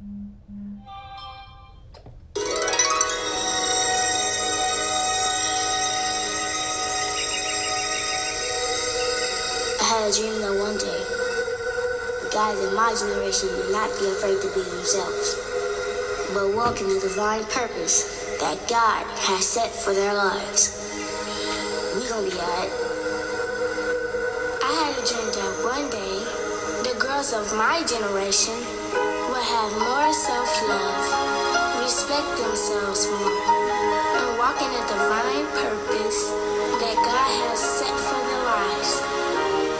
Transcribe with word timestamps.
I 0.00 0.06
had 9.84 10.08
a 10.08 10.12
dream 10.16 10.40
that 10.40 10.56
one 10.56 10.78
day, 10.78 11.04
the 12.24 12.30
guys 12.32 12.56
in 12.64 12.74
my 12.74 12.94
generation 12.98 13.50
would 13.58 13.72
not 13.72 13.90
be 14.00 14.08
afraid 14.08 14.40
to 14.40 14.48
be 14.54 14.62
themselves, 14.62 15.36
but 16.32 16.54
walk 16.54 16.80
in 16.80 16.88
the 16.88 17.00
divine 17.00 17.44
purpose 17.44 18.38
that 18.40 18.56
God 18.70 19.04
has 19.18 19.46
set 19.46 19.70
for 19.70 19.92
their 19.92 20.14
lives. 20.14 20.80
We 21.94 22.08
gonna 22.08 22.26
be 22.26 22.32
alright. 22.40 22.72
I 24.64 24.72
had 24.80 24.96
a 24.96 25.04
dream 25.04 25.28
that 25.28 25.60
one 25.62 25.90
day, 25.90 26.24
the 26.88 26.96
girls 26.98 27.34
of 27.34 27.54
my 27.54 27.84
generation 27.84 28.79
will 29.40 29.46
have 29.46 29.72
more 29.72 30.12
self-love, 30.12 31.80
respect 31.80 32.28
themselves 32.36 33.06
more, 33.08 33.40
and 34.20 34.38
walk 34.38 34.60
in 34.60 34.70
the 34.70 34.84
divine 34.84 35.46
purpose 35.56 36.28
that 36.80 36.94
God 36.96 37.30
has 37.48 37.58
set 37.58 37.96
for 38.04 38.20
their 38.28 38.44
lives. 38.44 39.00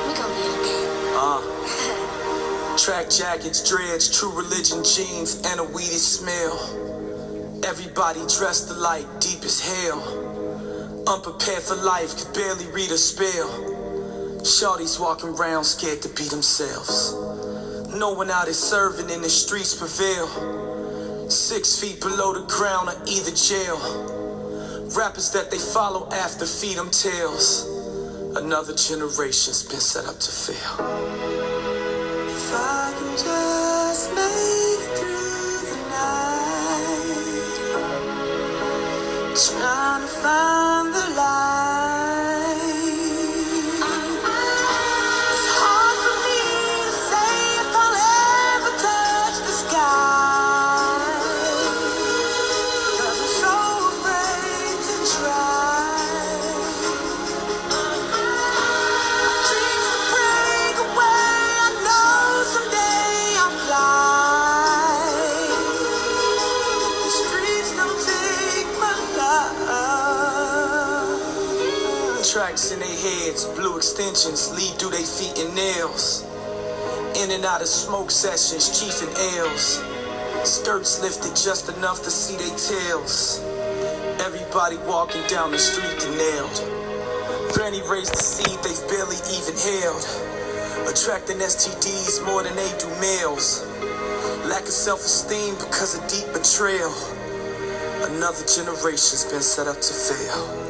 We 0.06 0.14
gonna 0.16 0.32
be 0.32 0.46
okay. 0.56 0.84
Uh, 1.12 2.76
track 2.84 3.10
jackets, 3.10 3.68
dreads, 3.68 4.08
true 4.08 4.32
religion 4.32 4.82
jeans, 4.82 5.42
and 5.44 5.60
a 5.60 5.64
weedy 5.64 6.00
smell. 6.00 6.56
Everybody 7.64 8.20
dressed 8.38 8.70
alike, 8.70 9.06
deep 9.20 9.42
as 9.44 9.60
hell. 9.60 10.00
Unprepared 11.06 11.62
for 11.62 11.76
life, 11.76 12.16
could 12.16 12.32
barely 12.34 12.66
read 12.68 12.90
a 12.90 12.98
spell. 12.98 13.48
Shorties 14.40 14.98
walking 14.98 15.30
around 15.30 15.64
scared 15.64 16.00
to 16.02 16.08
be 16.08 16.24
themselves 16.28 17.29
no 18.00 18.10
one 18.12 18.30
out 18.30 18.48
is 18.48 18.58
serving 18.58 19.10
in 19.10 19.20
the 19.20 19.28
streets 19.28 19.74
prevail. 19.74 21.28
Six 21.28 21.78
feet 21.78 22.00
below 22.00 22.32
the 22.32 22.46
ground 22.46 22.88
or 22.88 22.96
either 23.06 23.30
jail. 23.30 23.76
Rappers 24.96 25.30
that 25.32 25.50
they 25.50 25.58
follow 25.58 26.10
after 26.10 26.46
feed 26.46 26.78
them 26.78 26.90
tails. 26.90 27.66
Another 28.36 28.74
generation's 28.74 29.62
been 29.64 29.80
set 29.80 30.06
up 30.06 30.18
to 30.18 30.30
fail. 30.32 30.76
trying 39.40 40.02
to 40.02 40.06
find 40.06 40.79
lead 74.28 74.78
through 74.78 74.90
they 74.90 75.02
feet 75.02 75.38
and 75.38 75.54
nails. 75.54 76.24
In 77.16 77.30
and 77.30 77.44
out 77.44 77.62
of 77.62 77.68
smoke 77.68 78.10
sessions, 78.10 78.68
chief 78.68 79.00
and 79.00 79.16
ales. 79.32 79.82
Skirts 80.44 81.00
lifted 81.00 81.34
just 81.34 81.74
enough 81.74 82.02
to 82.02 82.10
see 82.10 82.36
they 82.36 82.52
tails. 82.56 83.40
Everybody 84.20 84.76
walking 84.86 85.22
down 85.26 85.52
the 85.52 85.58
street 85.58 85.98
to 86.00 86.10
nailed. 86.20 87.52
Granny 87.54 87.80
raised 87.88 88.12
the 88.12 88.22
seed 88.22 88.60
they've 88.60 88.88
barely 88.92 89.16
even 89.32 89.56
hailed. 89.56 90.04
Attracting 90.86 91.38
STDs 91.38 92.24
more 92.26 92.42
than 92.42 92.54
they 92.56 92.70
do 92.76 92.88
males. 93.00 93.64
Lack 94.44 94.62
of 94.64 94.76
self 94.76 95.00
esteem 95.00 95.54
because 95.54 95.96
of 95.96 96.06
deep 96.08 96.28
betrayal. 96.34 96.92
Another 98.04 98.44
generation's 98.44 99.24
been 99.32 99.40
set 99.40 99.66
up 99.66 99.80
to 99.80 99.94
fail. 99.94 100.69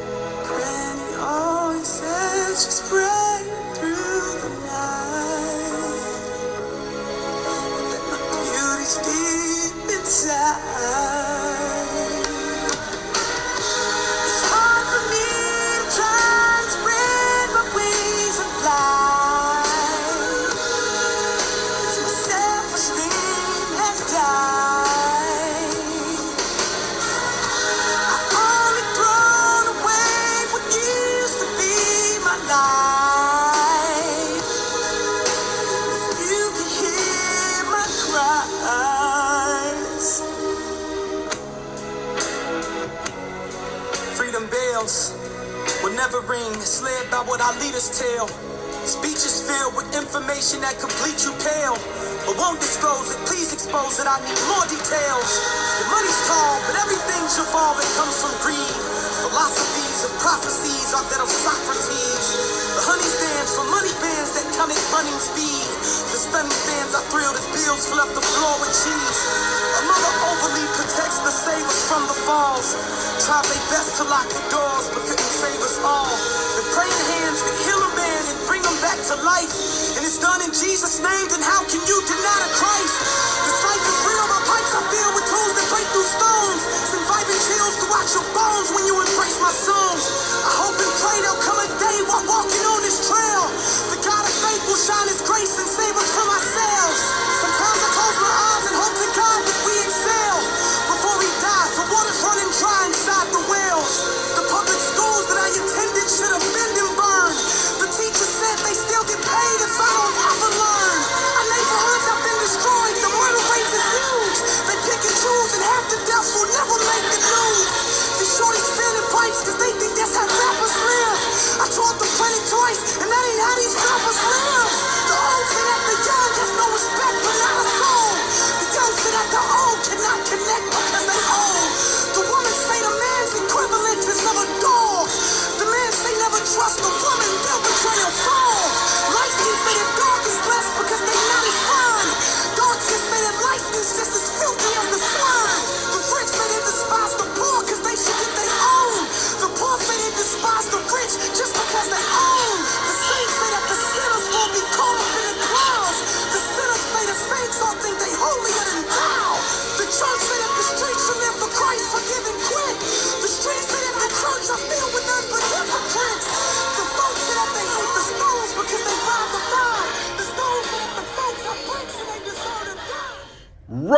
끝이에요. 48.00 48.39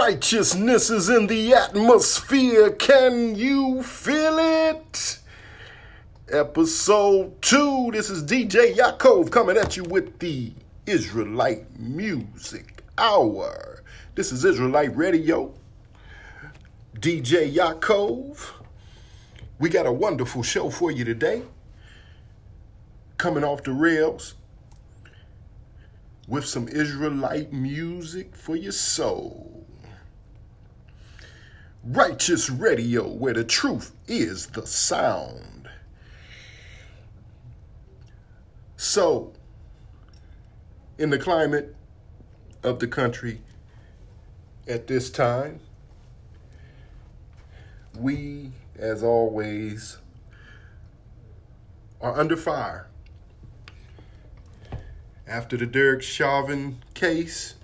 Righteousness 0.04 0.90
is 0.90 1.08
in 1.08 1.28
the 1.28 1.54
atmosphere. 1.54 2.72
Can 2.72 3.36
you 3.36 3.84
feel 3.84 4.36
it? 4.36 5.20
Episode 6.28 7.40
2. 7.40 7.90
This 7.92 8.10
is 8.10 8.24
DJ 8.24 8.74
Yaakov 8.74 9.30
coming 9.30 9.56
at 9.56 9.76
you 9.76 9.84
with 9.84 10.18
the 10.18 10.54
Israelite 10.86 11.78
Music 11.78 12.82
Hour. 12.98 13.84
This 14.16 14.32
is 14.32 14.44
Israelite 14.44 14.96
Radio. 14.96 15.54
DJ 16.98 17.54
Yaakov. 17.54 18.54
We 19.60 19.68
got 19.68 19.86
a 19.86 19.92
wonderful 19.92 20.42
show 20.42 20.68
for 20.68 20.90
you 20.90 21.04
today. 21.04 21.42
Coming 23.18 23.44
off 23.44 23.62
the 23.62 23.72
rails 23.72 24.34
with 26.26 26.44
some 26.44 26.66
Israelite 26.66 27.52
music 27.52 28.34
for 28.34 28.56
your 28.56 28.72
soul. 28.72 29.51
Righteous 31.84 32.48
Radio, 32.48 33.08
where 33.08 33.34
the 33.34 33.42
truth 33.44 33.92
is 34.06 34.46
the 34.46 34.66
sound. 34.66 35.68
So, 38.76 39.32
in 40.96 41.10
the 41.10 41.18
climate 41.18 41.74
of 42.62 42.78
the 42.78 42.86
country 42.86 43.40
at 44.68 44.86
this 44.86 45.10
time, 45.10 45.58
we, 47.98 48.52
as 48.78 49.02
always, 49.02 49.98
are 52.00 52.18
under 52.18 52.36
fire. 52.36 52.86
After 55.26 55.56
the 55.56 55.66
Derek 55.66 56.02
Chauvin 56.02 56.82
case, 56.94 57.54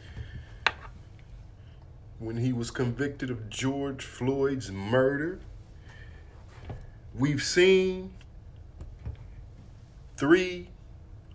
when 2.18 2.38
he 2.38 2.52
was 2.52 2.70
convicted 2.70 3.30
of 3.30 3.48
George 3.48 4.04
Floyd's 4.04 4.70
murder. 4.72 5.38
We've 7.14 7.42
seen 7.42 8.12
three 10.16 10.68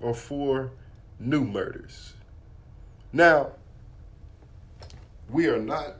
or 0.01 0.13
four 0.13 0.71
new 1.19 1.45
murders. 1.45 2.13
Now, 3.11 3.51
we 5.29 5.47
are 5.47 5.59
not 5.59 5.95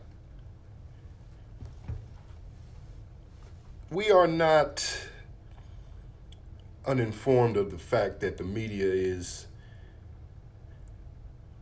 we 3.90 4.10
are 4.10 4.28
not 4.28 5.08
uninformed 6.86 7.56
of 7.56 7.72
the 7.72 7.78
fact 7.78 8.20
that 8.22 8.38
the 8.38 8.44
media 8.44 8.88
is 8.88 9.46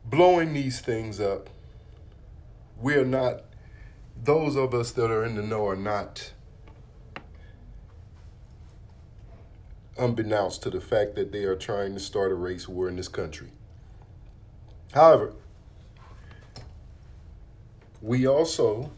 blowing 0.06 0.54
these 0.54 0.80
things 0.80 1.20
up 1.20 1.50
we 2.82 2.96
are 2.96 3.06
not, 3.06 3.44
those 4.22 4.56
of 4.56 4.74
us 4.74 4.92
that 4.92 5.12
are 5.12 5.24
in 5.24 5.36
the 5.36 5.44
know 5.44 5.68
are 5.68 5.76
not 5.76 6.34
unbeknownst 9.98 10.64
to 10.64 10.70
the 10.70 10.82
fact 10.82 11.16
that 11.16 11.32
they 11.32 11.44
are 11.44 11.56
trying 11.56 11.94
to 11.94 12.00
start 12.00 12.32
a 12.32 12.36
race 12.36 12.68
war 12.68 12.90
in 12.90 12.96
this 12.96 13.08
country. 13.08 13.50
However, 14.94 15.34
we 18.02 18.28
also 18.28 18.92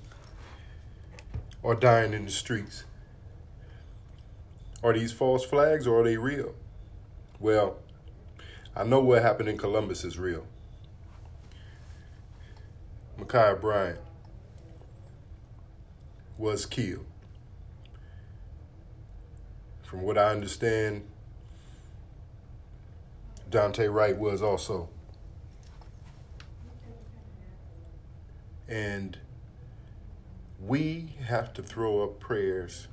are 1.64 1.76
dying 1.76 2.14
in 2.14 2.26
the 2.26 2.32
streets. 2.32 2.86
Are 4.82 4.94
these 4.94 5.12
false 5.12 5.46
flags 5.46 5.88
or 5.88 6.02
are 6.02 6.04
they 6.04 6.18
real? 6.18 6.56
Well, 7.40 7.78
I 8.76 8.84
know 8.84 9.02
what 9.02 9.22
happened 9.22 9.50
in 9.50 9.58
Columbus 9.58 10.04
is 10.04 10.18
real. 10.18 10.46
Ma'Khia 13.20 13.60
Bryant 13.60 14.00
was 16.38 16.66
killed. 16.66 17.06
From 19.84 20.02
what 20.02 20.18
I 20.18 20.32
understand, 20.32 21.04
Daunte 23.50 23.94
Wright 23.94 24.18
was 24.18 24.42
also. 24.42 24.90
And 28.68 29.20
we 30.60 31.16
have 31.26 31.54
to 31.54 31.62
throw 31.62 32.04
up 32.04 32.20
prayers. 32.20 32.88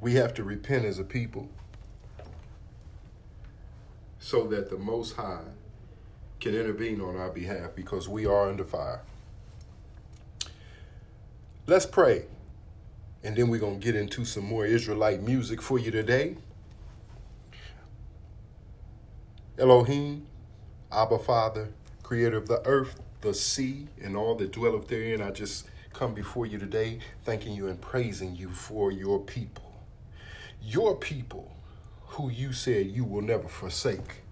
We 0.00 0.14
have 0.14 0.34
to 0.34 0.44
repent 0.44 0.84
as 0.84 0.98
a 0.98 1.04
people 1.04 1.48
so 4.18 4.46
that 4.48 4.68
the 4.68 4.76
Most 4.76 5.16
High 5.16 5.44
can 6.42 6.56
intervene 6.56 7.00
on 7.00 7.16
our 7.16 7.30
behalf 7.30 7.70
because 7.76 8.08
we 8.08 8.26
are 8.26 8.48
under 8.48 8.64
fire. 8.64 9.00
Let's 11.68 11.86
pray. 11.86 12.24
And 13.22 13.36
then 13.36 13.48
we're 13.48 13.60
going 13.60 13.78
to 13.78 13.84
get 13.84 13.94
into 13.94 14.24
some 14.24 14.44
more 14.44 14.66
Israelite 14.66 15.22
music 15.22 15.62
for 15.62 15.78
you 15.78 15.92
today. 15.92 16.36
Elohim, 19.56 20.26
Abba 20.90 21.20
Father, 21.20 21.68
creator 22.02 22.38
of 22.38 22.48
the 22.48 22.60
earth, 22.66 23.00
the 23.20 23.32
sea, 23.32 23.86
and 24.02 24.16
all 24.16 24.34
that 24.34 24.50
dwelleth 24.50 24.88
therein, 24.88 25.22
I 25.22 25.30
just 25.30 25.68
come 25.92 26.12
before 26.12 26.46
you 26.46 26.58
today 26.58 26.98
thanking 27.22 27.54
you 27.54 27.68
and 27.68 27.80
praising 27.80 28.34
you 28.34 28.48
for 28.48 28.90
your 28.90 29.20
people. 29.20 29.72
Your 30.60 30.96
people 30.96 31.54
who 32.00 32.30
you 32.30 32.52
said 32.52 32.86
you 32.86 33.04
will 33.04 33.22
never 33.22 33.46
forsake 33.46 34.22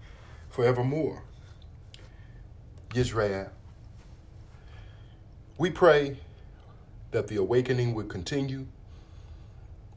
forevermore. 0.48 1.22
Israel. 2.94 3.50
We 5.58 5.70
pray 5.70 6.18
that 7.10 7.28
the 7.28 7.36
awakening 7.36 7.94
would 7.94 8.08
continue. 8.08 8.66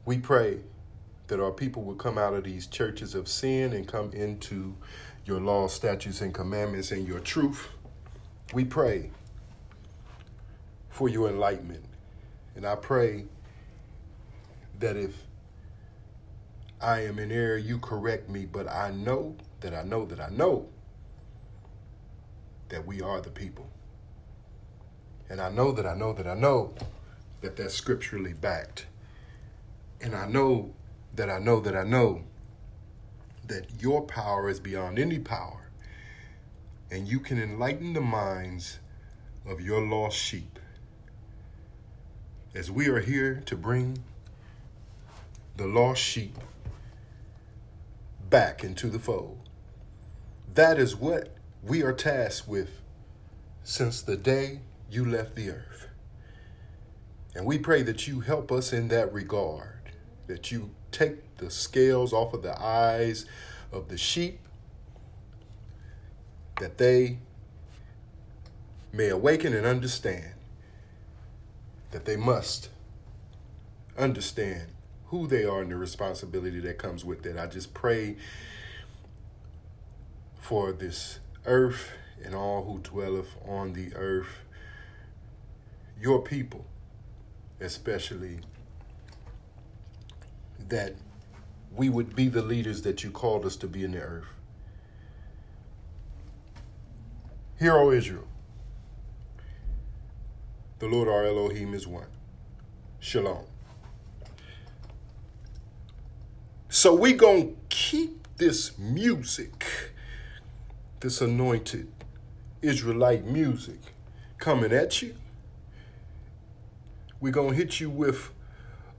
We 0.04 0.18
pray 0.18 0.60
that 1.28 1.40
our 1.40 1.50
people 1.50 1.82
would 1.84 1.98
come 1.98 2.18
out 2.18 2.34
of 2.34 2.44
these 2.44 2.66
churches 2.66 3.14
of 3.14 3.28
sin 3.28 3.72
and 3.72 3.88
come 3.88 4.12
into 4.12 4.76
your 5.24 5.40
law, 5.40 5.68
statutes, 5.68 6.20
and 6.20 6.34
commandments 6.34 6.92
and 6.92 7.08
your 7.08 7.20
truth. 7.20 7.68
We 8.52 8.64
pray 8.64 9.10
for 10.90 11.08
your 11.08 11.28
enlightenment. 11.28 11.84
And 12.54 12.66
I 12.66 12.76
pray 12.76 13.24
that 14.78 14.96
if 14.96 15.14
I 16.80 17.00
am 17.04 17.18
in 17.18 17.32
error, 17.32 17.56
you 17.56 17.78
correct 17.78 18.28
me, 18.28 18.44
but 18.44 18.68
I 18.68 18.90
know 18.90 19.34
that 19.60 19.72
I 19.74 19.82
know 19.82 20.04
that 20.04 20.20
I 20.20 20.28
know 20.28 20.68
that 22.74 22.88
we 22.88 23.00
are 23.00 23.20
the 23.20 23.30
people. 23.30 23.68
And 25.30 25.40
I 25.40 25.48
know 25.48 25.70
that 25.70 25.86
I 25.86 25.94
know 25.94 26.12
that 26.12 26.26
I 26.26 26.34
know 26.34 26.74
that 27.40 27.54
that's 27.54 27.72
scripturally 27.72 28.32
backed. 28.32 28.86
And 30.00 30.12
I 30.12 30.26
know 30.26 30.74
that 31.14 31.30
I 31.30 31.38
know 31.38 31.60
that 31.60 31.76
I 31.76 31.84
know 31.84 32.24
that 33.46 33.80
your 33.80 34.02
power 34.02 34.48
is 34.48 34.58
beyond 34.58 34.98
any 34.98 35.20
power. 35.20 35.70
And 36.90 37.06
you 37.06 37.20
can 37.20 37.40
enlighten 37.40 37.92
the 37.92 38.00
minds 38.00 38.80
of 39.46 39.60
your 39.60 39.80
lost 39.80 40.16
sheep. 40.16 40.58
As 42.56 42.72
we 42.72 42.88
are 42.88 43.00
here 43.00 43.40
to 43.46 43.56
bring 43.56 44.02
the 45.56 45.68
lost 45.68 46.02
sheep 46.02 46.36
back 48.28 48.64
into 48.64 48.88
the 48.88 48.98
fold. 48.98 49.48
That 50.52 50.76
is 50.80 50.96
what 50.96 51.33
we 51.66 51.82
are 51.82 51.92
tasked 51.92 52.46
with 52.46 52.80
since 53.62 54.02
the 54.02 54.16
day 54.16 54.60
you 54.90 55.04
left 55.04 55.34
the 55.34 55.50
earth. 55.50 55.88
And 57.34 57.46
we 57.46 57.58
pray 57.58 57.82
that 57.82 58.06
you 58.06 58.20
help 58.20 58.52
us 58.52 58.72
in 58.72 58.88
that 58.88 59.12
regard, 59.12 59.90
that 60.26 60.52
you 60.52 60.70
take 60.92 61.38
the 61.38 61.50
scales 61.50 62.12
off 62.12 62.34
of 62.34 62.42
the 62.42 62.60
eyes 62.60 63.26
of 63.72 63.88
the 63.88 63.98
sheep, 63.98 64.40
that 66.60 66.78
they 66.78 67.18
may 68.92 69.08
awaken 69.08 69.54
and 69.54 69.66
understand 69.66 70.34
that 71.90 72.04
they 72.04 72.16
must 72.16 72.68
understand 73.98 74.68
who 75.06 75.26
they 75.26 75.44
are 75.44 75.62
and 75.62 75.70
the 75.70 75.76
responsibility 75.76 76.60
that 76.60 76.78
comes 76.78 77.04
with 77.04 77.24
it. 77.26 77.36
I 77.36 77.46
just 77.46 77.74
pray 77.74 78.16
for 80.40 80.72
this 80.72 81.18
earth 81.46 81.92
and 82.22 82.34
all 82.34 82.64
who 82.64 82.78
dwelleth 82.80 83.36
on 83.46 83.72
the 83.72 83.94
earth, 83.94 84.40
your 86.00 86.22
people 86.22 86.66
especially, 87.60 88.40
that 90.68 90.94
we 91.74 91.88
would 91.88 92.14
be 92.14 92.28
the 92.28 92.42
leaders 92.42 92.82
that 92.82 93.04
you 93.04 93.10
called 93.10 93.44
us 93.44 93.56
to 93.56 93.66
be 93.66 93.84
in 93.84 93.92
the 93.92 94.00
earth. 94.00 94.28
Hear, 97.58 97.74
O 97.74 97.90
Israel, 97.90 98.26
the 100.78 100.86
Lord 100.86 101.08
our 101.08 101.24
Elohim 101.24 101.74
is 101.74 101.86
one. 101.86 102.06
Shalom. 103.00 103.44
So 106.68 106.94
we 106.94 107.12
gonna 107.12 107.50
keep 107.68 108.26
this 108.36 108.76
music 108.78 109.93
this 111.04 111.20
anointed 111.20 111.86
Israelite 112.62 113.26
music 113.26 113.78
coming 114.38 114.72
at 114.72 115.02
you. 115.02 115.14
We're 117.20 117.30
going 117.30 117.50
to 117.50 117.54
hit 117.54 117.78
you 117.78 117.90
with 117.90 118.30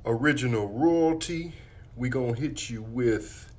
original 0.05 0.67
royalty. 0.67 1.53
We're 1.95 2.11
going 2.11 2.35
to 2.35 2.39
hit 2.39 2.69
you 2.69 2.83
with 2.83 3.51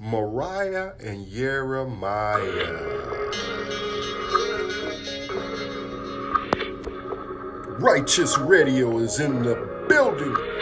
Mariah 0.00 0.92
and 0.98 1.30
Jeremiah. 1.30 2.40
Righteous 7.78 8.38
Radio 8.38 8.96
is 8.96 9.20
in 9.20 9.42
the 9.42 9.84
building. 9.90 10.55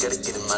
gotta 0.00 0.16
get 0.16 0.36
him 0.36 0.48
out. 0.50 0.57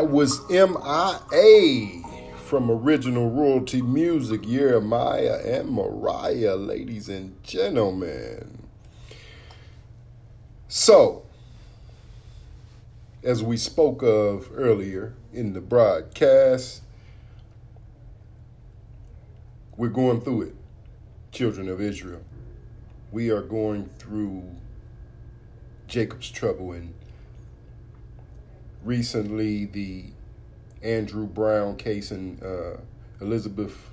that 0.00 0.08
was 0.08 0.48
MIA 0.48 2.02
from 2.46 2.70
Original 2.70 3.28
Royalty 3.28 3.82
Music, 3.82 4.40
Jeremiah 4.44 5.40
and 5.44 5.68
Mariah, 5.68 6.56
ladies 6.56 7.10
and 7.10 7.36
gentlemen. 7.42 8.66
So, 10.68 11.26
as 13.22 13.42
we 13.42 13.58
spoke 13.58 14.02
of 14.02 14.50
earlier 14.54 15.12
in 15.34 15.52
the 15.52 15.60
broadcast, 15.60 16.80
we're 19.76 19.88
going 19.88 20.22
through 20.22 20.42
it, 20.42 20.54
children 21.30 21.68
of 21.68 21.78
Israel. 21.78 22.22
We 23.12 23.30
are 23.30 23.42
going 23.42 23.90
through 23.98 24.44
Jacob's 25.88 26.30
trouble 26.30 26.72
and 26.72 26.94
recently 28.84 29.66
the 29.66 30.04
Andrew 30.82 31.26
Brown 31.26 31.76
case 31.76 32.10
in 32.10 32.40
uh, 32.42 32.80
Elizabeth, 33.20 33.90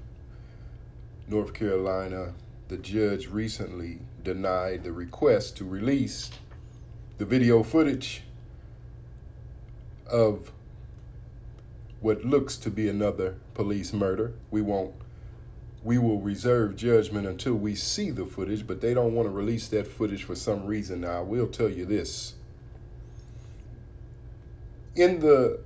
North 1.28 1.54
Carolina, 1.54 2.34
the 2.70 2.78
judge 2.78 3.28
recently 3.28 4.00
denied 4.24 4.84
the 4.84 4.92
request 4.92 5.58
to 5.58 5.66
release 5.66 6.32
the 7.18 7.26
video 7.26 7.64
footage 7.64 8.24
of 10.10 10.52
what 12.00 12.24
looks 12.24 12.56
to 12.58 12.70
be 12.70 12.88
another 12.88 13.36
police 13.54 13.92
murder. 13.92 14.34
We 14.52 14.62
won't 14.62 14.94
we 15.84 15.98
will 15.98 16.20
reserve 16.20 16.76
judgment 16.76 17.28
until 17.28 17.54
we 17.54 17.74
see 17.74 18.12
the 18.12 18.26
footage, 18.26 18.68
but 18.68 18.82
they 18.82 18.94
don't 18.94 19.14
want 19.14 19.26
to 19.26 19.32
release 19.32 19.68
that 19.70 19.88
footage 19.88 20.24
for 20.24 20.36
some 20.36 20.66
reason. 20.66 21.02
Now, 21.02 21.20
I 21.20 21.22
will 21.22 21.48
tell 21.48 21.70
you 21.70 21.86
this 21.86 22.34
in 24.98 25.20
the 25.20 25.60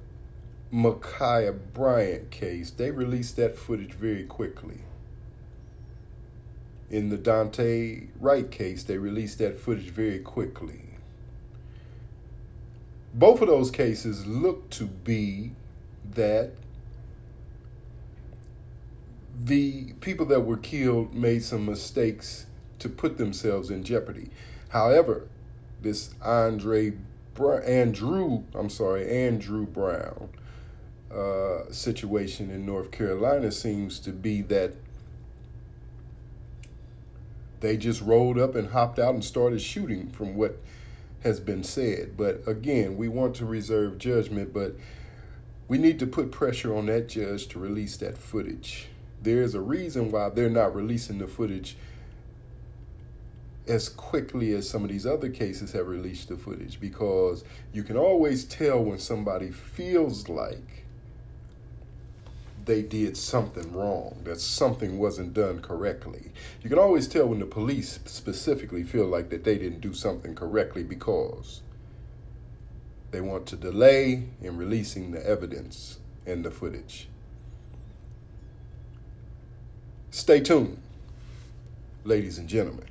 Ma'Khia 0.74 1.58
Bryant 1.74 2.30
case, 2.32 2.70
they 2.70 2.92
released 2.92 3.38
that 3.38 3.58
footage 3.58 3.94
very 3.94 4.24
quickly. 4.24 4.80
In 6.90 7.08
the 7.10 7.18
Daunte 7.18 8.08
Wright 8.20 8.52
case, 8.52 8.84
they 8.84 8.98
released 8.98 9.38
that 9.40 9.58
footage 9.58 9.90
very 9.90 10.20
quickly. 10.20 10.82
Both 13.14 13.42
of 13.42 13.48
those 13.48 13.72
cases 13.72 14.26
look 14.26 14.70
to 14.72 14.86
be 14.86 15.52
that 16.14 16.52
the 19.44 19.94
people 20.02 20.26
that 20.28 20.42
were 20.42 20.58
killed 20.58 21.14
made 21.14 21.44
some 21.44 21.66
mistakes 21.66 22.46
to 22.80 22.90
put 22.90 23.18
themselves 23.18 23.70
in 23.70 23.84
jeopardy. 23.84 24.30
However, 24.70 25.28
this 25.82 26.14
Andre 26.22 26.94
Andrew, 27.64 28.44
I'm 28.54 28.70
sorry, 28.70 29.10
Andrew 29.10 29.66
Brown 29.66 30.30
uh, 31.14 31.72
situation 31.72 32.50
in 32.50 32.66
North 32.66 32.92
Carolina 32.92 33.52
seems 33.52 34.00
to 34.00 34.12
be 34.12 34.42
that 34.44 34.74
they 37.60 37.78
just 37.78 38.02
rolled 38.02 38.40
up 38.40 38.56
and 38.56 38.70
hopped 38.70 39.00
out 39.00 39.14
and 39.14 39.24
started 39.24 39.62
shooting 39.62 40.10
from 40.10 40.36
what 40.36 40.58
has 41.24 41.40
been 41.40 41.64
said. 41.64 42.18
But 42.18 42.42
again, 42.48 42.98
we 42.98 43.08
want 43.08 43.36
to 43.36 43.46
reserve 43.46 43.98
judgment, 43.98 44.54
but 44.54 44.76
we 45.68 45.78
need 45.78 46.00
to 46.00 46.08
put 46.08 46.32
pressure 46.32 46.76
on 46.76 46.88
that 46.88 47.08
judge 47.08 47.48
to 47.50 47.60
release 47.60 47.98
that 47.98 48.18
footage. 48.18 48.88
There 49.22 49.42
is 49.42 49.54
a 49.54 49.62
reason 49.62 50.12
why 50.12 50.30
they're 50.30 50.50
not 50.50 50.76
releasing 50.76 51.20
the 51.20 51.28
footage 51.28 51.78
as 53.72 53.88
quickly 53.88 54.54
as 54.54 54.70
some 54.70 54.84
of 54.84 54.90
these 54.90 55.06
other 55.06 55.30
cases 55.30 55.72
have 55.72 55.88
released 55.88 56.28
the 56.28 56.36
footage 56.36 56.78
because 56.82 57.46
you 57.72 57.84
can 57.84 57.96
always 57.96 58.44
tell 58.44 58.84
when 58.84 59.00
somebody 59.00 59.50
feels 59.50 60.28
like 60.28 60.84
they 62.66 62.82
did 62.82 63.16
something 63.16 63.72
wrong, 63.74 64.20
that 64.26 64.42
something 64.42 65.00
wasn't 65.00 65.34
done 65.34 65.62
correctly. 65.62 66.32
You 66.62 66.70
can 66.70 66.80
always 66.80 67.08
tell 67.08 67.28
when 67.28 67.40
the 67.40 67.46
police 67.46 68.02
specifically 68.06 68.84
feel 68.84 69.08
like 69.08 69.30
that 69.30 69.46
they 69.46 69.58
didn't 69.58 69.80
do 69.80 69.94
something 69.94 70.36
correctly 70.36 70.84
because 70.84 71.62
they 73.12 73.22
want 73.22 73.46
to 73.48 73.56
delay 73.56 74.26
in 74.42 74.58
releasing 74.58 75.12
the 75.12 75.26
evidence 75.26 76.00
and 76.26 76.44
the 76.44 76.52
footage. 76.52 77.08
Stay 80.12 80.42
tuned, 80.42 80.78
ladies 82.04 82.38
and 82.38 82.50
gentlemen, 82.50 82.91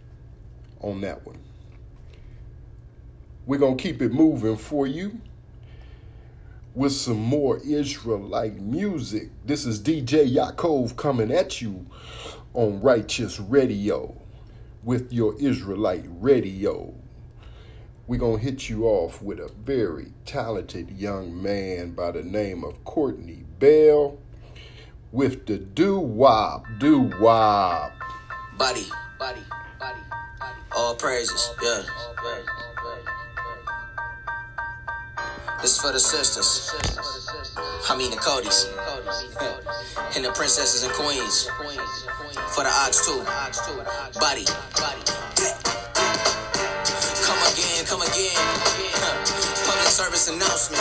on 0.80 1.00
that 1.02 1.25
one. 1.26 1.38
We're 3.46 3.58
going 3.58 3.76
to 3.76 3.82
keep 3.82 4.02
it 4.02 4.12
moving 4.12 4.56
for 4.56 4.87
you 4.87 5.20
with 6.75 6.92
some 6.92 7.18
more 7.18 7.58
Israelite 7.58 8.60
music. 8.60 9.30
This 9.44 9.66
is 9.66 9.80
DJ 9.80 10.32
Yaakov 10.32 10.96
coming 10.96 11.32
at 11.32 11.60
you 11.60 11.87
on 12.54 12.80
Righteous 12.80 13.40
Radio 13.40 14.14
with 14.82 15.12
your 15.12 15.34
Israelite 15.40 16.04
radio. 16.06 16.94
We're 18.06 18.18
going 18.18 18.38
to 18.38 18.44
hit 18.44 18.68
you 18.68 18.87
off 18.87 19.22
with 19.22 19.38
a 19.38 19.50
very 19.64 20.12
talented 20.25 20.90
young 20.90 21.40
man 21.40 21.92
by 21.92 22.12
the 22.12 22.22
name 22.22 22.64
of 22.64 22.82
Courtney 22.84 23.44
Bell 23.58 24.18
with 25.12 25.46
the 25.46 25.58
doo 25.58 25.99
wop, 25.99 26.64
doo 26.78 27.10
wop. 27.20 27.92
Buddy, 28.58 28.87
buddy. 29.18 29.42
All 30.80 30.94
praises, 30.94 31.52
yeah. 31.62 31.82
This 35.60 35.76
is 35.76 35.78
for 35.78 35.92
the 35.92 36.00
sisters. 36.00 36.72
I 37.90 37.94
mean 37.99 38.10
the 38.10 38.16
Codys. 38.16 38.64
And 40.16 40.25
the 40.25 40.32
princesses 40.32 40.82
and 40.82 40.92
queens. 40.94 41.50
For 42.56 42.64
the 42.64 42.72
odds 42.72 43.04
too. 43.04 43.20
Body. 44.18 44.46
Come 47.28 47.40
again, 47.52 47.84
come 47.84 48.00
again. 48.00 48.40
Public 49.68 49.92
service 49.92 50.28
announcement. 50.32 50.80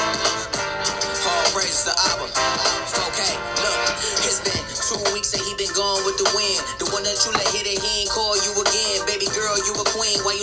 All 1.27 1.51
praise 1.51 1.83
to 1.83 1.91
Abba. 1.91 2.23
Okay, 2.23 3.35
look, 3.59 3.79
it's 4.23 4.39
been 4.47 4.63
two 4.63 5.13
weeks 5.13 5.33
and 5.35 5.43
he 5.43 5.51
been 5.59 5.75
gone 5.75 5.99
with 6.07 6.15
the 6.15 6.31
wind. 6.31 6.63
The 6.79 6.87
one 6.95 7.03
that 7.03 7.19
you 7.27 7.31
let 7.35 7.47
hit 7.51 7.67
it, 7.67 7.83
he 7.83 8.01
ain't 8.01 8.09
call 8.09 8.39
you 8.39 8.55
again. 8.55 9.05
Baby 9.05 9.18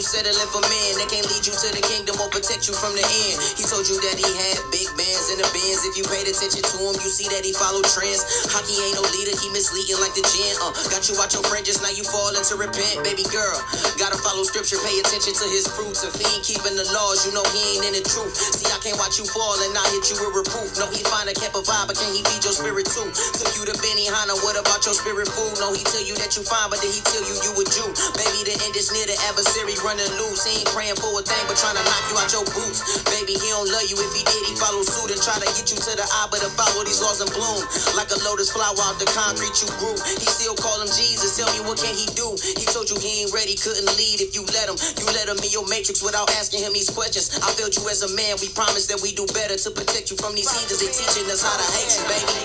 settling 0.06 0.50
for 0.54 0.62
men? 0.62 0.90
They 1.02 1.08
can't 1.10 1.26
lead 1.26 1.42
you 1.42 1.50
to 1.50 1.68
the 1.74 1.82
kingdom 1.82 2.14
or 2.22 2.30
protect 2.30 2.70
you 2.70 2.74
from 2.78 2.94
the 2.94 3.02
end. 3.02 3.36
He 3.58 3.66
told 3.66 3.90
you 3.90 3.98
that 3.98 4.14
he 4.14 4.30
had 4.30 4.56
big 4.70 4.86
bands 4.94 5.26
in 5.34 5.42
the 5.42 5.48
bins. 5.50 5.82
If 5.82 5.98
you 5.98 6.06
paid 6.06 6.30
attention 6.30 6.62
to 6.62 6.76
him, 6.78 6.94
you 7.02 7.10
see 7.10 7.26
that 7.34 7.42
he 7.42 7.50
followed 7.50 7.90
trends. 7.90 8.22
Hockey 8.54 8.78
ain't 8.86 8.94
no 8.94 9.04
leader, 9.10 9.34
he 9.34 9.50
misleading 9.50 9.98
like 9.98 10.14
the 10.14 10.22
gin. 10.22 10.54
Uh, 10.62 10.70
got 10.94 11.02
you 11.10 11.18
out 11.18 11.34
your 11.34 11.42
fringes, 11.50 11.82
now 11.82 11.90
you 11.90 12.06
fall 12.06 12.30
into 12.38 12.54
repent. 12.54 13.02
Baby 13.02 13.26
girl, 13.34 13.58
gotta 13.98 14.16
follow 14.22 14.46
scripture, 14.46 14.78
pay 14.86 14.94
attention 15.02 15.34
to 15.34 15.46
his 15.50 15.66
fruits. 15.66 16.06
If 16.06 16.14
he 16.14 16.24
ain't 16.30 16.46
keeping 16.46 16.78
the 16.78 16.86
laws, 16.94 17.26
you 17.26 17.34
know 17.34 17.42
he 17.50 17.60
ain't 17.74 17.90
in 17.90 17.94
the 17.98 18.04
truth. 18.06 18.38
See, 18.38 18.70
I 18.70 18.78
can't 18.78 19.00
watch 19.02 19.18
you 19.18 19.26
fall 19.26 19.58
and 19.58 19.74
not 19.74 19.90
hit 19.90 20.06
you 20.06 20.16
with 20.22 20.46
reproof. 20.46 20.78
No, 20.78 20.86
he 20.94 21.02
find 21.10 21.26
a 21.26 21.34
a 21.56 21.64
vibe, 21.64 21.88
but 21.88 21.96
can 21.96 22.12
he 22.12 22.20
feed 22.28 22.44
your 22.44 22.52
spirit 22.52 22.84
too? 22.84 23.08
Took 23.08 23.56
you 23.56 23.64
to 23.64 23.74
Benihana, 23.80 24.36
what 24.44 24.60
about 24.60 24.84
your 24.84 24.92
spirit 24.92 25.24
food? 25.24 25.56
No, 25.56 25.72
he 25.72 25.80
tell 25.88 26.04
you 26.04 26.12
that 26.20 26.36
you 26.36 26.44
fine, 26.44 26.68
but 26.68 26.84
then 26.84 26.92
he 26.92 27.00
tell 27.00 27.24
you 27.24 27.32
you 27.40 27.52
a 27.56 27.64
Jew. 27.64 27.88
Baby, 28.12 28.44
the 28.44 28.56
end 28.60 28.76
is 28.76 28.92
near 28.92 29.08
the 29.08 29.16
adversary 29.24 29.72
running 29.80 29.95
loose. 30.20 30.44
He 30.44 30.60
ain't 30.60 30.70
praying 30.76 31.00
for 31.00 31.08
a 31.16 31.22
thing, 31.24 31.44
but 31.48 31.56
trying 31.56 31.80
to 31.80 31.84
knock 31.84 32.04
you 32.12 32.16
out 32.20 32.28
your 32.28 32.44
boots. 32.52 33.00
Baby, 33.08 33.40
he 33.40 33.48
don't 33.48 33.68
love 33.72 33.88
you. 33.88 33.96
If 33.96 34.12
he 34.12 34.22
did, 34.28 34.42
he 34.44 34.54
follow 34.60 34.84
suit 34.84 35.14
and 35.14 35.20
try 35.20 35.40
to 35.40 35.48
get 35.56 35.70
you 35.72 35.78
to 35.80 35.92
the 35.96 36.04
eye, 36.04 36.28
but 36.28 36.44
follow 36.58 36.84
these 36.84 37.00
laws 37.00 37.24
and 37.24 37.30
bloom. 37.32 37.64
Like 37.96 38.12
a 38.12 38.18
lotus 38.28 38.52
flower 38.52 38.76
out 38.84 39.00
the 39.00 39.08
concrete 39.16 39.56
you 39.64 39.68
grew. 39.80 39.96
He 40.20 40.28
still 40.28 40.56
call 40.58 40.76
him 40.82 40.90
Jesus. 40.92 41.40
Tell 41.40 41.48
me 41.56 41.64
what 41.64 41.80
can 41.80 41.96
he 41.96 42.04
do? 42.12 42.36
He 42.36 42.68
told 42.68 42.92
you 42.92 43.00
he 43.00 43.24
ain't 43.24 43.32
ready, 43.32 43.56
couldn't 43.56 43.88
lead 43.96 44.20
if 44.20 44.36
you 44.36 44.44
let 44.52 44.68
him. 44.68 44.76
You 45.00 45.06
let 45.16 45.30
him 45.30 45.40
in 45.40 45.50
your 45.50 45.64
matrix 45.68 46.04
without 46.04 46.28
asking 46.36 46.60
him 46.60 46.76
these 46.76 46.90
questions. 46.90 47.32
I 47.40 47.48
failed 47.56 47.72
you 47.76 47.88
as 47.88 48.04
a 48.04 48.10
man. 48.12 48.36
We 48.42 48.52
promise 48.52 48.86
that 48.92 49.00
we 49.00 49.16
do 49.16 49.24
better 49.32 49.56
to 49.56 49.70
protect 49.70 50.10
you 50.12 50.16
from 50.20 50.36
these 50.36 50.50
heathens. 50.50 50.80
They 50.82 50.90
teaching 50.92 51.26
us 51.32 51.40
how 51.40 51.56
to 51.56 51.66
hate 51.78 51.92
you, 51.96 52.04
baby. 52.10 52.36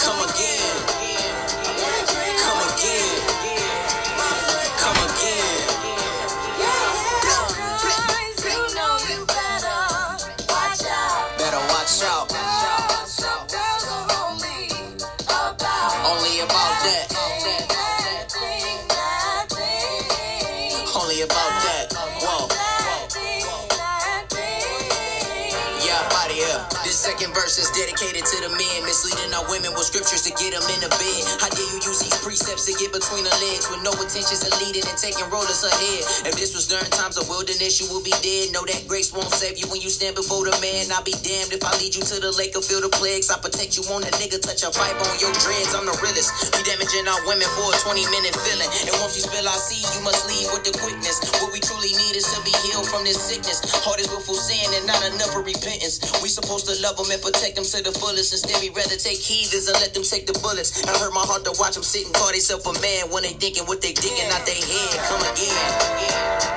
Come 0.00 0.20
again. 0.24 1.05
This 27.46 27.62
second 27.62 27.62
verse 27.62 27.62
is 27.62 27.70
dedicated 27.78 28.26
to 28.26 28.36
the 28.42 28.50
men 28.58 28.82
misleading 28.82 29.30
our 29.30 29.46
women 29.46 29.70
with 29.78 29.86
scriptures 29.86 30.26
to 30.26 30.34
get 30.34 30.50
them 30.50 30.66
in 30.66 30.82
the 30.82 30.90
bed. 30.98 31.22
How 31.38 31.46
dare 31.46 31.62
you 31.70 31.78
use 31.78 32.02
these 32.02 32.18
precepts 32.18 32.66
to 32.66 32.74
get 32.74 32.90
between 32.90 33.22
the 33.22 33.30
legs 33.38 33.70
with 33.70 33.86
no 33.86 33.94
intentions 34.02 34.42
of 34.42 34.50
leading 34.58 34.82
and 34.82 34.98
taking 34.98 35.30
rollers 35.30 35.62
ahead? 35.62 36.26
If 36.26 36.34
this 36.34 36.58
was 36.58 36.66
during 36.66 36.90
times 36.90 37.14
of 37.14 37.30
wilderness, 37.30 37.78
you 37.78 37.86
will 37.86 38.02
be 38.02 38.10
dead. 38.18 38.50
Know 38.50 38.66
that 38.66 38.90
grace 38.90 39.14
won't 39.14 39.30
save 39.30 39.62
you 39.62 39.70
when 39.70 39.78
you 39.78 39.94
stand 39.94 40.18
before 40.18 40.42
the 40.42 40.58
man. 40.58 40.90
I'll 40.90 41.06
be 41.06 41.14
damned 41.22 41.54
if 41.54 41.62
I 41.62 41.70
lead 41.78 41.94
you 41.94 42.02
to 42.02 42.16
the 42.18 42.34
lake 42.34 42.58
of 42.58 42.66
feel 42.66 42.82
the 42.82 42.90
plagues. 42.90 43.30
I 43.30 43.38
protect 43.38 43.78
you 43.78 43.86
on 43.94 44.02
a 44.02 44.10
nigga, 44.18 44.42
touch 44.42 44.66
a 44.66 44.74
pipe 44.74 44.98
on 44.98 45.14
your 45.22 45.30
dreads. 45.38 45.70
I'm 45.70 45.86
the 45.86 45.94
realest. 46.02 46.50
We 46.50 46.66
damaging 46.66 47.06
our 47.06 47.22
women 47.30 47.46
for 47.54 47.70
a 47.70 47.78
20 47.78 48.10
minute 48.10 48.34
feeling. 48.42 48.70
And 48.90 48.94
once 48.98 49.14
you 49.14 49.22
spill 49.22 49.46
our 49.46 49.60
seed, 49.62 49.86
you 49.94 50.02
must 50.02 50.26
leave 50.26 50.50
with 50.50 50.66
the 50.66 50.74
quickness. 50.82 51.22
What 51.38 51.54
we 51.54 51.62
truly 51.62 51.94
need 51.94 52.18
is 52.18 52.26
to 52.34 52.42
be 52.42 52.50
healed 52.66 52.90
from 52.90 53.06
this 53.06 53.22
sickness. 53.22 53.62
Heart 53.86 54.02
is 54.02 54.10
willful 54.10 54.34
sin 54.34 54.66
and 54.74 54.82
not 54.82 54.98
enough 55.06 55.30
for 55.30 55.46
repentance. 55.46 56.02
We 56.18 56.26
supposed 56.26 56.66
to 56.66 56.74
love 56.82 56.98
them 56.98 57.06
and 57.14 57.22
protect 57.22 57.35
them 57.56 57.64
to 57.64 57.82
the 57.82 57.92
fullest. 57.92 58.32
Instead, 58.32 58.60
we 58.60 58.70
rather 58.70 58.96
take 58.96 59.18
heathens 59.20 59.68
and 59.68 59.76
let 59.80 59.92
them 59.92 60.02
take 60.02 60.26
the 60.26 60.36
bullets. 60.40 60.84
I 60.84 60.92
hurt 60.96 61.12
my 61.12 61.24
heart 61.24 61.44
to 61.44 61.52
watch 61.60 61.74
them 61.74 61.82
sit 61.82 62.06
and 62.06 62.14
call 62.14 62.32
themselves 62.32 62.64
a 62.64 62.72
man 62.80 63.12
when 63.12 63.24
they 63.24 63.32
thinking 63.36 63.64
what 63.64 63.80
they 63.80 63.92
digging 63.92 64.28
out 64.32 64.44
their 64.46 64.56
head. 64.56 64.96
Come 65.08 65.24
again. 65.24 65.68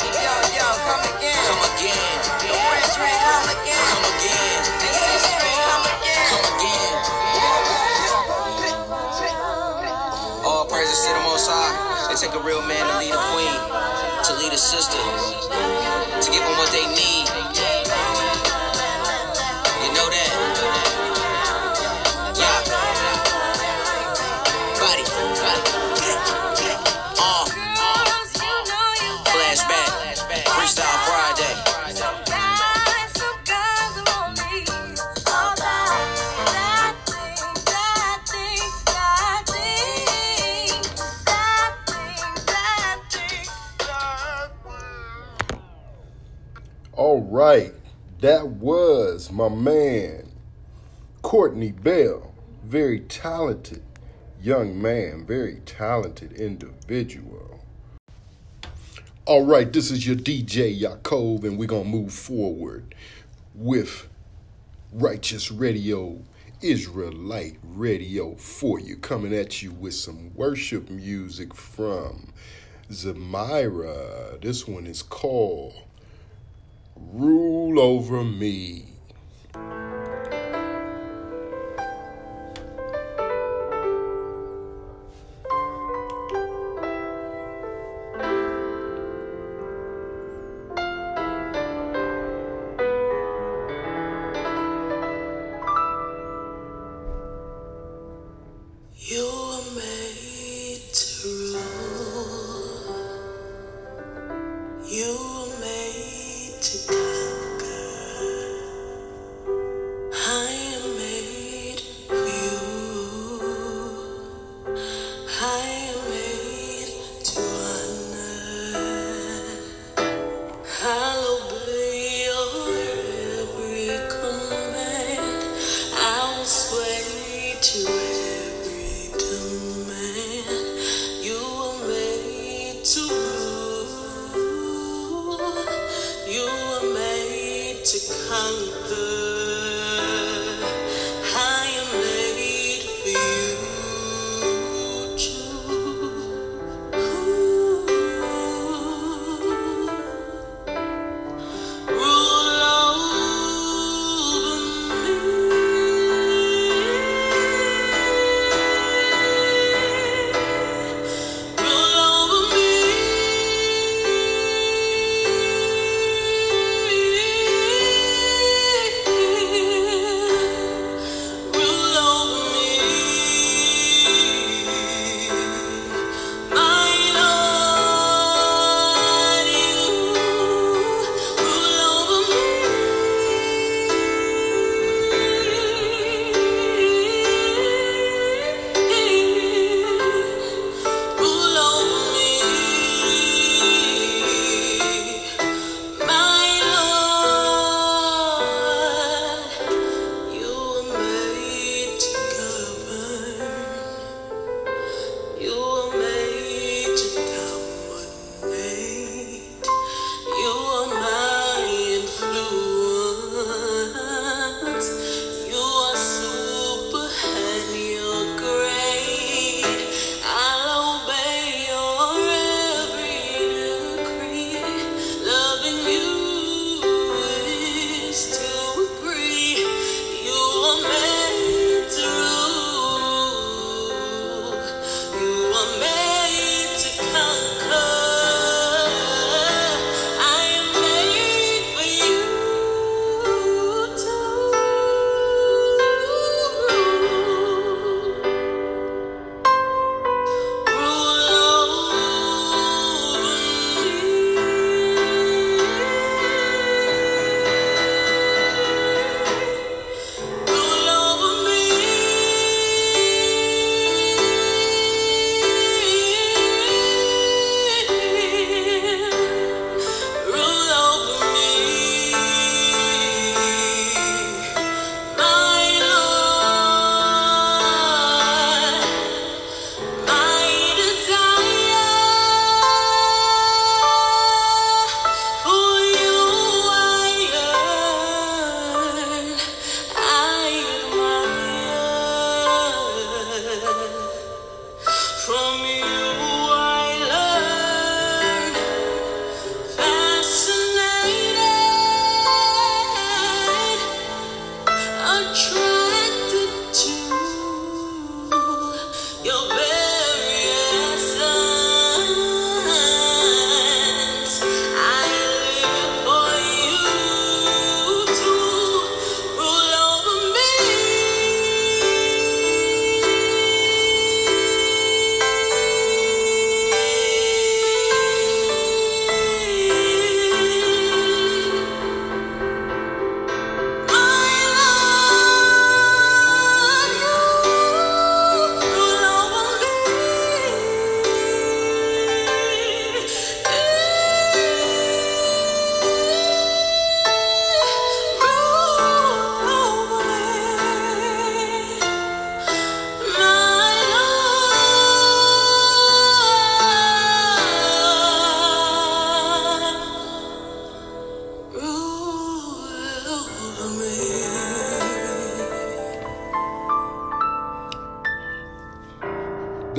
Yo, 0.04 0.34
yo, 0.56 0.68
come 0.88 1.04
again. 1.15 1.36
Come 1.48 1.63
again. 1.74 2.15
Come 2.44 3.48
again. 3.52 3.80
Come 3.92 4.06
again. 4.08 4.60
Come 4.76 5.84
again. 5.89 6.24
Come 6.32 6.48
again. 6.60 6.96
All 10.48 10.65
praises 10.68 11.00
to 11.08 11.12
the 11.15 11.24
Most 11.28 11.48
High. 11.50 12.12
It 12.12 12.18
take 12.18 12.36
a 12.36 12.44
real 12.44 12.62
man 12.63 12.84
to 12.88 12.96
lead 13.04 13.13
a 13.13 13.22
queen, 13.36 13.60
to 14.26 14.32
lead 14.39 14.54
a 14.54 14.58
sister, 14.58 14.98
to 14.98 16.28
give 16.32 16.42
them 16.42 16.56
what 16.58 16.72
they 16.72 16.88
need. 16.88 17.28
You 19.84 19.92
know 19.96 20.08
that? 20.10 20.49
Body. 24.89 25.04
Uh. 27.19 27.45
Flashback. 29.30 29.89
Freestyle 30.45 30.99
Friday. 31.06 31.56
All 46.93 47.21
right, 47.21 47.73
that 48.21 48.47
was 48.47 49.32
my 49.32 49.49
man, 49.49 50.32
Courtney 51.21 51.71
Bell. 51.71 52.34
Very 52.63 52.99
talented 53.02 53.84
young 54.41 54.82
man, 54.82 55.25
very 55.25 55.62
talented 55.65 56.34
individual. 56.34 57.60
All 59.25 59.45
right, 59.45 59.71
this 59.71 59.91
is 59.91 60.08
your 60.08 60.15
DJ 60.15 60.80
Yaakov, 60.80 61.43
and 61.43 61.58
we're 61.58 61.67
going 61.67 61.84
to 61.84 61.89
move 61.89 62.13
forward 62.13 62.95
with 63.54 64.08
Righteous 64.91 65.52
Radio, 65.52 66.23
Israelite 66.62 67.58
Radio 67.63 68.36
for 68.36 68.80
you, 68.80 68.97
coming 68.97 69.36
at 69.36 69.62
you 69.62 69.71
with 69.71 69.93
some 69.93 70.34
worship 70.34 70.89
music 70.89 71.54
from 71.54 72.34
Zamira. 72.89 74.41
This 74.41 74.67
one 74.67 74.88
is 74.88 75.04
called 75.04 75.73
Rule 76.95 77.80
Over 77.80 78.23
Me. 78.23 78.86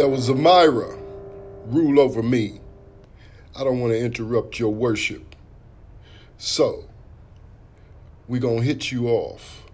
That 0.01 0.09
was 0.09 0.31
Amira. 0.31 0.99
Rule 1.67 2.01
over 2.01 2.23
me. 2.23 2.59
I 3.55 3.65
don't 3.65 3.81
want 3.81 3.93
to 3.93 4.01
interrupt 4.01 4.59
your 4.59 4.73
worship. 4.73 5.37
So, 6.39 6.87
we're 8.27 8.41
going 8.41 8.61
to 8.61 8.65
hit 8.65 8.91
you 8.91 9.09
off 9.09 9.67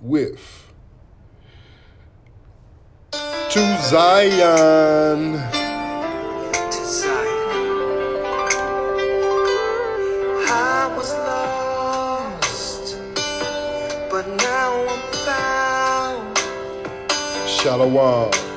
with 0.00 0.72
To 3.50 3.78
Zion. 3.82 5.40
Shalom 17.48 18.51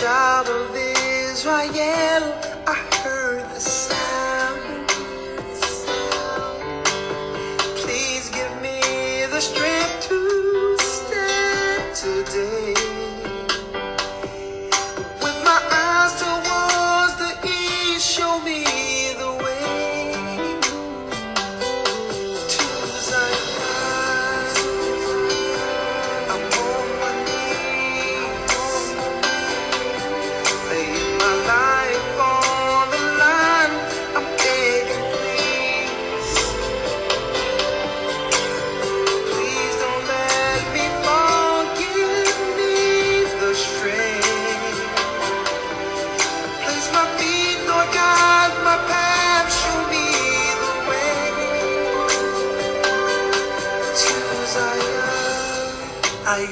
child 0.00 0.48
of 0.48 0.76
Israel. 0.76 2.37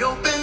open. 0.03 0.36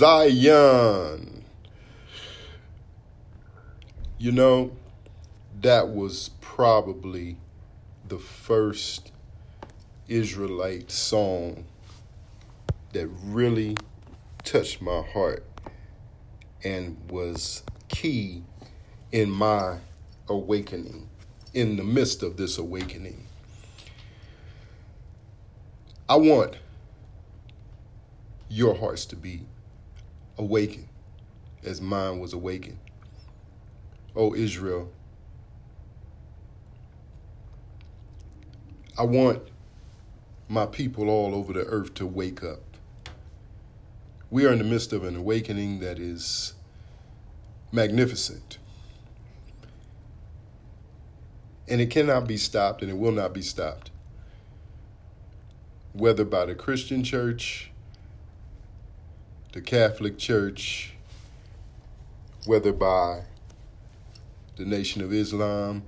Zion. 0.00 1.44
You 4.16 4.32
know, 4.32 4.72
that 5.60 5.90
was 5.90 6.30
probably 6.40 7.36
the 8.08 8.16
first 8.16 9.12
Israelite 10.08 10.90
song 10.90 11.66
that 12.94 13.08
really 13.08 13.76
touched 14.42 14.80
my 14.80 15.02
heart 15.02 15.44
and 16.64 16.96
was 17.10 17.62
key 17.88 18.42
in 19.12 19.30
my 19.30 19.80
awakening, 20.30 21.10
in 21.52 21.76
the 21.76 21.84
midst 21.84 22.22
of 22.22 22.38
this 22.38 22.56
awakening. 22.56 23.26
I 26.08 26.16
want 26.16 26.56
your 28.48 28.74
hearts 28.74 29.04
to 29.04 29.16
be 29.16 29.42
awaken 30.40 30.88
as 31.62 31.80
mine 31.80 32.18
was 32.18 32.32
awakened. 32.32 32.78
O 34.16 34.34
Israel, 34.34 34.90
I 38.98 39.02
want 39.02 39.42
my 40.48 40.66
people 40.66 41.08
all 41.08 41.34
over 41.34 41.52
the 41.52 41.64
earth 41.64 41.94
to 41.94 42.06
wake 42.06 42.42
up. 42.42 42.60
We 44.30 44.46
are 44.46 44.52
in 44.52 44.58
the 44.58 44.64
midst 44.64 44.92
of 44.92 45.04
an 45.04 45.14
awakening 45.14 45.80
that 45.80 45.98
is 45.98 46.54
magnificent. 47.70 48.58
And 51.68 51.80
it 51.80 51.90
cannot 51.90 52.26
be 52.26 52.36
stopped, 52.36 52.82
and 52.82 52.90
it 52.90 52.96
will 52.96 53.12
not 53.12 53.32
be 53.32 53.42
stopped, 53.42 53.90
whether 55.92 56.24
by 56.24 56.46
the 56.46 56.54
Christian 56.54 57.04
church 57.04 57.69
the 59.52 59.60
Catholic 59.60 60.16
Church, 60.16 60.92
whether 62.46 62.72
by 62.72 63.22
the 64.56 64.64
Nation 64.64 65.02
of 65.02 65.12
Islam, 65.12 65.82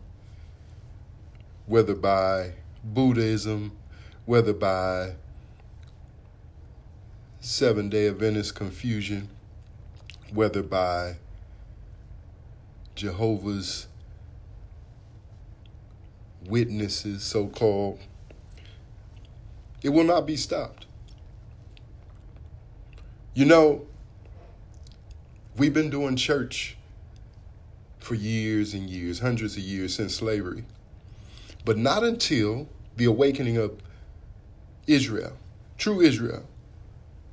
whether 1.67 1.95
by 1.95 2.55
Buddhism, 2.83 3.77
whether 4.25 4.53
by 4.53 5.15
Seven 7.39 7.89
day 7.89 8.09
Adventist 8.09 8.57
confusion, 8.57 9.29
whether 10.33 10.63
by 10.63 11.17
Jehovah's 12.97 13.87
Witnesses, 16.47 17.23
so 17.23 17.47
called, 17.47 18.01
it 19.83 19.91
will 19.91 20.03
not 20.03 20.27
be 20.27 20.37
stopped. 20.37 20.82
You 23.35 23.47
know, 23.47 23.87
we've 25.57 25.73
been 25.73 25.91
doing 25.91 26.17
church 26.17 26.77
for 27.99 28.15
years 28.15 28.75
and 28.75 28.91
years, 28.91 29.21
hundreds 29.21 29.57
of 29.57 29.63
years 29.63 29.95
since 29.95 30.15
slavery, 30.15 30.65
but 31.65 31.79
not 31.79 32.05
until 32.05 32.69
the 32.97 33.05
awakening 33.07 33.57
of 33.57 33.79
Israel, 34.87 35.37
true 35.79 36.01
Israel, 36.01 36.45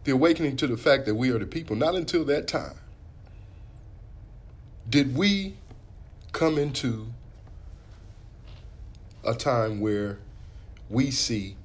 the 0.05 0.11
awakening 0.11 0.55
to 0.57 0.67
the 0.67 0.77
fact 0.77 1.05
that 1.05 1.15
we 1.15 1.31
are 1.31 1.39
the 1.39 1.45
people, 1.45 1.75
not 1.75 1.95
until 1.95 2.23
that 2.25 2.47
time 2.47 2.75
did 4.89 5.15
we 5.15 5.55
come 6.31 6.57
into 6.57 7.07
a 9.23 9.33
time 9.35 9.79
where 9.79 10.17
we 10.89 11.11
see 11.11 11.55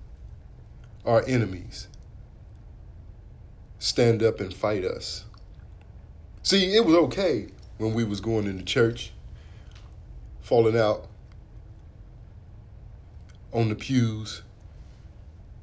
our 1.07 1.25
enemies 1.27 1.89
stand 3.85 4.23
up 4.23 4.41
and 4.41 4.55
fight 4.55 4.83
us. 4.83 5.25
See, 6.43 6.75
it 6.75 6.87
was 6.87 6.95
okay 6.95 7.49
when 7.77 7.93
we 7.93 8.03
was 8.03 8.19
going 8.19 8.47
into 8.47 8.65
church, 8.65 9.13
falling 10.41 10.75
out 10.75 11.07
on 13.53 13.69
the 13.69 13.75
pews, 13.75 14.41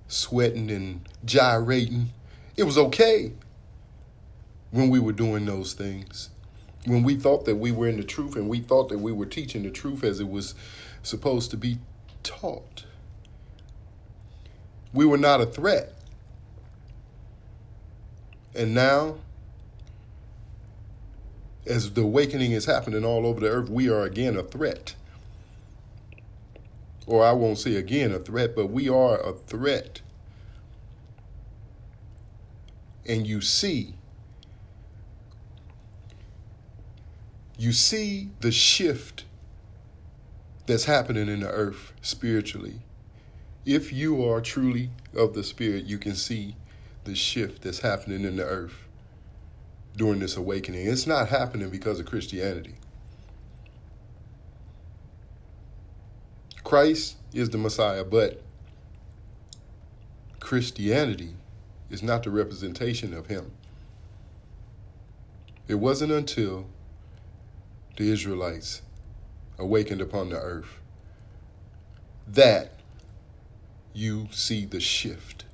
sweating 0.07 0.69
and 0.69 1.09
gyrating. 1.25 2.11
It 2.55 2.63
was 2.65 2.77
okay 2.77 3.31
when 4.69 4.91
we 4.91 4.99
were 4.99 5.13
doing 5.13 5.47
those 5.47 5.73
things. 5.73 6.29
When 6.85 7.01
we 7.01 7.15
thought 7.15 7.45
that 7.45 7.55
we 7.55 7.71
were 7.71 7.87
in 7.87 7.97
the 7.97 8.03
truth 8.03 8.35
and 8.35 8.47
we 8.47 8.59
thought 8.59 8.89
that 8.89 8.99
we 8.99 9.11
were 9.11 9.25
teaching 9.25 9.63
the 9.63 9.71
truth 9.71 10.03
as 10.03 10.19
it 10.19 10.29
was 10.29 10.53
supposed 11.01 11.49
to 11.51 11.57
be 11.57 11.79
taught. 12.21 12.85
We 14.93 15.05
were 15.05 15.17
not 15.17 15.41
a 15.41 15.47
threat. 15.47 15.95
And 18.53 18.73
now, 18.73 19.15
as 21.65 21.93
the 21.93 22.01
awakening 22.01 22.51
is 22.51 22.65
happening 22.65 23.05
all 23.05 23.25
over 23.25 23.39
the 23.39 23.49
earth, 23.49 23.69
we 23.69 23.89
are 23.89 24.03
again 24.03 24.35
a 24.35 24.43
threat. 24.43 24.95
Or 27.05 27.25
I 27.25 27.31
won't 27.31 27.59
say 27.59 27.75
again 27.75 28.11
a 28.11 28.19
threat, 28.19 28.55
but 28.55 28.67
we 28.67 28.89
are 28.89 29.17
a 29.17 29.33
threat. 29.33 30.01
And 33.05 33.25
you 33.25 33.41
see, 33.41 33.95
you 37.57 37.71
see 37.71 38.29
the 38.41 38.51
shift 38.51 39.25
that's 40.67 40.85
happening 40.85 41.27
in 41.27 41.41
the 41.41 41.49
earth 41.49 41.93
spiritually. 42.01 42.81
If 43.65 43.91
you 43.91 44.27
are 44.27 44.41
truly 44.41 44.91
of 45.15 45.33
the 45.33 45.43
spirit, 45.43 45.85
you 45.85 45.97
can 45.97 46.15
see 46.15 46.55
the 47.03 47.15
shift 47.15 47.63
that's 47.63 47.79
happening 47.79 48.23
in 48.23 48.35
the 48.35 48.45
earth 48.45 48.75
during 49.95 50.19
this 50.19 50.37
awakening. 50.37 50.87
It's 50.87 51.07
not 51.07 51.29
happening 51.29 51.69
because 51.69 51.99
of 51.99 52.05
Christianity. 52.05 52.75
Christ 56.63 57.17
is 57.33 57.49
the 57.49 57.57
Messiah, 57.57 58.03
but 58.03 58.41
Christianity 60.39 61.35
is 61.89 62.01
not 62.01 62.23
the 62.23 62.29
representation 62.29 63.13
of 63.13 63.27
him. 63.27 63.51
It 65.67 65.75
wasn't 65.75 66.11
until 66.11 66.67
the 67.97 68.11
Israelites 68.11 68.81
awakened 69.57 70.01
upon 70.01 70.29
the 70.29 70.37
earth 70.37 70.79
that 72.27 72.71
you 73.93 74.27
see 74.31 74.65
the 74.65 74.79
shift. 74.79 75.45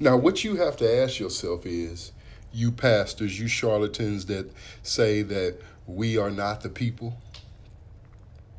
Now, 0.00 0.16
what 0.16 0.44
you 0.44 0.56
have 0.56 0.76
to 0.78 1.02
ask 1.02 1.18
yourself 1.18 1.64
is 1.66 2.12
you 2.52 2.72
pastors, 2.72 3.38
you 3.38 3.48
charlatans 3.48 4.26
that 4.26 4.50
say 4.82 5.22
that 5.22 5.58
we 5.86 6.18
are 6.18 6.30
not 6.30 6.62
the 6.62 6.68
people. 6.68 7.18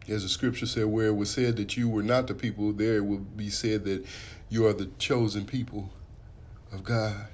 As 0.08 0.24
the 0.24 0.30
scripture 0.30 0.66
said, 0.66 0.86
where 0.86 1.08
it 1.08 1.16
was 1.16 1.32
said 1.32 1.56
that 1.58 1.76
you 1.76 1.90
were 1.90 2.04
not 2.04 2.28
the 2.28 2.36
people, 2.36 2.72
there 2.72 2.98
it 2.98 3.06
will 3.06 3.18
be 3.18 3.50
said 3.50 3.86
that 3.86 4.06
you 4.50 4.68
are 4.68 4.74
the 4.74 4.88
chosen 5.00 5.46
people 5.46 5.90
of 6.72 6.84
God. 6.84 7.28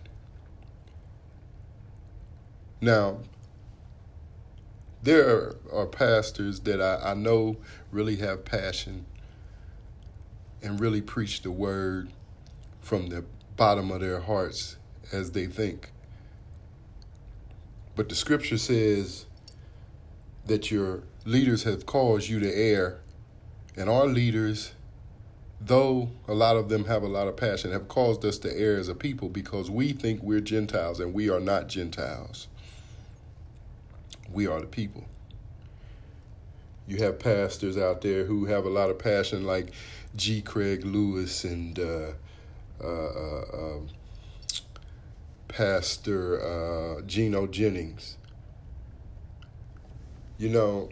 Now, 2.80 3.20
there 5.04 5.54
are, 5.72 5.86
pastors 5.88 6.62
that 6.62 6.82
I, 6.82 7.12
I 7.12 7.14
know 7.14 7.58
really 7.92 8.18
have 8.18 8.46
passion 8.46 9.06
and 10.62 10.80
really 10.80 11.02
preach 11.02 11.42
the 11.42 11.52
word 11.52 12.10
from 12.82 13.08
the 13.08 13.26
bottom 13.62 13.92
of 13.92 14.02
their 14.02 14.22
hearts 14.22 14.78
as 15.12 15.34
they 15.34 15.46
think. 15.46 15.92
But 17.96 18.10
the 18.10 18.16
scripture 18.16 18.58
says 18.58 19.28
that 20.48 20.72
your 20.72 21.04
leaders 21.26 21.62
have 21.62 21.86
caused 21.86 22.28
you 22.28 22.40
to 22.40 22.52
err, 22.52 23.02
and 23.78 23.88
our 23.88 24.08
leaders, 24.08 24.74
though 25.64 26.10
a 26.28 26.34
lot 26.34 26.56
of 26.56 26.70
them 26.70 26.86
have 26.86 27.04
a 27.04 27.08
lot 27.08 27.28
of 27.28 27.38
passion, 27.38 27.72
have 27.72 27.88
caused 27.88 28.26
us 28.26 28.40
to 28.40 28.52
err 28.52 28.80
as 28.80 28.88
a 28.88 28.96
people 28.96 29.30
because 29.30 29.70
we 29.70 29.94
think 29.94 30.24
we're 30.24 30.40
Gentiles 30.40 31.00
and 31.00 31.14
we 31.14 31.30
are 31.30 31.40
not 31.40 31.68
Gentiles. 31.68 32.48
We 34.34 34.48
are 34.48 34.60
the 34.60 34.66
people. 34.66 35.06
You 36.88 36.98
have 36.98 37.20
pastors 37.20 37.78
out 37.78 38.02
there 38.02 38.26
who 38.26 38.46
have 38.46 38.66
a 38.66 38.70
lot 38.70 38.90
of 38.90 38.98
passion, 38.98 39.46
like 39.46 39.70
G. 40.16 40.42
Craig 40.42 40.84
Lewis 40.84 41.44
and 41.44 41.78
uh, 41.78 42.14
um, 42.84 43.90
Pastor 45.48 46.42
uh, 46.42 47.02
Gino 47.02 47.48
Jennings. 47.48 48.18
You 50.38 50.50
know, 50.50 50.90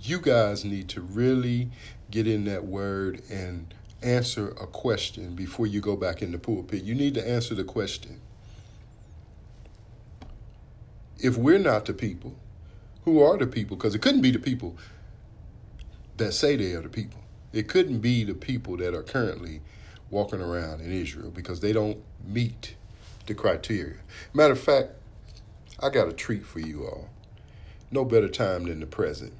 you 0.00 0.20
guys 0.20 0.64
need 0.64 0.88
to 0.90 1.00
really 1.00 1.70
get 2.10 2.26
in 2.26 2.44
that 2.44 2.64
word 2.64 3.22
and 3.30 3.72
answer 4.02 4.48
a 4.48 4.66
question 4.66 5.34
before 5.34 5.66
you 5.66 5.80
go 5.80 5.96
back 5.96 6.22
in 6.22 6.32
the 6.32 6.38
pulpit. 6.38 6.82
You 6.82 6.94
need 6.94 7.14
to 7.14 7.28
answer 7.28 7.54
the 7.54 7.64
question. 7.64 8.20
If 11.18 11.36
we're 11.36 11.58
not 11.58 11.84
the 11.84 11.92
people, 11.92 12.34
who 13.04 13.22
are 13.22 13.36
the 13.36 13.46
people? 13.46 13.76
Because 13.76 13.94
it 13.94 14.02
couldn't 14.02 14.22
be 14.22 14.30
the 14.30 14.38
people 14.38 14.76
that 16.16 16.32
say 16.32 16.56
they 16.56 16.72
are 16.72 16.82
the 16.82 16.88
people. 16.88 17.19
It 17.52 17.68
couldn't 17.68 17.98
be 17.98 18.24
the 18.24 18.34
people 18.34 18.76
that 18.76 18.94
are 18.94 19.02
currently 19.02 19.60
walking 20.10 20.40
around 20.40 20.80
in 20.80 20.92
Israel 20.92 21.30
because 21.30 21.60
they 21.60 21.72
don't 21.72 21.98
meet 22.24 22.74
the 23.26 23.34
criteria. 23.34 23.96
Matter 24.32 24.52
of 24.52 24.60
fact, 24.60 24.90
I 25.80 25.88
got 25.88 26.08
a 26.08 26.12
treat 26.12 26.44
for 26.44 26.60
you 26.60 26.84
all. 26.84 27.08
No 27.90 28.04
better 28.04 28.28
time 28.28 28.64
than 28.66 28.80
the 28.80 28.86
present. 28.86 29.32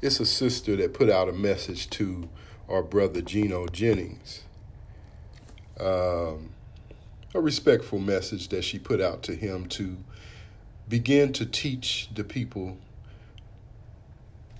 It's 0.00 0.20
a 0.20 0.26
sister 0.26 0.76
that 0.76 0.94
put 0.94 1.10
out 1.10 1.28
a 1.28 1.32
message 1.32 1.90
to 1.90 2.28
our 2.68 2.82
brother 2.82 3.20
Gino 3.20 3.66
Jennings. 3.66 4.42
Um, 5.78 6.50
a 7.34 7.40
respectful 7.40 7.98
message 7.98 8.48
that 8.48 8.62
she 8.62 8.78
put 8.78 9.00
out 9.00 9.22
to 9.24 9.34
him 9.34 9.66
to 9.70 9.96
begin 10.88 11.32
to 11.34 11.46
teach 11.46 12.08
the 12.14 12.22
people 12.22 12.76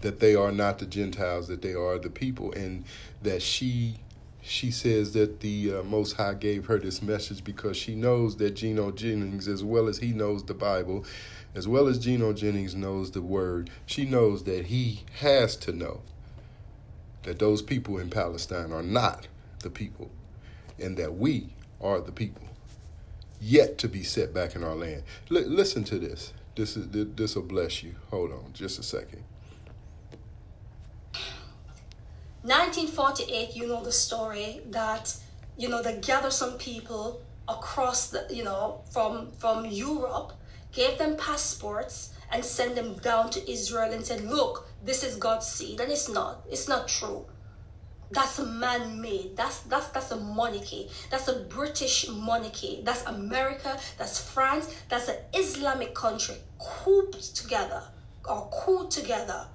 that 0.04 0.20
they 0.20 0.36
are 0.36 0.52
not 0.52 0.78
the 0.80 0.86
Gentiles, 0.86 1.48
that 1.48 1.62
they 1.62 1.74
are 1.74 1.98
the 1.98 2.10
people, 2.10 2.52
and 2.54 2.84
that 3.22 3.42
she 3.42 4.00
she 4.42 4.70
says 4.72 5.14
that 5.14 5.40
the 5.40 5.74
uh, 5.76 5.84
Most 5.84 6.14
High 6.14 6.34
gave 6.34 6.66
her 6.66 6.78
this 6.78 7.02
message 7.02 7.44
because 7.44 7.76
she 7.78 7.96
knows 7.96 8.38
that 8.38 8.52
Gino 8.56 8.92
Jennings, 8.92 9.48
as 9.48 9.64
well 9.64 9.88
as 9.88 9.98
he 9.98 10.12
knows 10.12 10.44
the 10.44 10.54
Bible, 10.54 11.04
as 11.56 11.68
well 11.68 11.88
as 11.88 11.98
Gino 12.00 12.32
Jennings 12.34 12.74
knows 12.76 13.12
the 13.12 13.22
Word, 13.22 13.70
she 13.86 14.06
knows 14.06 14.44
that 14.44 14.66
he 14.66 15.02
has 15.20 15.56
to 15.58 15.72
know 15.72 16.02
that 17.24 17.40
those 17.40 17.62
people 17.62 17.98
in 17.98 18.10
Palestine 18.10 18.72
are 18.72 18.82
not 18.84 19.28
the 19.60 19.70
people. 19.70 20.10
and 20.80 20.96
that 20.98 21.16
we 21.16 21.48
are 21.80 22.00
the 22.00 22.12
people 22.12 22.42
yet 23.40 23.78
to 23.78 23.88
be 23.88 24.02
set 24.02 24.34
back 24.34 24.56
in 24.56 24.64
our 24.64 24.76
land. 24.76 25.04
Li- 25.30 25.44
listen 25.44 25.84
to 25.84 25.98
this. 25.98 26.32
This 26.56 26.76
is 26.76 26.88
this 26.90 27.36
will 27.36 27.44
bless 27.44 27.82
you. 27.84 27.96
Hold 28.10 28.32
on, 28.32 28.52
just 28.54 28.78
a 28.78 28.84
second. 28.84 29.24
1948, 32.44 33.56
you 33.56 33.66
know 33.66 33.82
the 33.82 33.90
story 33.90 34.60
that 34.66 35.16
you 35.56 35.66
know 35.66 35.82
they 35.82 35.98
gathered 36.00 36.34
some 36.34 36.58
people 36.58 37.22
across 37.48 38.10
the 38.10 38.26
you 38.28 38.44
know 38.44 38.82
from 38.92 39.32
from 39.32 39.64
Europe, 39.64 40.34
gave 40.70 40.98
them 40.98 41.16
passports 41.16 42.12
and 42.30 42.44
sent 42.44 42.74
them 42.74 42.96
down 42.96 43.30
to 43.30 43.50
Israel 43.50 43.90
and 43.90 44.04
said, 44.04 44.20
"Look, 44.24 44.68
this 44.84 45.02
is 45.02 45.16
God's 45.16 45.46
seed," 45.46 45.80
and 45.80 45.90
it's 45.90 46.10
not. 46.10 46.44
It's 46.50 46.68
not 46.68 46.86
true. 46.86 47.24
That's 48.10 48.38
man-made. 48.38 49.38
That's 49.38 49.60
that's 49.60 49.88
that's 49.88 50.10
a 50.10 50.16
monarchy. 50.16 50.90
That's 51.08 51.28
a 51.28 51.44
British 51.44 52.10
monarchy. 52.10 52.82
That's 52.84 53.06
America. 53.06 53.80
That's 53.96 54.20
France. 54.20 54.68
That's 54.90 55.08
an 55.08 55.16
Islamic 55.32 55.94
country 55.94 56.36
cooped 56.58 57.34
together 57.34 57.84
or 58.28 58.50
cooled 58.52 58.90
together 58.90 59.46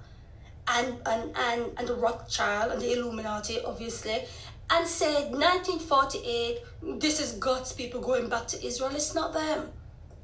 and 0.70 0.98
and 1.06 1.32
and, 1.36 1.72
and 1.78 1.88
the 1.88 1.96
Rothschild 1.96 2.72
and 2.72 2.82
the 2.82 2.94
Illuminati, 2.94 3.60
obviously, 3.62 4.24
and 4.70 4.88
said 4.88 5.32
1948, 5.32 6.60
this 7.00 7.20
is 7.20 7.34
God's 7.34 7.74
people 7.74 8.02
going 8.02 8.30
back 8.30 8.48
to 8.48 8.66
Israel. 8.66 8.92
It's 8.94 9.16
not 9.16 9.34
them. 9.34 9.72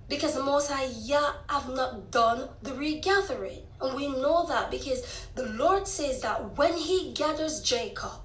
Because 0.07 0.35
the 0.35 0.43
Most 0.43 0.69
High 0.69 0.89
Yah 1.01 1.33
have 1.49 1.67
not 1.69 2.11
done 2.11 2.47
the 2.61 2.75
regathering. 2.75 3.63
And 3.81 3.95
we 3.95 4.07
know 4.07 4.45
that 4.47 4.69
because 4.69 5.27
the 5.33 5.47
Lord 5.47 5.87
says 5.87 6.21
that 6.21 6.55
when 6.57 6.73
He 6.73 7.11
gathers 7.13 7.59
Jacob, 7.61 8.21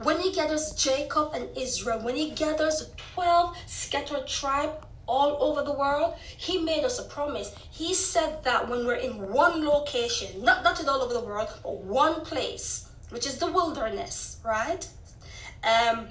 when 0.00 0.20
He 0.20 0.32
gathers 0.32 0.70
Jacob 0.72 1.32
and 1.34 1.48
Israel, 1.56 1.98
when 2.04 2.14
He 2.14 2.30
gathers 2.30 2.78
the 2.78 3.02
12 3.14 3.56
scattered 3.66 4.28
tribe 4.28 4.86
all 5.06 5.42
over 5.42 5.62
the 5.62 5.72
world, 5.72 6.14
He 6.18 6.58
made 6.58 6.84
us 6.84 6.98
a 6.98 7.04
promise. 7.04 7.54
He 7.70 7.94
said 7.94 8.42
that 8.44 8.68
when 8.68 8.86
we're 8.86 8.94
in 8.94 9.30
one 9.30 9.64
location, 9.64 10.42
not, 10.42 10.64
not 10.64 10.80
in 10.80 10.88
all 10.88 11.02
over 11.02 11.14
the 11.14 11.24
world, 11.24 11.48
but 11.62 11.78
one 11.78 12.22
place, 12.22 12.88
which 13.10 13.26
is 13.26 13.38
the 13.38 13.50
wilderness, 13.50 14.38
right? 14.44 14.88
Um, 15.64 16.08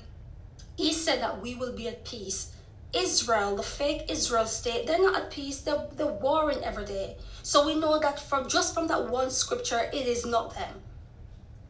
he 0.78 0.94
said 0.94 1.22
that 1.22 1.42
we 1.42 1.56
will 1.56 1.74
be 1.74 1.88
at 1.88 2.06
peace. 2.06 2.54
Israel, 2.94 3.56
the 3.56 3.64
fake 3.64 4.06
Israel 4.10 4.46
state, 4.46 4.86
they're 4.86 5.02
not 5.02 5.16
at 5.16 5.32
peace. 5.32 5.62
They're, 5.62 5.88
they're 5.96 6.08
warring 6.08 6.64
every 6.64 6.86
day. 6.86 7.16
So 7.44 7.66
we 7.66 7.76
know 7.76 8.00
that 8.00 8.20
from 8.20 8.50
just 8.50 8.74
from 8.74 8.88
that 8.88 9.10
one 9.10 9.32
scripture, 9.32 9.89
it 9.94 10.08
is 10.08 10.26
not 10.26 10.54
them. 10.56 10.82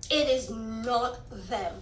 It 0.09 0.27
is 0.27 0.49
not 0.49 1.19
them. 1.49 1.75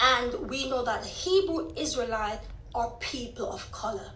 And 0.00 0.50
we 0.50 0.68
know 0.68 0.84
that 0.84 1.04
Hebrew 1.04 1.72
Israelite 1.76 2.40
are 2.74 2.90
people 3.00 3.52
of 3.52 3.70
color. 3.72 4.12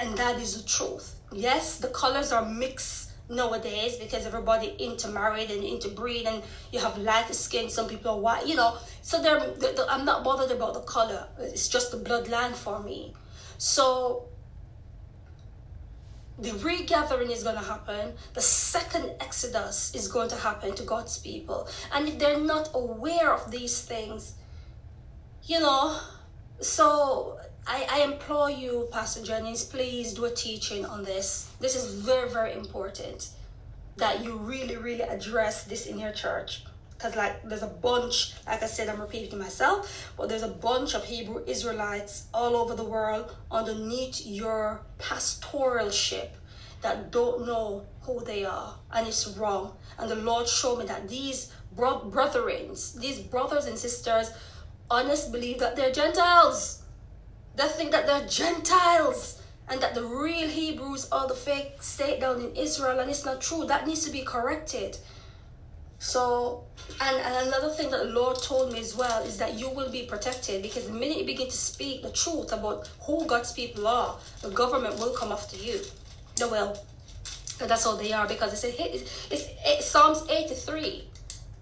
And 0.00 0.16
that 0.16 0.40
is 0.40 0.62
the 0.62 0.68
truth. 0.68 1.16
Yes, 1.32 1.78
the 1.78 1.88
colors 1.88 2.32
are 2.32 2.44
mixed 2.44 3.12
nowadays 3.28 3.96
because 3.96 4.26
everybody 4.26 4.74
intermarried 4.78 5.50
and 5.50 5.62
interbreed 5.62 6.26
and 6.26 6.42
you 6.72 6.80
have 6.80 6.98
lighter 6.98 7.32
skin 7.32 7.70
some 7.70 7.86
people 7.86 8.10
are 8.10 8.18
white 8.18 8.44
you 8.44 8.56
know. 8.56 8.76
So 9.02 9.22
they're, 9.22 9.38
they 9.52 9.72
i'm 9.88 10.04
not 10.04 10.24
bothered 10.24 10.50
about 10.50 10.74
the 10.74 10.80
color. 10.80 11.28
It's 11.38 11.68
just 11.68 11.92
the 11.92 11.98
bloodline 11.98 12.54
for 12.54 12.82
me. 12.82 13.14
So 13.58 14.24
the 16.38 16.52
regathering 16.54 17.30
is 17.30 17.42
going 17.42 17.56
to 17.56 17.62
happen. 17.62 18.14
The 18.32 18.40
second 18.40 19.12
exodus 19.20 19.94
is 19.94 20.08
going 20.08 20.30
to 20.30 20.36
happen 20.36 20.74
to 20.74 20.82
god's 20.82 21.18
people. 21.18 21.68
And 21.92 22.08
if 22.08 22.18
they're 22.18 22.40
not 22.40 22.70
aware 22.74 23.32
of 23.32 23.50
these 23.50 23.82
things 23.82 24.34
you 25.44 25.58
know 25.58 25.98
so 26.60 27.39
I, 27.66 27.86
I 27.90 28.00
implore 28.02 28.50
you, 28.50 28.88
Pastor 28.90 29.22
Jennings, 29.22 29.64
please 29.64 30.14
do 30.14 30.24
a 30.24 30.30
teaching 30.30 30.84
on 30.84 31.04
this. 31.04 31.50
This 31.60 31.76
is 31.76 31.94
very, 31.94 32.28
very 32.28 32.52
important 32.52 33.30
that 33.96 34.24
you 34.24 34.36
really, 34.36 34.76
really 34.76 35.02
address 35.02 35.64
this 35.64 35.86
in 35.86 35.98
your 35.98 36.12
church. 36.12 36.64
Because, 36.90 37.16
like, 37.16 37.42
there's 37.44 37.62
a 37.62 37.66
bunch, 37.66 38.34
like 38.46 38.62
I 38.62 38.66
said, 38.66 38.88
I'm 38.88 39.00
repeating 39.00 39.38
myself, 39.38 40.12
but 40.16 40.28
there's 40.28 40.42
a 40.42 40.48
bunch 40.48 40.94
of 40.94 41.04
Hebrew 41.04 41.42
Israelites 41.46 42.26
all 42.34 42.56
over 42.56 42.74
the 42.74 42.84
world 42.84 43.34
underneath 43.50 44.26
your 44.26 44.82
pastoralship 44.98 46.30
that 46.82 47.10
don't 47.10 47.46
know 47.46 47.86
who 48.02 48.22
they 48.24 48.44
are, 48.44 48.74
and 48.92 49.06
it's 49.06 49.28
wrong. 49.28 49.72
And 49.98 50.10
the 50.10 50.16
Lord 50.16 50.48
showed 50.48 50.78
me 50.80 50.86
that 50.86 51.08
these 51.08 51.52
bro- 51.74 52.10
brethrens, 52.10 52.98
these 52.98 53.18
brothers 53.18 53.66
and 53.66 53.78
sisters, 53.78 54.30
honest 54.90 55.30
believe 55.32 55.58
that 55.60 55.76
they're 55.76 55.92
Gentiles. 55.92 56.79
They 57.56 57.66
think 57.66 57.90
that 57.90 58.06
they're 58.06 58.26
Gentiles 58.26 59.42
and 59.68 59.80
that 59.80 59.94
the 59.94 60.04
real 60.04 60.48
Hebrews 60.48 61.08
are 61.12 61.28
the 61.28 61.34
fake 61.34 61.82
state 61.82 62.20
down 62.20 62.40
in 62.40 62.54
Israel, 62.56 62.98
and 62.98 63.10
it's 63.10 63.24
not 63.24 63.40
true. 63.40 63.64
That 63.66 63.86
needs 63.86 64.04
to 64.04 64.10
be 64.10 64.22
corrected. 64.22 64.98
So, 66.00 66.64
and, 67.00 67.16
and 67.16 67.48
another 67.48 67.68
thing 67.68 67.90
that 67.90 68.04
the 68.04 68.10
Lord 68.10 68.42
told 68.42 68.72
me 68.72 68.80
as 68.80 68.96
well 68.96 69.22
is 69.22 69.36
that 69.38 69.58
you 69.58 69.68
will 69.68 69.90
be 69.90 70.06
protected 70.06 70.62
because 70.62 70.86
the 70.86 70.92
minute 70.92 71.18
you 71.18 71.26
begin 71.26 71.48
to 71.48 71.56
speak 71.56 72.02
the 72.02 72.10
truth 72.10 72.52
about 72.52 72.88
who 73.02 73.26
God's 73.26 73.52
people 73.52 73.86
are, 73.86 74.18
the 74.40 74.50
government 74.50 74.98
will 74.98 75.12
come 75.12 75.30
after 75.30 75.56
you. 75.56 75.80
They 76.36 76.46
will. 76.46 76.76
And 77.60 77.70
that's 77.70 77.84
all 77.84 77.96
they 77.96 78.12
are 78.12 78.26
because 78.26 78.52
it's, 78.52 78.78
it's, 78.80 79.30
it's, 79.30 79.48
it's 79.64 79.86
Psalms 79.86 80.24
83. 80.28 81.04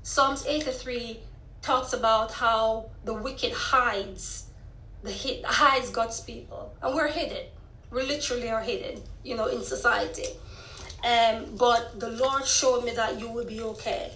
Psalms 0.04 0.46
83 0.46 1.18
talks 1.60 1.92
about 1.92 2.32
how 2.32 2.88
the 3.04 3.12
wicked 3.12 3.52
hides 3.52 4.44
the 5.02 5.10
hid, 5.10 5.44
hides 5.44 5.90
God's 5.90 6.20
people, 6.20 6.74
and 6.82 6.94
we're 6.94 7.08
hidden. 7.08 7.46
We 7.90 8.02
literally 8.02 8.50
are 8.50 8.60
hidden, 8.60 9.02
you 9.22 9.36
know, 9.36 9.46
in 9.46 9.62
society. 9.62 10.26
Um, 11.04 11.56
but 11.56 12.00
the 12.00 12.10
Lord 12.10 12.44
showed 12.44 12.84
me 12.84 12.90
that 12.92 13.18
you 13.20 13.30
will 13.30 13.46
be 13.46 13.60
okay. 13.60 14.12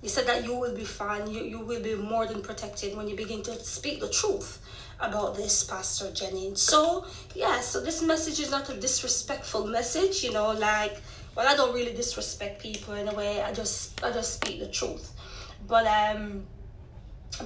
He 0.00 0.08
said 0.08 0.26
that 0.26 0.44
you 0.44 0.56
will 0.56 0.74
be 0.74 0.84
fine. 0.84 1.28
You, 1.28 1.42
you 1.42 1.60
will 1.60 1.82
be 1.82 1.94
more 1.96 2.26
than 2.26 2.40
protected 2.40 2.96
when 2.96 3.08
you 3.08 3.16
begin 3.16 3.42
to 3.42 3.52
speak 3.58 4.00
the 4.00 4.08
truth 4.08 4.60
about 5.00 5.36
this, 5.36 5.64
Pastor 5.64 6.12
Jennings. 6.12 6.62
So, 6.62 7.06
yeah, 7.34 7.60
so 7.60 7.80
this 7.80 8.02
message 8.02 8.40
is 8.40 8.50
not 8.50 8.68
a 8.70 8.74
disrespectful 8.74 9.66
message, 9.66 10.22
you 10.22 10.32
know, 10.32 10.52
like, 10.52 10.96
well, 11.34 11.46
I 11.46 11.56
don't 11.56 11.74
really 11.74 11.92
disrespect 11.92 12.62
people 12.62 12.94
in 12.94 13.08
a 13.08 13.14
way. 13.14 13.42
I 13.42 13.52
just, 13.52 14.02
I 14.02 14.12
just 14.12 14.34
speak 14.34 14.60
the 14.60 14.68
truth. 14.68 15.12
But, 15.66 15.86
um, 15.86 16.44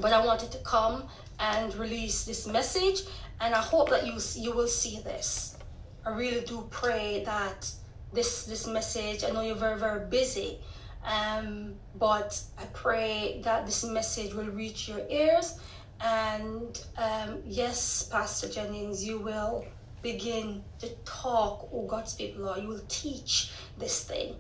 but 0.00 0.12
I 0.12 0.24
wanted 0.24 0.52
to 0.52 0.58
come 0.58 1.04
and 1.40 1.74
release 1.76 2.24
this 2.24 2.46
message 2.46 3.02
and 3.40 3.54
i 3.54 3.60
hope 3.60 3.88
that 3.90 4.06
you 4.06 4.14
you 4.36 4.52
will 4.52 4.68
see 4.68 5.00
this. 5.00 5.56
I 6.04 6.10
really 6.10 6.44
do 6.46 6.66
pray 6.70 7.22
that 7.24 7.70
this 8.12 8.44
this 8.44 8.66
message 8.66 9.24
i 9.24 9.30
know 9.30 9.42
you're 9.42 9.54
very 9.54 9.78
very 9.78 10.06
busy 10.06 10.58
um, 11.04 11.74
but 11.98 12.40
i 12.58 12.64
pray 12.72 13.40
that 13.44 13.66
this 13.66 13.84
message 13.84 14.34
will 14.34 14.50
reach 14.62 14.88
your 14.88 15.02
ears 15.08 15.58
and 16.00 16.82
um, 16.96 17.42
yes 17.46 18.08
pastor 18.10 18.48
jennings 18.48 19.04
you 19.04 19.18
will 19.18 19.64
begin 20.02 20.64
to 20.78 20.88
talk 21.04 21.70
who 21.70 21.86
god's 21.86 22.14
people 22.14 22.48
are 22.48 22.58
you 22.58 22.68
will 22.68 22.86
teach 22.88 23.52
this 23.78 24.04
thing 24.04 24.34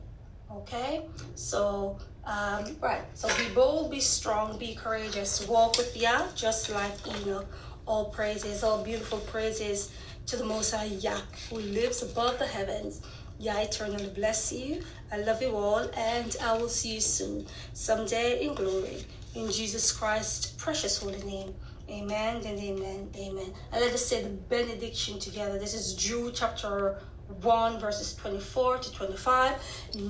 okay? 0.52 1.06
So 1.34 1.98
um, 2.30 2.76
right, 2.80 3.02
so 3.14 3.28
be 3.36 3.52
bold, 3.52 3.90
be 3.90 3.98
strong, 3.98 4.56
be 4.56 4.74
courageous, 4.74 5.46
walk 5.48 5.76
with 5.76 5.96
Yah, 5.96 6.28
just 6.36 6.70
like 6.70 6.94
Enoch. 7.06 7.46
All 7.86 8.04
praises, 8.10 8.62
all 8.62 8.84
beautiful 8.84 9.18
praises 9.18 9.92
to 10.26 10.36
the 10.36 10.44
Most 10.44 10.72
High 10.72 10.84
Yah, 10.84 11.18
who 11.48 11.56
lives 11.56 12.02
above 12.02 12.38
the 12.38 12.46
heavens. 12.46 13.02
Yah 13.40 13.62
eternally 13.62 14.10
bless 14.14 14.52
you. 14.52 14.82
I 15.10 15.16
love 15.16 15.42
you 15.42 15.56
all, 15.56 15.90
and 15.96 16.36
I 16.40 16.56
will 16.56 16.68
see 16.68 16.94
you 16.94 17.00
soon, 17.00 17.46
someday 17.72 18.46
in 18.46 18.54
glory. 18.54 19.04
In 19.34 19.50
Jesus 19.50 19.90
Christ's 19.90 20.52
precious 20.52 20.98
holy 20.98 21.22
name. 21.22 21.54
Amen 21.88 22.36
and 22.46 22.58
amen. 22.58 23.10
Amen. 23.16 23.52
And 23.72 23.80
let 23.80 23.92
us 23.92 24.06
say 24.06 24.22
the 24.22 24.28
benediction 24.28 25.18
together. 25.18 25.58
This 25.58 25.74
is 25.74 25.94
Jude 25.94 26.34
chapter 26.36 27.00
1 27.42 27.80
verses 27.80 28.14
24 28.14 28.78
to 28.78 28.92
25 28.92 29.54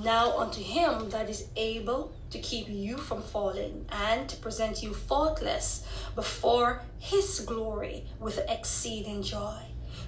now 0.03 0.37
unto 0.37 0.61
him 0.61 1.09
that 1.09 1.29
is 1.29 1.47
able 1.55 2.13
to 2.29 2.39
keep 2.39 2.67
you 2.69 2.97
from 2.97 3.21
falling 3.21 3.85
and 3.91 4.27
to 4.29 4.35
present 4.37 4.81
you 4.81 4.93
faultless 4.93 5.85
before 6.15 6.81
his 6.99 7.41
glory 7.41 8.05
with 8.19 8.39
exceeding 8.49 9.21
joy. 9.21 9.57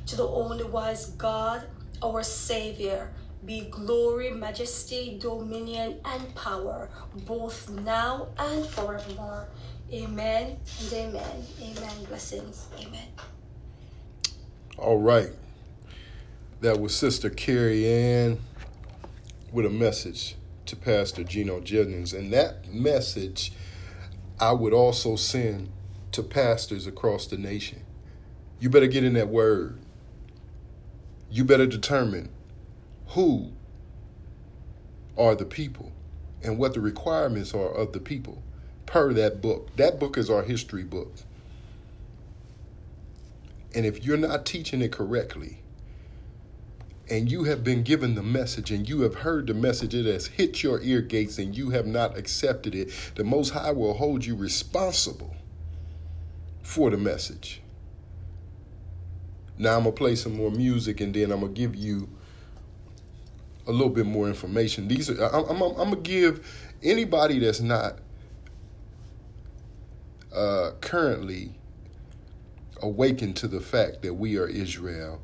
To 0.07 0.15
the 0.15 0.27
only 0.27 0.63
wise 0.63 1.07
god 1.11 1.67
our 2.01 2.23
savior 2.23 3.11
be 3.45 3.61
glory 3.69 4.31
majesty 4.31 5.17
dominion 5.19 5.99
and 6.05 6.35
power 6.35 6.89
both 7.25 7.69
now 7.69 8.29
and 8.37 8.65
forevermore. 8.65 9.47
Amen 9.91 10.57
and 10.81 10.93
amen. 10.93 11.43
Amen. 11.61 12.05
Blessings. 12.07 12.67
Amen. 12.79 13.07
All 14.77 14.97
right. 14.97 15.29
That 16.63 16.79
was 16.79 16.95
Sister 16.95 17.29
Carrie 17.29 17.85
Ann 17.85 18.39
with 19.51 19.65
a 19.65 19.69
message 19.69 20.37
to 20.65 20.77
Pastor 20.77 21.25
Gino 21.25 21.59
Jennings. 21.59 22.13
And 22.13 22.31
that 22.31 22.73
message 22.73 23.51
I 24.39 24.53
would 24.53 24.71
also 24.71 25.17
send 25.17 25.69
to 26.13 26.23
pastors 26.23 26.87
across 26.87 27.27
the 27.27 27.35
nation. 27.35 27.81
You 28.61 28.69
better 28.69 28.87
get 28.87 29.03
in 29.03 29.11
that 29.15 29.27
word. 29.27 29.77
You 31.29 31.43
better 31.43 31.67
determine 31.67 32.29
who 33.07 33.51
are 35.17 35.35
the 35.35 35.43
people 35.43 35.91
and 36.41 36.57
what 36.57 36.75
the 36.75 36.79
requirements 36.79 37.53
are 37.53 37.73
of 37.73 37.91
the 37.91 37.99
people 37.99 38.41
per 38.85 39.11
that 39.11 39.41
book. 39.41 39.75
That 39.75 39.99
book 39.99 40.17
is 40.17 40.29
our 40.29 40.43
history 40.43 40.83
book. 40.83 41.11
And 43.75 43.85
if 43.85 44.05
you're 44.05 44.15
not 44.15 44.45
teaching 44.45 44.81
it 44.81 44.93
correctly, 44.93 45.59
and 47.09 47.29
you 47.31 47.43
have 47.43 47.63
been 47.63 47.83
given 47.83 48.15
the 48.15 48.23
message 48.23 48.71
and 48.71 48.87
you 48.87 49.01
have 49.01 49.15
heard 49.15 49.47
the 49.47 49.53
message, 49.53 49.93
it 49.93 50.05
has 50.05 50.27
hit 50.27 50.63
your 50.63 50.81
ear 50.81 51.01
gates 51.01 51.37
and 51.37 51.55
you 51.55 51.71
have 51.71 51.85
not 51.85 52.17
accepted 52.17 52.73
it, 52.73 52.91
the 53.15 53.23
Most 53.23 53.51
High 53.51 53.71
will 53.71 53.95
hold 53.95 54.25
you 54.25 54.35
responsible 54.35 55.35
for 56.61 56.89
the 56.89 56.97
message. 56.97 57.61
Now 59.57 59.77
I'm 59.77 59.83
going 59.83 59.93
to 59.93 59.97
play 59.97 60.15
some 60.15 60.35
more 60.35 60.51
music 60.51 61.01
and 61.01 61.13
then 61.13 61.31
I'm 61.31 61.41
going 61.41 61.53
to 61.53 61.59
give 61.59 61.75
you 61.75 62.09
a 63.67 63.71
little 63.71 63.89
bit 63.89 64.05
more 64.05 64.27
information. 64.27 64.87
These 64.87 65.09
are, 65.09 65.23
I'm, 65.23 65.45
I'm, 65.45 65.61
I'm 65.61 65.91
going 65.91 66.03
to 66.03 66.09
give 66.09 66.75
anybody 66.81 67.39
that's 67.39 67.61
not 67.61 67.99
uh, 70.33 70.71
currently 70.81 71.53
awakened 72.81 73.35
to 73.37 73.47
the 73.47 73.61
fact 73.61 74.01
that 74.01 74.13
we 74.15 74.37
are 74.37 74.47
Israel. 74.47 75.21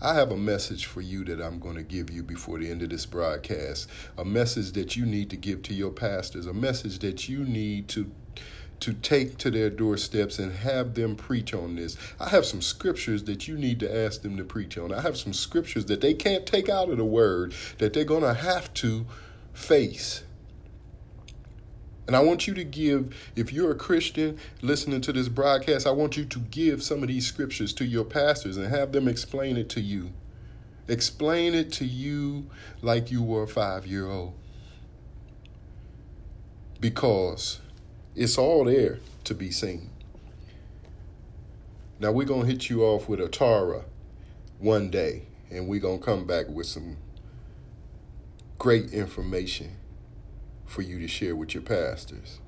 I 0.00 0.14
have 0.14 0.30
a 0.30 0.36
message 0.36 0.86
for 0.86 1.00
you 1.00 1.24
that 1.24 1.40
I'm 1.40 1.58
going 1.58 1.76
to 1.76 1.82
give 1.82 2.10
you 2.10 2.22
before 2.22 2.58
the 2.58 2.70
end 2.70 2.82
of 2.82 2.90
this 2.90 3.06
broadcast. 3.06 3.88
A 4.18 4.24
message 4.24 4.72
that 4.72 4.96
you 4.96 5.06
need 5.06 5.30
to 5.30 5.36
give 5.36 5.62
to 5.62 5.74
your 5.74 5.90
pastors, 5.90 6.46
a 6.46 6.52
message 6.52 6.98
that 7.00 7.28
you 7.28 7.44
need 7.44 7.88
to 7.88 8.10
to 8.80 8.92
take 8.92 9.38
to 9.38 9.50
their 9.50 9.70
doorsteps 9.70 10.38
and 10.38 10.52
have 10.52 10.94
them 10.94 11.16
preach 11.16 11.54
on 11.54 11.76
this. 11.76 11.96
I 12.20 12.28
have 12.30 12.44
some 12.44 12.60
scriptures 12.60 13.24
that 13.24 13.48
you 13.48 13.56
need 13.56 13.80
to 13.80 13.96
ask 13.96 14.20
them 14.22 14.36
to 14.36 14.44
preach 14.44 14.76
on. 14.76 14.92
I 14.92 15.00
have 15.00 15.16
some 15.16 15.32
scriptures 15.32 15.86
that 15.86 16.00
they 16.00 16.12
can't 16.12 16.44
take 16.44 16.68
out 16.68 16.90
of 16.90 16.98
the 16.98 17.04
word 17.04 17.54
that 17.78 17.94
they're 17.94 18.04
going 18.04 18.24
to 18.24 18.34
have 18.34 18.74
to 18.74 19.06
face. 19.54 20.24
And 22.06 22.14
I 22.14 22.20
want 22.20 22.46
you 22.46 22.54
to 22.54 22.64
give, 22.64 23.14
if 23.34 23.52
you're 23.52 23.72
a 23.72 23.76
Christian 23.76 24.38
listening 24.60 25.00
to 25.02 25.12
this 25.12 25.28
broadcast, 25.28 25.86
I 25.86 25.90
want 25.90 26.16
you 26.16 26.24
to 26.26 26.38
give 26.38 26.82
some 26.82 27.02
of 27.02 27.08
these 27.08 27.26
scriptures 27.26 27.72
to 27.74 27.84
your 27.84 28.04
pastors 28.04 28.56
and 28.56 28.66
have 28.68 28.92
them 28.92 29.08
explain 29.08 29.56
it 29.56 29.70
to 29.70 29.80
you. 29.80 30.12
Explain 30.86 31.54
it 31.54 31.72
to 31.72 31.86
you 31.86 32.46
like 32.82 33.10
you 33.10 33.22
were 33.22 33.44
a 33.44 33.48
five 33.48 33.86
year 33.86 34.06
old. 34.06 34.34
Because 36.78 37.60
it's 38.14 38.36
all 38.36 38.64
there 38.64 38.98
to 39.24 39.34
be 39.34 39.50
seen. 39.50 39.88
Now 41.98 42.12
we're 42.12 42.26
going 42.26 42.42
to 42.42 42.46
hit 42.46 42.68
you 42.68 42.84
off 42.84 43.08
with 43.08 43.20
a 43.20 43.28
Tara 43.28 43.84
one 44.58 44.90
day, 44.90 45.22
and 45.50 45.66
we're 45.66 45.80
going 45.80 46.00
to 46.00 46.04
come 46.04 46.26
back 46.26 46.48
with 46.48 46.66
some 46.66 46.98
great 48.58 48.92
information 48.92 49.76
for 50.66 50.82
you 50.82 50.98
to 50.98 51.08
share 51.08 51.36
with 51.36 51.54
your 51.54 51.62
pastors. 51.62 52.40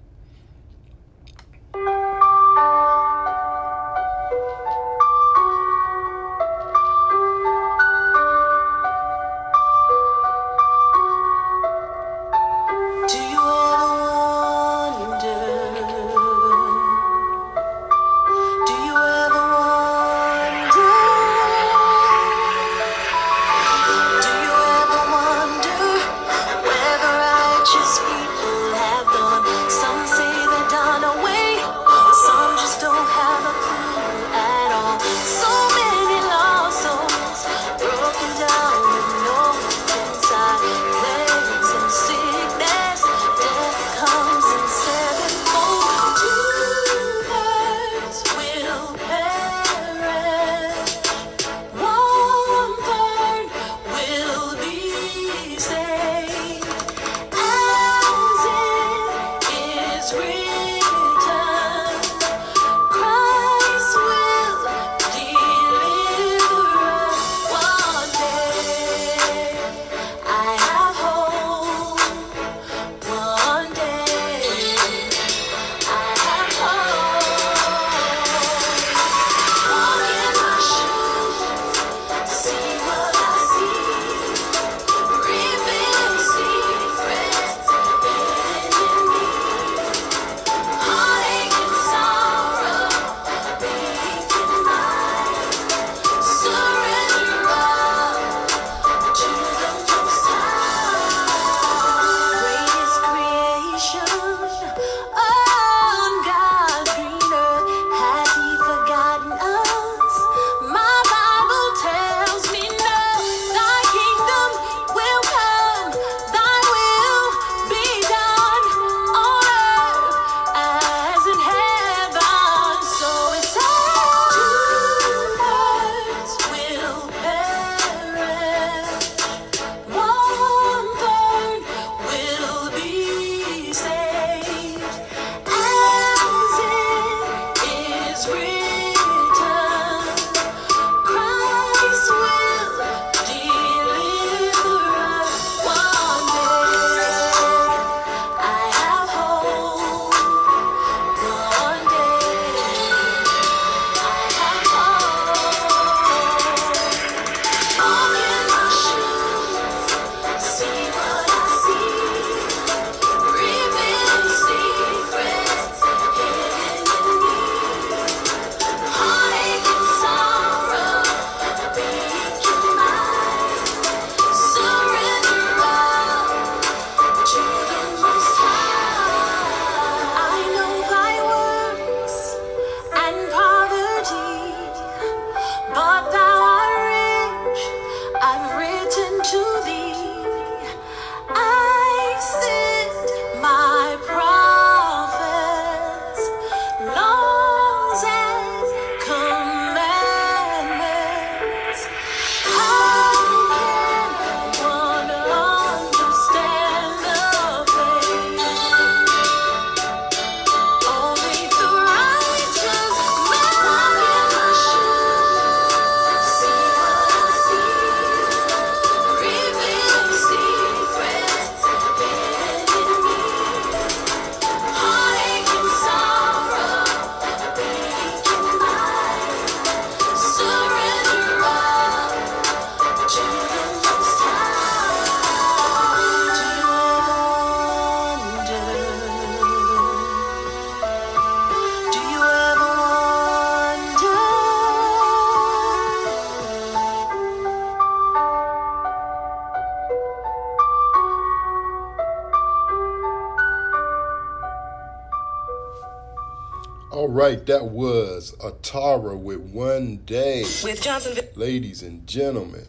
Right, 257.26 257.46
that 257.46 257.66
was 257.66 258.32
Atara 258.38 259.18
with 259.18 259.40
one 259.40 259.98
day. 259.98 260.44
With 260.62 260.80
Johnsonville. 260.80 261.24
Ladies 261.34 261.82
and 261.82 262.06
gentlemen, 262.06 262.66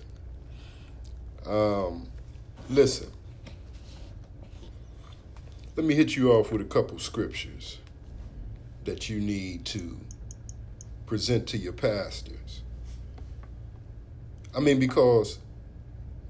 um, 1.45 2.07
listen. 2.69 3.11
Let 5.75 5.85
me 5.85 5.93
hit 5.93 6.15
you 6.15 6.31
off 6.31 6.51
with 6.51 6.61
a 6.61 6.65
couple 6.65 6.97
scriptures 6.97 7.77
that 8.85 9.09
you 9.09 9.19
need 9.19 9.63
to 9.65 9.99
present 11.05 11.45
to 11.49 11.57
your 11.57 11.73
pastors. 11.73 12.63
I 14.55 14.59
mean, 14.59 14.79
because 14.79 15.37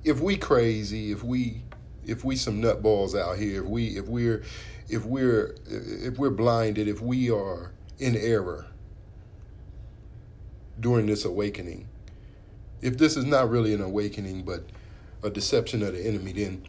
if 0.04 0.20
we 0.20 0.36
crazy, 0.36 1.14
if 1.14 1.24
we 1.24 1.62
if 2.06 2.26
we 2.26 2.36
some 2.36 2.62
nutballs 2.62 3.18
out 3.18 3.38
here, 3.38 3.64
if 3.64 3.70
we 3.70 3.98
if 3.98 4.08
we're 4.08 4.44
if 4.90 5.06
we're 5.06 5.56
if 5.66 6.18
we're 6.18 6.30
blinded, 6.30 6.90
if 6.90 7.00
we 7.00 7.32
are 7.32 7.72
in 8.00 8.16
error 8.16 8.68
during 10.80 11.08
this 11.08 11.26
awakening, 11.26 11.88
if 12.82 12.98
this 12.98 13.18
is 13.18 13.26
not 13.26 13.50
really 13.50 13.74
an 13.74 13.82
awakening 13.82 14.44
but 14.44 14.64
a 15.24 15.30
deception 15.30 15.82
of 15.82 15.94
the 15.94 16.06
enemy, 16.06 16.32
then 16.32 16.64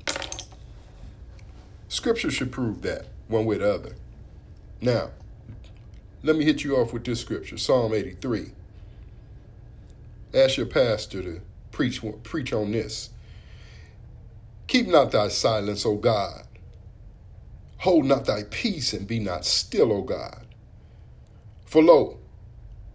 scripture 1.88 2.30
should 2.30 2.50
prove 2.50 2.82
that 2.82 3.06
one 3.28 3.44
way 3.44 3.56
or 3.56 3.58
the 3.58 3.74
other. 3.74 3.96
Now, 4.80 5.10
let 6.22 6.36
me 6.36 6.44
hit 6.44 6.64
you 6.64 6.76
off 6.76 6.92
with 6.92 7.04
this 7.04 7.20
scripture, 7.20 7.58
Psalm 7.58 7.94
83. 7.94 8.52
Ask 10.34 10.56
your 10.56 10.66
pastor 10.66 11.22
to 11.22 11.40
preach 11.70 12.02
preach 12.22 12.52
on 12.52 12.72
this. 12.72 13.10
Keep 14.66 14.88
not 14.88 15.12
thy 15.12 15.28
silence, 15.28 15.86
O 15.86 15.96
God. 15.96 16.42
Hold 17.78 18.04
not 18.04 18.26
thy 18.26 18.42
peace 18.50 18.92
and 18.92 19.06
be 19.06 19.20
not 19.20 19.44
still, 19.44 19.92
O 19.92 20.02
God. 20.02 20.44
For 21.68 21.82
lo, 21.82 22.16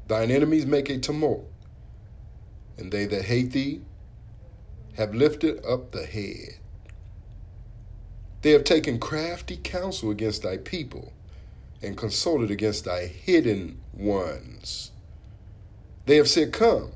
thine 0.07 0.31
enemies 0.31 0.65
make 0.65 0.89
a 0.89 0.97
tumult, 0.97 1.45
and 2.75 2.91
they 2.91 3.05
that 3.05 3.25
hate 3.25 3.51
thee 3.51 3.81
have 4.95 5.13
lifted 5.13 5.63
up 5.63 5.91
the 5.91 6.07
head. 6.07 6.55
They 8.41 8.49
have 8.49 8.63
taken 8.63 8.99
crafty 8.99 9.57
counsel 9.57 10.09
against 10.09 10.41
thy 10.41 10.57
people 10.57 11.13
and 11.83 11.95
consulted 11.95 12.49
against 12.49 12.85
thy 12.85 13.05
hidden 13.05 13.79
ones. 13.93 14.89
They 16.07 16.15
have 16.15 16.27
said, 16.27 16.51
Come, 16.51 16.93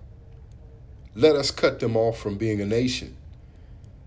let 1.13 1.35
us 1.35 1.51
cut 1.51 1.79
them 1.79 1.95
off 1.95 2.17
from 2.17 2.39
being 2.39 2.59
a 2.59 2.65
nation, 2.65 3.17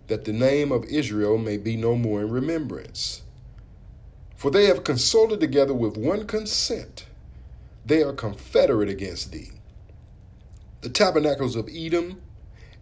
that 0.09 0.25
the 0.25 0.33
name 0.33 0.73
of 0.73 0.87
Israel 0.87 1.39
may 1.39 1.57
be 1.57 1.77
no 1.77 1.95
more 1.95 2.23
in 2.23 2.31
remembrance. 2.31 3.23
For 4.35 4.51
they 4.51 4.65
have 4.65 4.83
consulted 4.83 5.39
together 5.39 5.73
with 5.73 5.97
one 5.97 6.27
consent. 6.27 7.07
They 7.85 8.03
are 8.03 8.13
confederate 8.13 8.89
against 8.89 9.33
thee. 9.33 9.51
The 10.83 10.89
tabernacles 10.89 11.57
of 11.57 11.69
Edom 11.73 12.21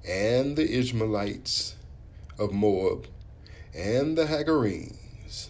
and 0.07 0.57
the 0.57 0.79
Ishmaelites 0.79 1.77
of 2.39 2.53
Moab 2.53 3.07
and 3.75 4.17
the 4.17 4.27
Hagarenes, 4.27 5.49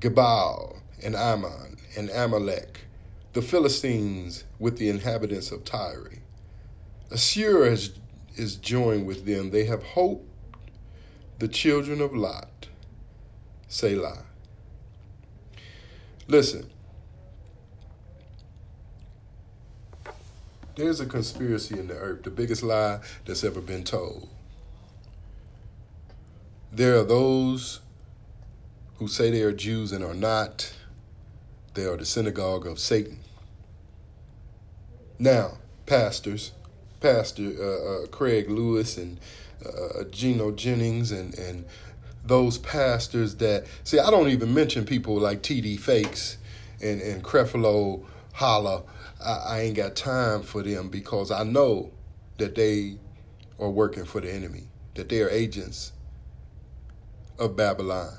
Gebal 0.00 0.80
and 1.02 1.14
Ammon 1.14 1.76
and 1.96 2.10
Amalek, 2.10 2.80
the 3.32 3.42
Philistines 3.42 4.44
with 4.58 4.78
the 4.78 4.88
inhabitants 4.88 5.50
of 5.50 5.64
Tyre. 5.64 6.10
Assyria 7.10 7.70
has, 7.70 7.98
is 8.36 8.56
joined 8.56 9.06
with 9.06 9.26
them. 9.26 9.50
They 9.50 9.64
have 9.64 9.82
hoped 9.82 10.28
the 11.38 11.48
children 11.48 12.00
of 12.00 12.14
Lot. 12.14 12.68
Selah. 13.68 14.24
Listen, 16.26 16.70
there's 20.76 21.00
a 21.00 21.06
conspiracy 21.06 21.78
in 21.78 21.88
the 21.88 21.94
earth, 21.94 22.22
the 22.22 22.30
biggest 22.30 22.62
lie 22.62 23.00
that's 23.24 23.44
ever 23.44 23.60
been 23.60 23.84
told. 23.84 24.28
There 26.72 26.98
are 26.98 27.04
those 27.04 27.80
who 28.96 29.06
say 29.08 29.30
they 29.30 29.42
are 29.42 29.52
Jews 29.52 29.92
and 29.92 30.04
are 30.04 30.14
not. 30.14 30.72
They 31.74 31.84
are 31.84 31.96
the 31.96 32.04
synagogue 32.04 32.66
of 32.66 32.78
Satan. 32.78 33.20
Now, 35.18 35.58
pastors, 35.86 36.52
Pastor 37.00 37.52
uh, 37.60 38.04
uh, 38.04 38.06
Craig 38.06 38.48
Lewis 38.48 38.96
and 38.96 39.20
uh, 39.64 40.04
Gino 40.10 40.50
Jennings 40.50 41.12
and, 41.12 41.36
and 41.38 41.66
those 42.24 42.56
pastors 42.58 43.36
that 43.36 43.66
see 43.84 43.98
I 43.98 44.10
don't 44.10 44.28
even 44.28 44.54
mention 44.54 44.86
people 44.86 45.16
like 45.16 45.42
TD 45.42 45.78
Fakes 45.78 46.38
and 46.80 47.02
and 47.02 47.22
Creflo 47.22 48.04
Holla. 48.32 48.84
I, 49.24 49.56
I 49.56 49.60
ain't 49.60 49.76
got 49.76 49.96
time 49.96 50.42
for 50.42 50.62
them 50.62 50.88
because 50.88 51.30
I 51.30 51.42
know 51.44 51.92
that 52.38 52.54
they 52.54 52.98
are 53.58 53.70
working 53.70 54.04
for 54.04 54.20
the 54.20 54.32
enemy, 54.32 54.64
that 54.94 55.08
they 55.08 55.22
are 55.22 55.30
agents 55.30 55.92
of 57.38 57.56
Babylon. 57.56 58.12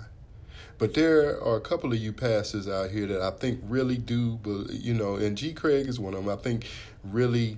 But 0.78 0.93
there 0.93 1.41
are 1.41 1.56
a 1.56 1.62
couple 1.62 1.93
of 1.93 1.99
you 1.99 2.12
pastors 2.12 2.68
out 2.68 2.91
here 2.91 3.08
that 3.08 3.22
I 3.22 3.32
think 3.32 3.62
really 3.64 3.97
do, 3.97 4.39
you 4.70 4.93
know, 4.93 5.16
and 5.16 5.38
G. 5.38 5.53
Craig 5.53 5.88
is 5.88 5.99
one 5.99 6.14
of 6.14 6.26
them. 6.26 6.34
I 6.34 6.41
think 6.41 6.68
really 7.03 7.58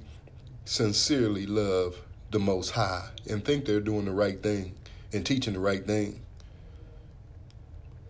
sincerely 0.66 1.48
love 1.48 1.96
the 2.30 2.40
Most 2.40 2.72
High 2.72 3.10
and 3.30 3.44
think 3.44 3.66
they're 3.66 3.80
doing 3.80 4.06
the 4.06 4.12
right 4.12 4.42
thing 4.44 4.76
and 5.14 5.26
teaching 5.26 5.54
the 5.54 5.60
right 5.60 5.86
thing 5.86 6.22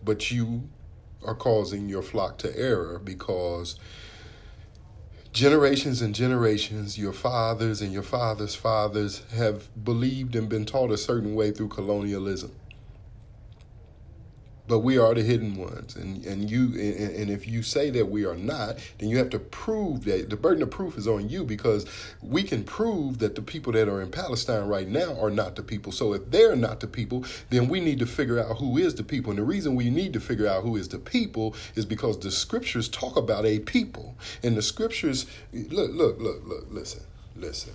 but 0.08 0.30
you 0.30 0.68
are 1.24 1.34
causing 1.34 1.88
your 1.88 2.02
flock 2.02 2.38
to 2.38 2.56
error 2.58 2.98
because 2.98 3.78
generations 5.32 6.02
and 6.02 6.14
generations, 6.14 6.98
your 6.98 7.12
fathers 7.12 7.80
and 7.80 7.92
your 7.92 8.02
fathers' 8.02 8.54
fathers 8.54 9.22
have 9.34 9.68
believed 9.84 10.34
and 10.34 10.48
been 10.48 10.64
taught 10.64 10.90
a 10.90 10.96
certain 10.96 11.34
way 11.34 11.50
through 11.50 11.68
colonialism. 11.68 12.52
But 14.68 14.80
we 14.80 14.98
are 14.98 15.14
the 15.14 15.22
hidden 15.22 15.56
ones, 15.56 15.96
and 15.96 16.24
and 16.26 16.50
you 16.50 16.66
and, 16.66 17.16
and 17.16 17.30
if 17.30 17.48
you 17.48 17.62
say 17.62 17.88
that 17.90 18.10
we 18.10 18.26
are 18.26 18.36
not, 18.36 18.76
then 18.98 19.08
you 19.08 19.16
have 19.16 19.30
to 19.30 19.38
prove 19.38 20.04
that 20.04 20.28
the 20.28 20.36
burden 20.36 20.62
of 20.62 20.70
proof 20.70 20.98
is 20.98 21.08
on 21.08 21.30
you 21.30 21.42
because 21.44 21.86
we 22.22 22.42
can 22.42 22.64
prove 22.64 23.18
that 23.20 23.34
the 23.34 23.40
people 23.40 23.72
that 23.72 23.88
are 23.88 24.02
in 24.02 24.10
Palestine 24.10 24.68
right 24.68 24.86
now 24.86 25.18
are 25.18 25.30
not 25.30 25.56
the 25.56 25.62
people. 25.62 25.90
So 25.90 26.12
if 26.12 26.30
they're 26.30 26.54
not 26.54 26.80
the 26.80 26.86
people, 26.86 27.24
then 27.48 27.68
we 27.68 27.80
need 27.80 27.98
to 28.00 28.06
figure 28.06 28.38
out 28.38 28.58
who 28.58 28.76
is 28.76 28.94
the 28.94 29.04
people. 29.04 29.30
And 29.30 29.38
the 29.38 29.44
reason 29.44 29.74
we 29.74 29.88
need 29.88 30.12
to 30.12 30.20
figure 30.20 30.46
out 30.46 30.62
who 30.64 30.76
is 30.76 30.88
the 30.88 30.98
people 30.98 31.54
is 31.74 31.86
because 31.86 32.18
the 32.18 32.30
scriptures 32.30 32.90
talk 32.90 33.16
about 33.16 33.46
a 33.46 33.60
people, 33.60 34.16
and 34.42 34.54
the 34.54 34.62
scriptures 34.62 35.24
look 35.52 35.92
look 35.92 36.18
look 36.20 36.42
look 36.46 36.66
listen 36.70 37.02
listen. 37.34 37.72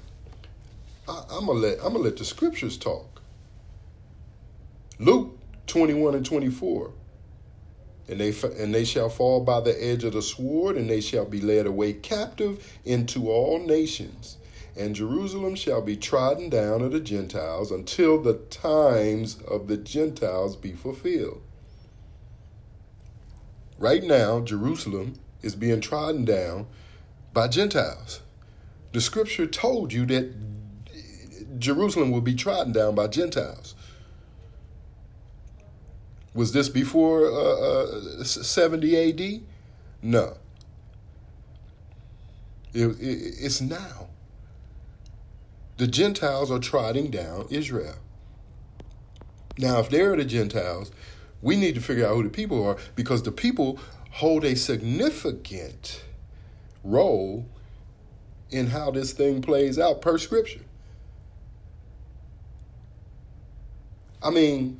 I, 1.07 1.23
I'm 1.31 1.47
gonna 1.47 1.59
let 1.59 1.77
I'm 1.79 1.93
gonna 1.93 1.99
let 1.99 2.17
the 2.17 2.25
scriptures 2.25 2.77
talk. 2.77 3.21
Luke 4.99 5.39
21 5.67 6.15
and 6.15 6.25
24. 6.25 6.91
And 8.09 8.19
they, 8.19 8.33
and 8.59 8.73
they 8.75 8.83
shall 8.83 9.09
fall 9.09 9.41
by 9.41 9.61
the 9.61 9.81
edge 9.81 10.03
of 10.03 10.13
the 10.13 10.21
sword, 10.21 10.75
and 10.75 10.89
they 10.89 10.99
shall 10.99 11.25
be 11.25 11.39
led 11.39 11.65
away 11.65 11.93
captive 11.93 12.77
into 12.83 13.31
all 13.31 13.59
nations. 13.59 14.37
And 14.75 14.95
Jerusalem 14.95 15.55
shall 15.55 15.81
be 15.81 15.95
trodden 15.95 16.49
down 16.49 16.81
of 16.81 16.91
the 16.91 16.99
Gentiles 16.99 17.71
until 17.71 18.21
the 18.21 18.33
times 18.33 19.37
of 19.47 19.67
the 19.67 19.77
Gentiles 19.77 20.55
be 20.55 20.73
fulfilled. 20.73 21.41
Right 23.77 24.03
now, 24.03 24.41
Jerusalem 24.41 25.19
is 25.41 25.55
being 25.55 25.81
trodden 25.81 26.25
down 26.25 26.67
by 27.33 27.47
Gentiles. 27.47 28.21
The 28.93 29.01
scripture 29.01 29.47
told 29.47 29.93
you 29.93 30.05
that 30.07 30.33
Jerusalem 31.59 32.11
will 32.11 32.21
be 32.21 32.35
trodden 32.35 32.73
down 32.73 32.95
by 32.95 33.07
Gentiles. 33.07 33.75
Was 36.33 36.51
this 36.51 36.69
before 36.69 37.27
uh, 37.27 38.21
uh, 38.21 38.23
70 38.23 39.09
AD? 39.09 39.41
No. 40.01 40.37
It, 42.73 42.87
it, 42.87 43.35
it's 43.39 43.61
now. 43.61 44.07
The 45.77 45.87
Gentiles 45.87 46.49
are 46.51 46.59
trotting 46.59 47.11
down 47.11 47.47
Israel. 47.49 47.95
Now, 49.57 49.79
if 49.79 49.89
they're 49.89 50.15
the 50.15 50.25
Gentiles, 50.25 50.91
we 51.41 51.55
need 51.55 51.75
to 51.75 51.81
figure 51.81 52.07
out 52.07 52.15
who 52.15 52.23
the 52.23 52.29
people 52.29 52.65
are 52.65 52.77
because 52.95 53.23
the 53.23 53.31
people 53.31 53.79
hold 54.11 54.43
a 54.45 54.55
significant 54.55 56.03
role 56.83 57.45
in 58.49 58.67
how 58.67 58.91
this 58.91 59.13
thing 59.13 59.41
plays 59.41 59.77
out 59.77 60.01
per 60.01 60.17
scripture. 60.17 60.61
I 64.21 64.29
mean, 64.29 64.79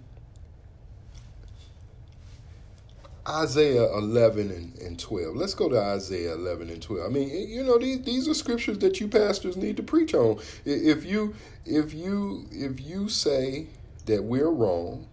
Isaiah 3.28 3.86
11 3.94 4.52
and, 4.52 4.78
and 4.80 5.00
12. 5.00 5.36
Let's 5.36 5.54
go 5.54 5.70
to 5.70 5.80
Isaiah 5.80 6.34
11 6.34 6.70
and 6.70 6.82
12. 6.82 7.06
I 7.06 7.14
mean, 7.14 7.50
you 7.50 7.64
know, 7.64 7.78
these, 7.78 8.02
these 8.02 8.28
are 8.28 8.34
scriptures 8.34 8.80
that 8.80 9.00
you 9.00 9.08
pastors 9.08 9.56
need 9.56 9.78
to 9.78 9.84
preach 9.84 10.14
on. 10.14 10.40
If 10.66 11.06
you 11.06 11.36
if 11.66 11.94
you 11.94 12.48
if 12.52 12.82
you 12.82 13.08
say 13.08 13.68
that 14.08 14.24
we're 14.24 14.50
wrong, 14.50 15.08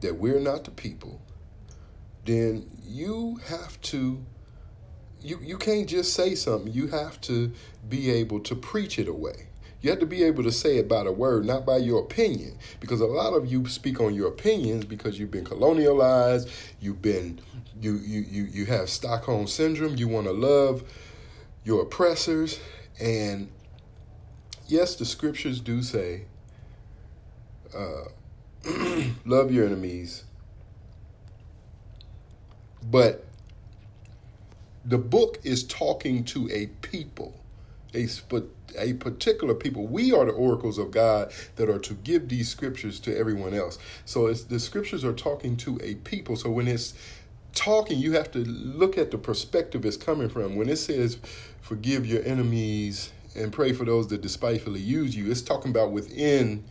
that 0.00 0.16
we're 0.16 0.38
not 0.38 0.64
the 0.64 0.70
people, 0.70 1.20
then 2.24 2.70
you 2.84 3.40
have 3.48 3.80
to 3.82 4.24
you 5.20 5.40
you 5.42 5.58
can't 5.58 5.88
just 5.88 6.14
say 6.14 6.36
something. 6.36 6.72
You 6.72 6.86
have 6.88 7.20
to 7.22 7.52
be 7.88 8.10
able 8.10 8.38
to 8.40 8.54
preach 8.54 9.00
it 9.00 9.08
away. 9.08 9.48
You 9.86 9.92
have 9.92 10.00
to 10.00 10.06
be 10.06 10.24
able 10.24 10.42
to 10.42 10.50
say 10.50 10.78
it 10.78 10.88
by 10.88 11.04
the 11.04 11.12
word, 11.12 11.44
not 11.44 11.64
by 11.64 11.76
your 11.76 12.00
opinion. 12.00 12.58
Because 12.80 13.00
a 13.00 13.06
lot 13.06 13.34
of 13.34 13.46
you 13.46 13.68
speak 13.68 14.00
on 14.00 14.16
your 14.16 14.26
opinions 14.26 14.84
because 14.84 15.16
you've 15.16 15.30
been 15.30 15.44
colonialized, 15.44 16.50
you've 16.80 17.00
been 17.00 17.40
you 17.80 17.92
you 17.98 18.24
you 18.28 18.42
you 18.46 18.66
have 18.66 18.90
Stockholm 18.90 19.46
syndrome, 19.46 19.94
you 19.94 20.08
want 20.08 20.26
to 20.26 20.32
love 20.32 20.82
your 21.62 21.82
oppressors, 21.82 22.58
and 23.00 23.48
yes, 24.66 24.96
the 24.96 25.04
scriptures 25.04 25.60
do 25.60 25.80
say 25.84 26.22
uh, 27.72 28.06
love 29.24 29.52
your 29.52 29.66
enemies. 29.66 30.24
But 32.82 33.24
the 34.84 34.98
book 34.98 35.38
is 35.44 35.62
talking 35.62 36.24
to 36.24 36.50
a 36.50 36.66
people, 36.82 37.38
a, 37.94 38.08
sp- 38.10 38.50
a 38.78 38.94
particular 38.94 39.54
people. 39.54 39.86
We 39.86 40.12
are 40.12 40.24
the 40.24 40.32
oracles 40.32 40.78
of 40.78 40.90
God 40.90 41.32
that 41.56 41.68
are 41.68 41.78
to 41.80 41.94
give 41.94 42.28
these 42.28 42.48
scriptures 42.48 43.00
to 43.00 43.16
everyone 43.16 43.54
else. 43.54 43.78
So 44.04 44.26
it's, 44.26 44.44
the 44.44 44.60
scriptures 44.60 45.04
are 45.04 45.12
talking 45.12 45.56
to 45.58 45.78
a 45.82 45.96
people. 45.96 46.36
So 46.36 46.50
when 46.50 46.68
it's 46.68 46.94
talking, 47.54 47.98
you 47.98 48.12
have 48.12 48.30
to 48.32 48.38
look 48.38 48.98
at 48.98 49.10
the 49.10 49.18
perspective 49.18 49.84
it's 49.84 49.96
coming 49.96 50.28
from. 50.28 50.56
When 50.56 50.68
it 50.68 50.76
says, 50.76 51.18
forgive 51.60 52.06
your 52.06 52.22
enemies 52.24 53.12
and 53.34 53.52
pray 53.52 53.72
for 53.72 53.84
those 53.84 54.08
that 54.08 54.20
despitefully 54.20 54.80
use 54.80 55.16
you, 55.16 55.30
it's 55.30 55.42
talking 55.42 55.70
about 55.70 55.92
within 55.92 56.64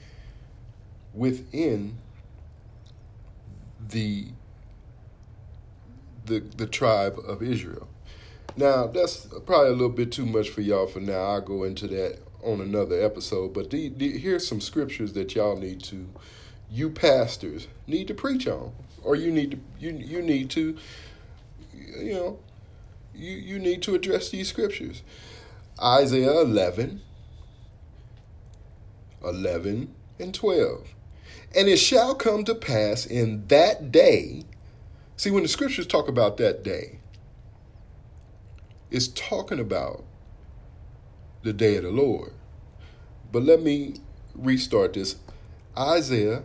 within 1.13 1.97
the 3.89 4.27
the 6.25 6.39
the 6.39 6.67
tribe 6.67 7.17
of 7.25 7.41
Israel. 7.41 7.87
Now 8.57 8.87
that's 8.87 9.25
probably 9.45 9.69
a 9.69 9.73
little 9.73 9.89
bit 9.89 10.11
too 10.11 10.25
much 10.25 10.49
for 10.49 10.61
y'all 10.61 10.87
for 10.87 11.01
now. 11.01 11.19
I'll 11.19 11.41
go 11.41 11.63
into 11.63 11.87
that 11.87 12.19
on 12.43 12.61
another 12.61 13.01
episode. 13.01 13.53
But 13.53 13.69
the, 13.69 13.89
the, 13.89 14.17
here's 14.17 14.47
some 14.47 14.61
scriptures 14.61 15.13
that 15.13 15.35
y'all 15.35 15.57
need 15.57 15.83
to, 15.85 16.07
you 16.69 16.89
pastors 16.89 17.67
need 17.87 18.07
to 18.07 18.13
preach 18.13 18.47
on, 18.47 18.71
or 19.03 19.15
you 19.15 19.31
need 19.31 19.51
to 19.51 19.57
you 19.79 19.91
you 19.91 20.21
need 20.21 20.49
to, 20.51 20.77
you 21.73 22.13
know, 22.13 22.39
you 23.13 23.31
you 23.31 23.59
need 23.59 23.81
to 23.83 23.95
address 23.95 24.29
these 24.29 24.47
scriptures. 24.47 25.01
Isaiah 25.81 26.39
11, 26.39 27.01
11 29.23 29.93
and 30.19 30.33
12. 30.33 30.87
And 31.53 31.67
it 31.67 31.77
shall 31.77 32.15
come 32.15 32.45
to 32.45 32.55
pass 32.55 33.05
in 33.05 33.47
that 33.47 33.91
day. 33.91 34.43
See, 35.17 35.31
when 35.31 35.43
the 35.43 35.49
scriptures 35.49 35.87
talk 35.87 36.07
about 36.07 36.37
that 36.37 36.63
day, 36.63 36.99
it's 38.91 39.07
talking 39.07 39.59
about 39.59 40.03
the 41.43 41.53
day 41.53 41.77
of 41.77 41.83
the 41.83 41.91
Lord. 41.91 42.33
But 43.31 43.43
let 43.43 43.61
me 43.61 43.95
restart 44.33 44.93
this. 44.93 45.15
Isaiah 45.77 46.43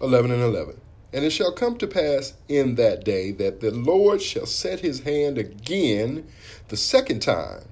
11 0.00 0.30
and 0.30 0.42
11. 0.42 0.80
And 1.12 1.24
it 1.24 1.30
shall 1.30 1.52
come 1.52 1.76
to 1.78 1.86
pass 1.86 2.34
in 2.48 2.74
that 2.74 3.04
day 3.04 3.30
that 3.32 3.60
the 3.60 3.70
Lord 3.70 4.20
shall 4.20 4.46
set 4.46 4.80
his 4.80 5.00
hand 5.00 5.38
again 5.38 6.26
the 6.68 6.76
second 6.76 7.20
time 7.20 7.62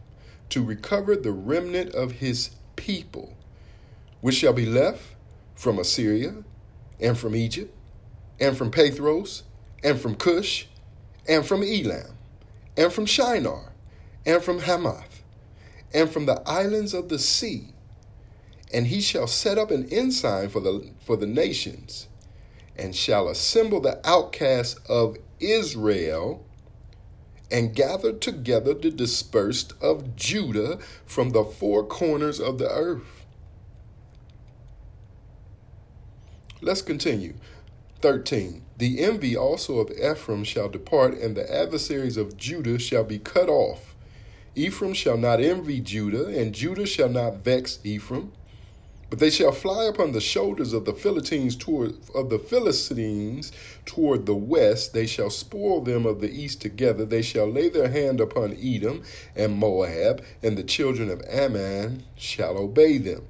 to 0.48 0.62
recover 0.62 1.16
the 1.16 1.32
remnant 1.32 1.94
of 1.94 2.12
his 2.12 2.50
people, 2.76 3.36
which 4.20 4.36
shall 4.36 4.52
be 4.52 4.66
left 4.66 5.02
from 5.54 5.78
Assyria, 5.78 6.44
and 7.00 7.18
from 7.18 7.34
Egypt, 7.34 7.74
and 8.38 8.56
from 8.56 8.70
Pathros, 8.70 9.42
and 9.82 10.00
from 10.00 10.14
Cush, 10.14 10.66
and 11.28 11.44
from 11.44 11.62
Elam, 11.62 12.16
and 12.76 12.92
from 12.92 13.06
Shinar, 13.06 13.72
and 14.24 14.42
from 14.42 14.60
Hamath, 14.60 15.22
and 15.92 16.10
from 16.10 16.26
the 16.26 16.42
islands 16.46 16.94
of 16.94 17.08
the 17.08 17.18
sea. 17.18 17.68
And 18.72 18.86
he 18.86 19.00
shall 19.00 19.26
set 19.26 19.58
up 19.58 19.70
an 19.70 19.86
ensign 19.90 20.48
for 20.48 20.60
the, 20.60 20.90
for 21.04 21.16
the 21.16 21.26
nations, 21.26 22.08
and 22.76 22.96
shall 22.96 23.28
assemble 23.28 23.80
the 23.80 24.00
outcasts 24.08 24.80
of 24.88 25.18
Israel, 25.40 26.46
and 27.50 27.74
gather 27.74 28.14
together 28.14 28.72
the 28.72 28.90
dispersed 28.90 29.74
of 29.82 30.16
Judah 30.16 30.78
from 31.04 31.30
the 31.30 31.44
four 31.44 31.84
corners 31.84 32.40
of 32.40 32.56
the 32.56 32.70
earth. 32.70 33.26
Let's 36.62 36.80
continue. 36.80 37.34
13. 38.02 38.62
The 38.78 39.00
envy 39.00 39.36
also 39.36 39.78
of 39.78 39.92
Ephraim 39.92 40.44
shall 40.44 40.68
depart, 40.68 41.14
and 41.14 41.36
the 41.36 41.50
adversaries 41.50 42.16
of 42.16 42.36
Judah 42.36 42.78
shall 42.78 43.04
be 43.04 43.18
cut 43.18 43.48
off. 43.48 43.94
Ephraim 44.54 44.92
shall 44.92 45.16
not 45.16 45.40
envy 45.40 45.80
Judah, 45.80 46.26
and 46.26 46.52
Judah 46.52 46.84
shall 46.84 47.08
not 47.08 47.44
vex 47.44 47.78
Ephraim. 47.84 48.32
But 49.08 49.18
they 49.18 49.30
shall 49.30 49.52
fly 49.52 49.84
upon 49.84 50.12
the 50.12 50.22
shoulders 50.22 50.72
of 50.72 50.84
the 50.86 50.94
Philistines 50.94 51.54
toward 51.54 51.94
of 52.14 52.30
the 52.30 52.38
Philistines 52.38 53.52
toward 53.84 54.24
the 54.24 54.34
west. 54.34 54.94
They 54.94 55.06
shall 55.06 55.28
spoil 55.28 55.82
them 55.82 56.06
of 56.06 56.20
the 56.20 56.30
east 56.30 56.62
together. 56.62 57.04
They 57.04 57.20
shall 57.20 57.46
lay 57.46 57.68
their 57.68 57.90
hand 57.90 58.20
upon 58.20 58.56
Edom 58.58 59.02
and 59.36 59.58
Moab, 59.58 60.24
and 60.42 60.56
the 60.56 60.62
children 60.62 61.10
of 61.10 61.22
Ammon 61.28 62.04
shall 62.16 62.56
obey 62.56 62.96
them. 62.96 63.26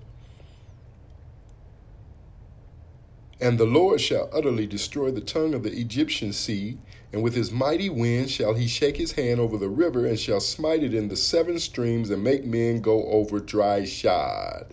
And 3.43 3.59
the 3.59 3.67
Lord 3.67 4.01
shall 4.01 4.31
utterly 4.33 4.69
destroy 4.69 5.11
the 5.11 5.21
tongue 5.21 5.53
of 5.53 5.65
the 5.65 5.73
Egyptian 5.73 6.33
sea, 6.33 6.79
and 7.13 7.25
with 7.25 7.35
his 7.35 7.51
mighty 7.51 7.91
wind 7.91 8.31
shall 8.31 8.55
he 8.55 8.69
shake 8.69 8.97
his 8.97 9.13
hand 9.13 9.41
over 9.41 9.59
the 9.59 9.69
river, 9.69 10.07
and 10.07 10.17
shall 10.17 10.39
smite 10.39 10.85
it 10.85 10.95
in 10.95 11.09
the 11.09 11.17
seven 11.17 11.59
streams, 11.59 12.09
and 12.09 12.23
make 12.23 12.45
men 12.45 12.81
go 12.81 13.05
over 13.07 13.41
dry 13.41 13.85
shod. 13.85 14.73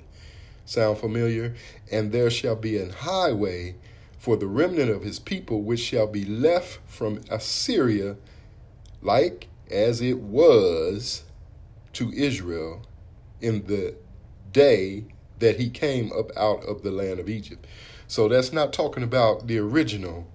Sound 0.65 0.99
familiar? 0.99 1.55
And 1.91 2.11
there 2.11 2.29
shall 2.29 2.55
be 2.55 2.77
an 2.77 2.91
highway 2.91 3.73
for 4.19 4.37
the 4.37 4.45
remnant 4.45 4.91
of 4.91 5.01
his 5.01 5.17
people, 5.17 5.63
which 5.63 5.79
shall 5.79 6.05
be 6.05 6.23
left 6.23 6.79
from 6.85 7.21
Assyria, 7.31 8.17
like 9.01 9.47
as 9.71 9.99
it 9.99 10.19
was 10.19 11.23
to 11.93 12.13
Israel 12.13 12.83
in 13.41 13.65
the 13.65 13.95
day 14.51 15.05
that 15.39 15.59
he 15.59 15.71
came 15.71 16.11
up 16.13 16.29
out 16.37 16.63
of 16.65 16.83
the 16.83 16.91
land 16.91 17.19
of 17.19 17.29
Egypt. 17.29 17.65
So 18.09 18.27
that's 18.27 18.51
not 18.51 18.73
talking 18.73 19.03
about 19.03 19.45
the 19.45 19.59
original 19.59 20.27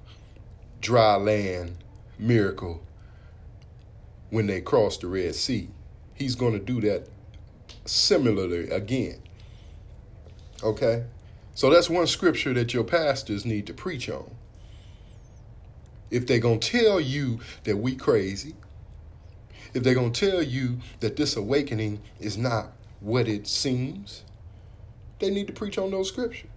dry 0.80 1.16
land 1.16 1.78
miracle 2.20 2.80
when 4.30 4.46
they 4.46 4.60
crossed 4.60 5.00
the 5.00 5.08
Red 5.08 5.34
Sea. 5.34 5.68
He's 6.14 6.36
going 6.36 6.52
to 6.52 6.60
do 6.60 6.80
that 6.82 7.08
similarly 7.84 8.70
again. 8.70 9.20
Okay? 10.62 11.02
So 11.56 11.68
that's 11.68 11.90
one 11.90 12.06
scripture 12.06 12.54
that 12.54 12.72
your 12.72 12.84
pastors 12.84 13.44
need 13.44 13.66
to 13.66 13.74
preach 13.74 14.08
on. 14.08 14.30
If 16.12 16.28
they're 16.28 16.38
going 16.38 16.60
to 16.60 16.70
tell 16.78 17.00
you 17.00 17.40
that 17.64 17.78
we 17.78 17.96
crazy, 17.96 18.54
if 19.74 19.82
they're 19.82 19.94
going 19.94 20.12
to 20.12 20.30
tell 20.30 20.44
you 20.44 20.78
that 21.00 21.16
this 21.16 21.34
awakening 21.36 22.02
is 22.20 22.38
not 22.38 22.68
what 23.00 23.26
it 23.26 23.48
seems, 23.48 24.22
they 25.18 25.28
need 25.28 25.48
to 25.48 25.52
preach 25.52 25.76
on 25.76 25.90
those 25.90 26.06
scriptures. 26.06 26.50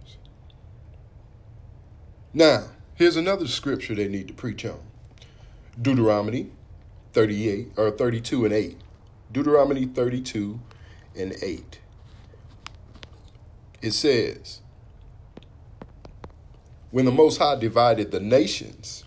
Now, 2.38 2.66
here's 2.94 3.16
another 3.16 3.48
scripture 3.48 3.96
they 3.96 4.06
need 4.06 4.28
to 4.28 4.32
preach 4.32 4.64
on 4.64 4.78
Deuteronomy 5.82 6.52
38 7.12 7.72
or 7.76 7.90
32 7.90 8.44
and 8.44 8.54
8. 8.54 8.76
Deuteronomy 9.32 9.86
32 9.86 10.60
and 11.16 11.34
8. 11.42 11.80
It 13.82 13.90
says, 13.90 14.60
When 16.92 17.06
the 17.06 17.10
Most 17.10 17.38
High 17.38 17.56
divided 17.56 18.12
the 18.12 18.20
nations, 18.20 19.02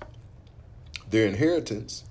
their 1.09 1.25
inheritance, 1.25 2.03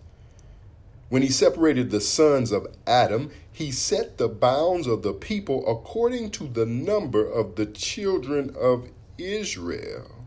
when 1.10 1.20
he 1.20 1.28
separated 1.28 1.90
the 1.90 2.00
sons 2.00 2.50
of 2.50 2.66
Adam, 2.86 3.30
he 3.52 3.70
set 3.70 4.16
the 4.16 4.28
bounds 4.28 4.86
of 4.86 5.02
the 5.02 5.12
people 5.12 5.70
according 5.70 6.30
to 6.30 6.48
the 6.48 6.64
number 6.64 7.30
of 7.30 7.56
the 7.56 7.66
children 7.66 8.56
of 8.58 8.88
Israel. 9.18 10.19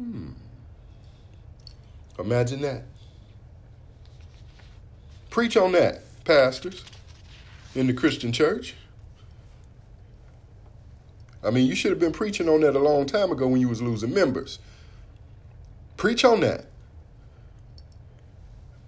Hmm. 0.00 0.30
Imagine 2.18 2.62
that. 2.62 2.84
Preach 5.28 5.58
on 5.58 5.72
that, 5.72 6.00
pastors, 6.24 6.84
in 7.74 7.86
the 7.86 7.92
Christian 7.92 8.32
church. 8.32 8.74
I 11.44 11.50
mean, 11.50 11.66
you 11.66 11.74
should 11.74 11.90
have 11.90 12.00
been 12.00 12.12
preaching 12.12 12.48
on 12.48 12.62
that 12.62 12.74
a 12.74 12.78
long 12.78 13.04
time 13.04 13.30
ago 13.30 13.46
when 13.46 13.60
you 13.60 13.68
was 13.68 13.82
losing 13.82 14.14
members. 14.14 14.58
Preach 15.98 16.24
on 16.24 16.40
that. 16.40 16.64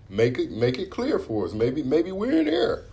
Make 0.09 0.39
it 0.39 0.51
make 0.51 0.79
it 0.79 0.91
clear 0.91 1.19
for 1.19 1.45
us. 1.47 1.53
Maybe 1.53 1.83
maybe 1.83 2.11
we're 2.11 2.39
in 2.39 2.49
error. 2.49 2.85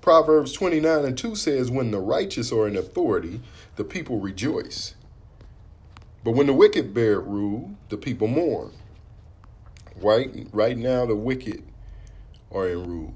Proverbs 0.00 0.52
29 0.52 1.04
and 1.04 1.16
2 1.16 1.36
says, 1.36 1.70
When 1.70 1.92
the 1.92 2.00
righteous 2.00 2.50
are 2.50 2.66
in 2.66 2.76
authority, 2.76 3.40
the 3.76 3.84
people 3.84 4.18
rejoice. 4.18 4.94
But 6.24 6.32
when 6.32 6.46
the 6.46 6.52
wicked 6.52 6.94
bear 6.94 7.20
rule, 7.20 7.74
the 7.88 7.96
people 7.96 8.28
mourn. 8.28 8.72
Right, 9.96 10.46
right 10.52 10.76
now, 10.76 11.04
the 11.04 11.16
wicked 11.16 11.64
are 12.50 12.68
in 12.68 12.84
rule. 12.84 13.14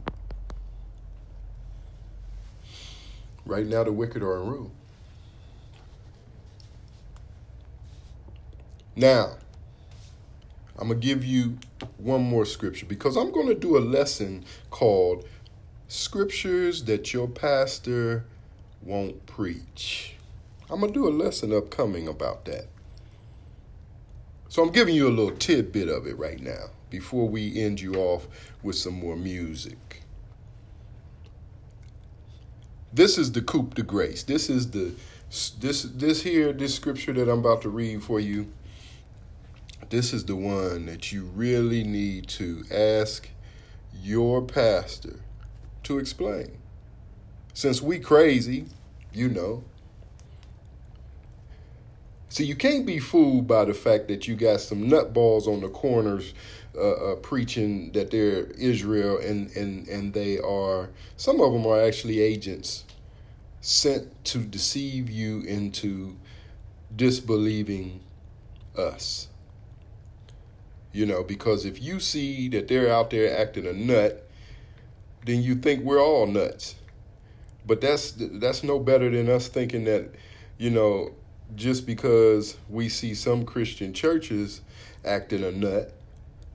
Right 3.44 3.66
now, 3.66 3.84
the 3.84 3.92
wicked 3.92 4.22
are 4.22 4.42
in 4.42 4.48
rule. 4.48 4.72
Now, 8.96 9.36
I'm 10.78 10.88
going 10.88 11.00
to 11.00 11.06
give 11.06 11.24
you 11.24 11.58
one 11.98 12.22
more 12.22 12.44
scripture 12.44 12.86
because 12.86 13.16
I'm 13.16 13.30
going 13.30 13.46
to 13.46 13.54
do 13.54 13.76
a 13.76 13.80
lesson 13.80 14.44
called 14.70 15.26
Scriptures 15.88 16.84
That 16.84 17.12
Your 17.12 17.28
Pastor 17.28 18.24
Won't 18.82 19.26
Preach. 19.26 20.16
I'm 20.68 20.80
going 20.80 20.92
to 20.92 20.98
do 20.98 21.08
a 21.08 21.10
lesson 21.10 21.52
upcoming 21.52 22.08
about 22.08 22.44
that. 22.46 22.66
So 24.48 24.62
I'm 24.62 24.70
giving 24.70 24.94
you 24.94 25.08
a 25.08 25.10
little 25.10 25.36
tidbit 25.36 25.88
of 25.88 26.06
it 26.06 26.16
right 26.18 26.40
now 26.40 26.70
before 26.90 27.28
we 27.28 27.60
end 27.60 27.80
you 27.80 27.94
off 27.94 28.28
with 28.62 28.76
some 28.76 28.94
more 28.94 29.16
music. 29.16 30.02
This 32.92 33.18
is 33.18 33.32
the 33.32 33.42
coup 33.42 33.70
de 33.74 33.82
grace. 33.82 34.22
This 34.22 34.48
is 34.48 34.70
the 34.70 34.92
this 35.60 35.82
this 35.82 36.22
here 36.22 36.52
this 36.52 36.74
scripture 36.74 37.12
that 37.12 37.28
I'm 37.28 37.40
about 37.40 37.62
to 37.62 37.68
read 37.68 38.02
for 38.02 38.20
you. 38.20 38.52
This 39.90 40.12
is 40.12 40.24
the 40.24 40.36
one 40.36 40.86
that 40.86 41.12
you 41.12 41.24
really 41.24 41.84
need 41.84 42.28
to 42.28 42.64
ask 42.70 43.28
your 43.92 44.42
pastor 44.42 45.20
to 45.82 45.98
explain. 45.98 46.58
Since 47.54 47.82
we 47.82 47.98
crazy, 47.98 48.66
you 49.12 49.28
know, 49.28 49.64
See, 52.36 52.44
you 52.44 52.54
can't 52.54 52.84
be 52.84 52.98
fooled 52.98 53.46
by 53.46 53.64
the 53.64 53.72
fact 53.72 54.08
that 54.08 54.28
you 54.28 54.36
got 54.36 54.60
some 54.60 54.90
nutballs 54.90 55.46
on 55.46 55.62
the 55.62 55.70
corners 55.70 56.34
uh, 56.76 56.80
uh, 57.12 57.16
preaching 57.16 57.92
that 57.92 58.10
they're 58.10 58.44
Israel 58.58 59.16
and, 59.16 59.50
and, 59.56 59.88
and 59.88 60.12
they 60.12 60.38
are, 60.40 60.90
some 61.16 61.40
of 61.40 61.54
them 61.54 61.66
are 61.66 61.80
actually 61.80 62.20
agents 62.20 62.84
sent 63.62 64.22
to 64.26 64.40
deceive 64.40 65.08
you 65.08 65.40
into 65.44 66.18
disbelieving 66.94 68.00
us. 68.76 69.28
You 70.92 71.06
know, 71.06 71.22
because 71.22 71.64
if 71.64 71.80
you 71.80 72.00
see 72.00 72.50
that 72.50 72.68
they're 72.68 72.92
out 72.92 73.08
there 73.08 73.34
acting 73.34 73.66
a 73.66 73.72
nut, 73.72 74.28
then 75.24 75.42
you 75.42 75.54
think 75.54 75.84
we're 75.84 76.02
all 76.02 76.26
nuts. 76.26 76.74
But 77.66 77.80
that's 77.80 78.12
that's 78.14 78.62
no 78.62 78.78
better 78.78 79.08
than 79.08 79.30
us 79.30 79.48
thinking 79.48 79.84
that, 79.84 80.10
you 80.58 80.68
know, 80.68 81.14
just 81.54 81.86
because 81.86 82.56
we 82.68 82.88
see 82.88 83.14
some 83.14 83.44
Christian 83.44 83.92
churches 83.92 84.62
acting 85.04 85.44
a 85.44 85.52
nut, 85.52 85.92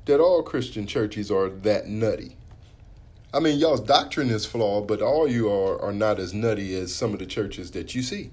that 0.05 0.19
all 0.19 0.43
Christian 0.43 0.87
churches 0.87 1.31
are 1.31 1.49
that 1.49 1.87
nutty. 1.87 2.35
I 3.33 3.39
mean, 3.39 3.59
y'all's 3.59 3.79
doctrine 3.79 4.29
is 4.29 4.45
flawed, 4.45 4.87
but 4.87 5.01
all 5.01 5.27
you 5.27 5.49
are 5.49 5.81
are 5.81 5.93
not 5.93 6.19
as 6.19 6.33
nutty 6.33 6.75
as 6.75 6.93
some 6.93 7.13
of 7.13 7.19
the 7.19 7.25
churches 7.25 7.71
that 7.71 7.95
you 7.95 8.01
see, 8.01 8.31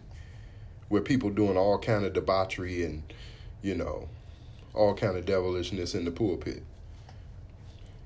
where 0.89 1.03
people 1.03 1.31
doing 1.31 1.57
all 1.57 1.79
kind 1.79 2.05
of 2.05 2.15
debauchery 2.15 2.85
and, 2.85 3.03
you 3.63 3.77
know, 3.77 4.09
all 4.75 4.95
kind 4.95 5.17
of 5.17 5.25
devilishness 5.25 5.95
in 5.95 6.05
the 6.05 6.11
pulpit. 6.11 6.65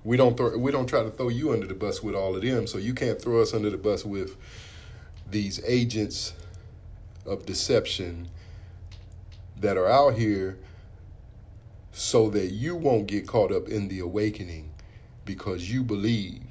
We 0.04 0.16
don't 0.16 0.36
throw, 0.36 0.58
we 0.58 0.72
don't 0.72 0.86
try 0.86 1.02
to 1.02 1.10
throw 1.10 1.28
you 1.28 1.52
under 1.52 1.66
the 1.66 1.74
bus 1.74 2.02
with 2.02 2.14
all 2.14 2.36
of 2.36 2.42
them, 2.42 2.66
so 2.66 2.76
you 2.76 2.92
can't 2.92 3.20
throw 3.20 3.40
us 3.40 3.54
under 3.54 3.70
the 3.70 3.78
bus 3.78 4.04
with 4.04 4.36
these 5.30 5.62
agents 5.64 6.34
of 7.24 7.46
deception 7.46 8.28
that 9.58 9.76
are 9.76 9.88
out 9.88 10.14
here 10.14 10.58
so 11.92 12.30
that 12.30 12.50
you 12.52 12.74
won't 12.74 13.06
get 13.06 13.26
caught 13.26 13.52
up 13.52 13.68
in 13.68 13.88
the 13.88 14.00
awakening 14.00 14.70
because 15.24 15.70
you 15.70 15.82
believe 15.82 16.42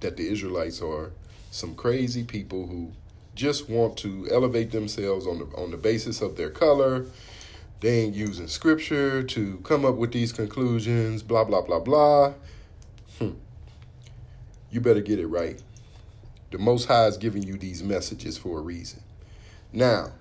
that 0.00 0.16
the 0.16 0.28
Israelites 0.28 0.82
are 0.82 1.12
some 1.50 1.74
crazy 1.74 2.24
people 2.24 2.66
who 2.66 2.92
just 3.34 3.68
want 3.68 3.96
to 3.98 4.28
elevate 4.30 4.72
themselves 4.72 5.26
on 5.26 5.38
the 5.38 5.44
on 5.56 5.70
the 5.70 5.76
basis 5.76 6.20
of 6.20 6.36
their 6.36 6.50
color. 6.50 7.06
They 7.80 8.00
ain't 8.00 8.14
using 8.14 8.48
scripture 8.48 9.22
to 9.22 9.58
come 9.58 9.84
up 9.84 9.96
with 9.96 10.12
these 10.12 10.32
conclusions, 10.32 11.22
blah 11.22 11.44
blah 11.44 11.62
blah 11.62 11.80
blah. 11.80 12.34
Hmm. 13.18 13.32
You 14.70 14.80
better 14.80 15.00
get 15.00 15.18
it 15.18 15.26
right. 15.26 15.62
The 16.50 16.58
Most 16.58 16.86
High 16.86 17.06
is 17.06 17.16
giving 17.16 17.42
you 17.42 17.56
these 17.56 17.82
messages 17.82 18.36
for 18.36 18.58
a 18.58 18.62
reason. 18.62 19.02
Now, 19.72 20.12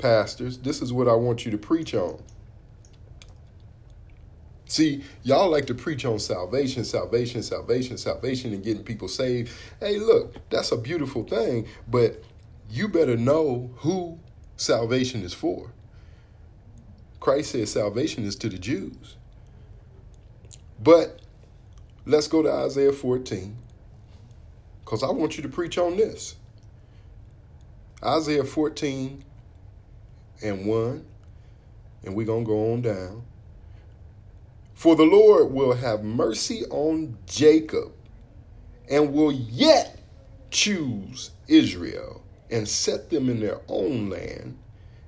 pastors, 0.00 0.58
this 0.58 0.82
is 0.82 0.92
what 0.92 1.06
I 1.08 1.14
want 1.14 1.44
you 1.44 1.50
to 1.52 1.58
preach 1.58 1.94
on. 1.94 2.22
See, 4.66 5.02
y'all 5.24 5.50
like 5.50 5.66
to 5.66 5.74
preach 5.74 6.04
on 6.04 6.20
salvation, 6.20 6.84
salvation, 6.84 7.42
salvation, 7.42 7.98
salvation, 7.98 8.52
and 8.52 8.62
getting 8.62 8.84
people 8.84 9.08
saved. 9.08 9.50
Hey, 9.80 9.98
look, 9.98 10.48
that's 10.48 10.70
a 10.70 10.76
beautiful 10.76 11.24
thing, 11.24 11.66
but 11.88 12.22
you 12.70 12.86
better 12.86 13.16
know 13.16 13.72
who 13.78 14.20
salvation 14.56 15.22
is 15.22 15.34
for. 15.34 15.72
Christ 17.18 17.50
says 17.50 17.72
salvation 17.72 18.24
is 18.24 18.36
to 18.36 18.48
the 18.48 18.58
Jews. 18.58 19.16
But 20.80 21.20
let's 22.06 22.28
go 22.28 22.40
to 22.40 22.50
Isaiah 22.50 22.92
14, 22.92 23.56
because 24.84 25.02
I 25.02 25.10
want 25.10 25.36
you 25.36 25.42
to 25.42 25.48
preach 25.48 25.78
on 25.78 25.96
this. 25.96 26.36
Isaiah 28.04 28.44
14 28.44 29.24
and 30.42 30.66
1, 30.66 31.04
and 32.04 32.14
we're 32.14 32.26
going 32.26 32.44
to 32.44 32.48
go 32.48 32.72
on 32.72 32.82
down. 32.82 33.22
For 34.74 34.96
the 34.96 35.04
Lord 35.04 35.52
will 35.52 35.74
have 35.74 36.02
mercy 36.02 36.64
on 36.70 37.18
Jacob 37.26 37.92
and 38.88 39.12
will 39.12 39.32
yet 39.32 39.98
choose 40.50 41.30
Israel 41.48 42.22
and 42.50 42.66
set 42.66 43.10
them 43.10 43.28
in 43.28 43.40
their 43.40 43.60
own 43.68 44.10
land. 44.10 44.58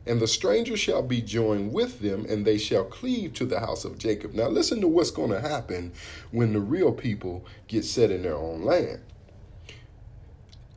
And 0.06 0.20
the 0.20 0.26
stranger 0.26 0.76
shall 0.76 1.02
be 1.02 1.22
joined 1.22 1.72
with 1.72 2.00
them, 2.00 2.26
and 2.28 2.44
they 2.44 2.58
shall 2.58 2.84
cleave 2.84 3.34
to 3.34 3.46
the 3.46 3.60
house 3.60 3.84
of 3.84 3.98
Jacob. 3.98 4.34
Now, 4.34 4.48
listen 4.48 4.80
to 4.80 4.88
what's 4.88 5.12
going 5.12 5.30
to 5.30 5.40
happen 5.40 5.92
when 6.32 6.52
the 6.52 6.60
real 6.60 6.92
people 6.92 7.44
get 7.68 7.84
set 7.84 8.10
in 8.10 8.22
their 8.22 8.36
own 8.36 8.62
land. 8.62 9.00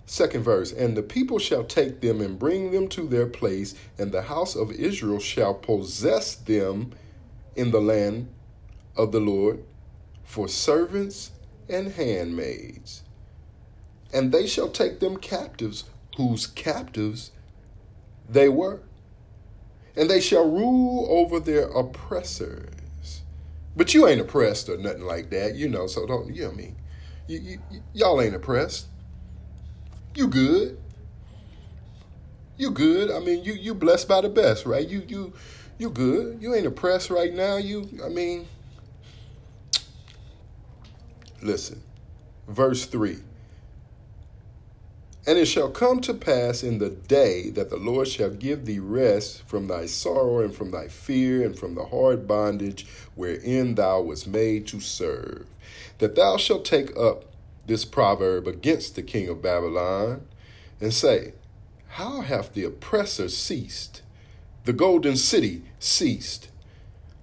Second 0.05 0.43
verse, 0.43 0.71
and 0.71 0.95
the 0.95 1.01
people 1.01 1.39
shall 1.39 1.63
take 1.63 2.01
them 2.01 2.21
and 2.21 2.37
bring 2.37 2.71
them 2.71 2.87
to 2.89 3.07
their 3.07 3.25
place, 3.25 3.73
and 3.97 4.11
the 4.11 4.23
house 4.23 4.55
of 4.55 4.71
Israel 4.71 5.19
shall 5.19 5.53
possess 5.53 6.35
them 6.35 6.91
in 7.55 7.71
the 7.71 7.81
land 7.81 8.27
of 8.95 9.11
the 9.11 9.19
Lord 9.19 9.63
for 10.23 10.47
servants 10.47 11.31
and 11.67 11.93
handmaids. 11.93 13.03
And 14.13 14.31
they 14.31 14.45
shall 14.45 14.69
take 14.69 14.99
them 14.99 15.17
captives, 15.17 15.85
whose 16.17 16.47
captives 16.47 17.31
they 18.29 18.47
were. 18.47 18.81
And 19.95 20.09
they 20.09 20.19
shall 20.19 20.49
rule 20.49 21.07
over 21.09 21.39
their 21.39 21.67
oppressors. 21.69 23.21
But 23.75 23.93
you 23.93 24.07
ain't 24.07 24.21
oppressed 24.21 24.69
or 24.69 24.77
nothing 24.77 25.05
like 25.05 25.29
that, 25.31 25.55
you 25.55 25.67
know, 25.67 25.87
so 25.87 26.05
don't, 26.05 26.33
you 26.33 26.43
know 26.43 26.51
I 26.51 26.53
mean? 26.53 26.75
You, 27.27 27.39
you, 27.39 27.81
y'all 27.93 28.21
ain't 28.21 28.35
oppressed. 28.35 28.87
You 30.15 30.27
good. 30.27 30.77
You 32.57 32.71
good. 32.71 33.11
I 33.11 33.19
mean, 33.19 33.43
you 33.43 33.53
you 33.53 33.73
blessed 33.73 34.07
by 34.07 34.21
the 34.21 34.29
best, 34.29 34.65
right? 34.65 34.87
You 34.87 35.03
you 35.07 35.33
you 35.77 35.89
good. 35.89 36.41
You 36.41 36.55
ain't 36.55 36.65
oppressed 36.65 37.09
right 37.09 37.33
now. 37.33 37.57
You 37.57 37.87
I 38.03 38.09
mean 38.09 38.47
Listen. 41.45 41.83
Verse 42.47 42.85
3. 42.85 43.17
And 45.27 45.37
it 45.37 45.45
shall 45.45 45.69
come 45.69 46.01
to 46.01 46.13
pass 46.13 46.63
in 46.63 46.79
the 46.79 46.89
day 46.89 47.49
that 47.51 47.69
the 47.69 47.77
Lord 47.77 48.07
shall 48.07 48.29
give 48.29 48.65
thee 48.65 48.79
rest 48.79 49.43
from 49.43 49.67
thy 49.67 49.85
sorrow 49.85 50.39
and 50.39 50.55
from 50.55 50.71
thy 50.71 50.87
fear 50.87 51.43
and 51.43 51.57
from 51.57 51.75
the 51.75 51.85
hard 51.85 52.27
bondage 52.27 52.87
wherein 53.15 53.75
thou 53.75 54.01
wast 54.01 54.27
made 54.27 54.67
to 54.67 54.79
serve, 54.79 55.45
that 55.97 56.15
thou 56.15 56.37
shalt 56.37 56.65
take 56.65 56.95
up 56.97 57.25
this 57.65 57.85
proverb 57.85 58.47
against 58.47 58.95
the 58.95 59.01
king 59.01 59.27
of 59.29 59.41
Babylon 59.41 60.25
and 60.79 60.93
say, 60.93 61.33
How 61.89 62.21
hath 62.21 62.53
the 62.53 62.63
oppressor 62.63 63.29
ceased? 63.29 64.01
The 64.65 64.73
golden 64.73 65.15
city 65.15 65.63
ceased. 65.79 66.49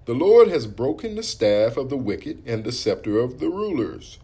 The 0.05 0.13
Lord 0.13 0.49
has 0.49 0.67
broken 0.67 1.15
the 1.15 1.23
staff 1.23 1.77
of 1.77 1.89
the 1.89 1.97
wicked 1.97 2.43
and 2.45 2.63
the 2.63 2.71
scepter 2.71 3.19
of 3.19 3.39
the 3.39 3.49
rulers. 3.49 4.19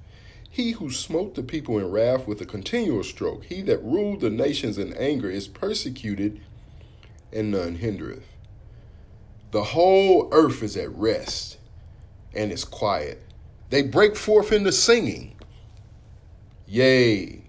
He 0.49 0.72
who 0.72 0.89
smote 0.89 1.36
the 1.36 1.43
people 1.43 1.78
in 1.78 1.91
wrath 1.91 2.28
with 2.28 2.41
a 2.41 2.45
continual 2.45 3.03
stroke, 3.03 3.45
he 3.45 3.61
that 3.63 3.84
ruled 3.84 4.20
the 4.20 4.30
nations 4.30 4.78
in 4.78 4.93
anger, 4.93 5.30
is 5.30 5.47
persecuted, 5.47 6.41
and 7.32 7.51
none 7.51 7.78
hindereth. 7.78 8.24
The 9.51 9.63
whole 9.65 10.28
earth 10.32 10.61
is 10.61 10.76
at 10.76 10.93
rest 10.95 11.57
and 12.34 12.51
is 12.51 12.65
quiet. 12.65 13.22
They 13.70 13.82
break 13.84 14.15
forth 14.15 14.51
into 14.51 14.72
singing. 14.72 15.36
Yea, 16.72 17.41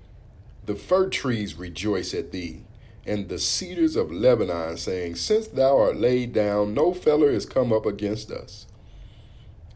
the 0.64 0.74
fir 0.74 1.06
trees 1.10 1.54
rejoice 1.54 2.14
at 2.14 2.32
thee, 2.32 2.62
and 3.04 3.28
the 3.28 3.38
cedars 3.38 3.94
of 3.94 4.10
Lebanon, 4.10 4.78
saying, 4.78 5.14
Since 5.16 5.48
thou 5.48 5.78
art 5.78 5.98
laid 5.98 6.32
down, 6.32 6.72
no 6.72 6.94
feller 6.94 7.28
is 7.28 7.44
come 7.44 7.70
up 7.70 7.84
against 7.84 8.30
us. 8.30 8.66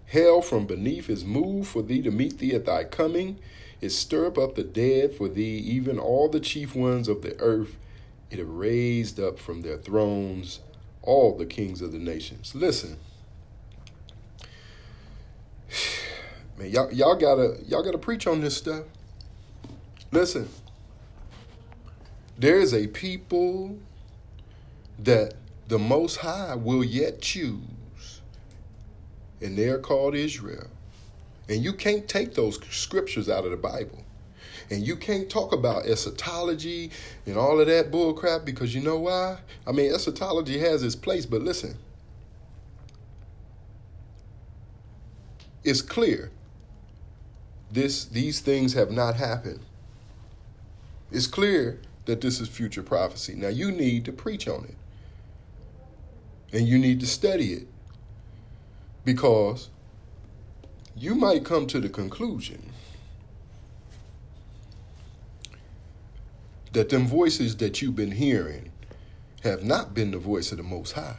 Hell 0.06 0.40
from 0.40 0.66
beneath 0.66 1.10
is 1.10 1.26
moved 1.26 1.68
for 1.68 1.82
thee 1.82 2.00
to 2.00 2.10
meet 2.10 2.38
thee 2.38 2.54
at 2.54 2.64
thy 2.64 2.84
coming. 2.84 3.38
It 3.82 3.90
stirreth 3.90 4.38
up 4.38 4.54
the 4.54 4.64
dead 4.64 5.14
for 5.14 5.28
thee, 5.28 5.58
even 5.58 5.98
all 5.98 6.30
the 6.30 6.40
chief 6.40 6.74
ones 6.74 7.06
of 7.06 7.20
the 7.20 7.38
earth. 7.38 7.76
It 8.30 8.38
have 8.38 8.48
raised 8.48 9.20
up 9.20 9.38
from 9.38 9.60
their 9.60 9.76
thrones 9.76 10.60
all 11.02 11.36
the 11.36 11.44
kings 11.44 11.82
of 11.82 11.92
the 11.92 11.98
nations. 11.98 12.54
Listen, 12.54 12.96
man, 16.58 16.70
y'all, 16.70 16.90
y'all 16.90 17.16
gotta 17.16 17.58
y'all 17.66 17.82
gotta 17.82 17.98
preach 17.98 18.26
on 18.26 18.40
this 18.40 18.56
stuff. 18.56 18.84
Listen, 20.14 20.48
there 22.38 22.60
is 22.60 22.72
a 22.72 22.86
people 22.86 23.76
that 25.00 25.34
the 25.66 25.78
Most 25.80 26.18
High 26.18 26.54
will 26.54 26.84
yet 26.84 27.20
choose, 27.20 28.20
and 29.40 29.58
they're 29.58 29.80
called 29.80 30.14
Israel. 30.14 30.68
And 31.48 31.64
you 31.64 31.72
can't 31.72 32.06
take 32.06 32.34
those 32.34 32.60
scriptures 32.70 33.28
out 33.28 33.44
of 33.44 33.50
the 33.50 33.56
Bible. 33.56 34.04
And 34.70 34.86
you 34.86 34.94
can't 34.94 35.28
talk 35.28 35.52
about 35.52 35.86
eschatology 35.86 36.92
and 37.26 37.36
all 37.36 37.58
of 37.58 37.66
that 37.66 37.90
bullcrap 37.90 38.44
because 38.44 38.72
you 38.72 38.82
know 38.82 39.00
why? 39.00 39.38
I 39.66 39.72
mean, 39.72 39.92
eschatology 39.92 40.60
has 40.60 40.84
its 40.84 40.94
place, 40.94 41.26
but 41.26 41.42
listen. 41.42 41.76
It's 45.64 45.82
clear 45.82 46.30
this 47.72 48.04
these 48.04 48.38
things 48.38 48.74
have 48.74 48.92
not 48.92 49.16
happened. 49.16 49.58
It's 51.14 51.28
clear 51.28 51.80
that 52.06 52.20
this 52.20 52.40
is 52.40 52.48
future 52.48 52.82
prophecy. 52.82 53.36
Now 53.36 53.46
you 53.46 53.70
need 53.70 54.04
to 54.06 54.12
preach 54.12 54.48
on 54.48 54.64
it. 54.64 54.74
And 56.52 56.66
you 56.66 56.76
need 56.76 56.98
to 57.00 57.06
study 57.06 57.52
it. 57.52 57.68
Because 59.04 59.70
you 60.96 61.14
might 61.14 61.44
come 61.44 61.68
to 61.68 61.78
the 61.78 61.88
conclusion 61.88 62.70
that 66.72 66.88
them 66.88 67.06
voices 67.06 67.56
that 67.58 67.80
you've 67.80 67.94
been 67.94 68.12
hearing 68.12 68.72
have 69.44 69.62
not 69.62 69.94
been 69.94 70.10
the 70.10 70.18
voice 70.18 70.50
of 70.50 70.58
the 70.58 70.64
Most 70.64 70.94
High. 70.94 71.18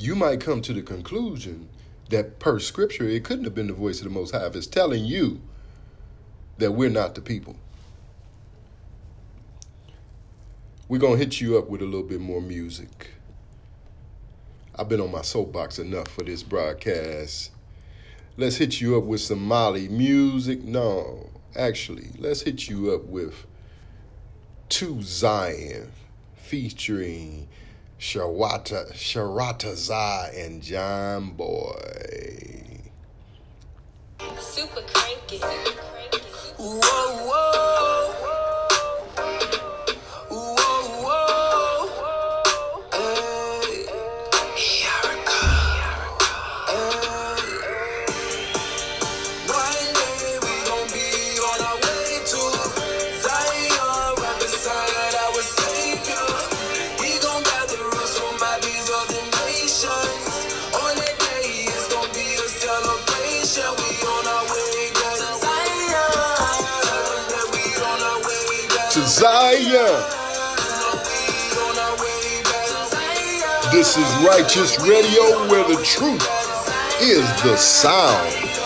You 0.00 0.16
might 0.16 0.40
come 0.40 0.62
to 0.62 0.72
the 0.72 0.82
conclusion 0.82 1.68
that 2.10 2.40
per 2.40 2.58
scripture, 2.58 3.08
it 3.08 3.22
couldn't 3.22 3.44
have 3.44 3.54
been 3.54 3.68
the 3.68 3.72
voice 3.72 3.98
of 3.98 4.04
the 4.04 4.10
Most 4.10 4.34
High 4.34 4.46
if 4.46 4.56
it's 4.56 4.66
telling 4.66 5.04
you 5.04 5.40
that 6.58 6.72
we're 6.72 6.90
not 6.90 7.14
the 7.14 7.20
people. 7.20 7.56
We're 10.88 10.98
going 10.98 11.14
to 11.14 11.18
hit 11.18 11.40
you 11.40 11.58
up 11.58 11.68
with 11.68 11.80
a 11.80 11.86
little 11.86 12.02
bit 12.02 12.20
more 12.20 12.42
music. 12.42 13.10
I've 14.76 14.88
been 14.88 15.00
on 15.00 15.12
my 15.12 15.22
soapbox 15.22 15.78
enough 15.78 16.08
for 16.08 16.24
this 16.24 16.42
broadcast. 16.42 17.52
Let's 18.36 18.56
hit 18.56 18.80
you 18.80 18.98
up 18.98 19.04
with 19.04 19.20
some 19.20 19.42
Molly 19.46 19.88
music. 19.88 20.62
No, 20.62 21.30
actually, 21.56 22.10
let's 22.18 22.42
hit 22.42 22.68
you 22.68 22.92
up 22.92 23.04
with 23.04 23.46
To 24.70 25.00
Zion 25.02 25.92
featuring 26.34 27.48
Sharata, 27.98 28.92
Sharata 28.94 29.76
Zai 29.76 30.34
and 30.36 30.62
John 30.62 31.30
Boy. 31.30 32.82
Super 34.38 34.82
cranky. 34.82 35.40
Whoa. 36.64 36.80
Whoa, 36.80 38.33
Zion. 69.14 69.62
This 73.70 73.96
is 73.96 74.26
Righteous 74.26 74.76
Radio 74.80 75.46
where 75.48 75.62
the 75.68 75.80
truth 75.84 76.28
is 77.00 77.24
the 77.44 77.56
sound. 77.56 78.63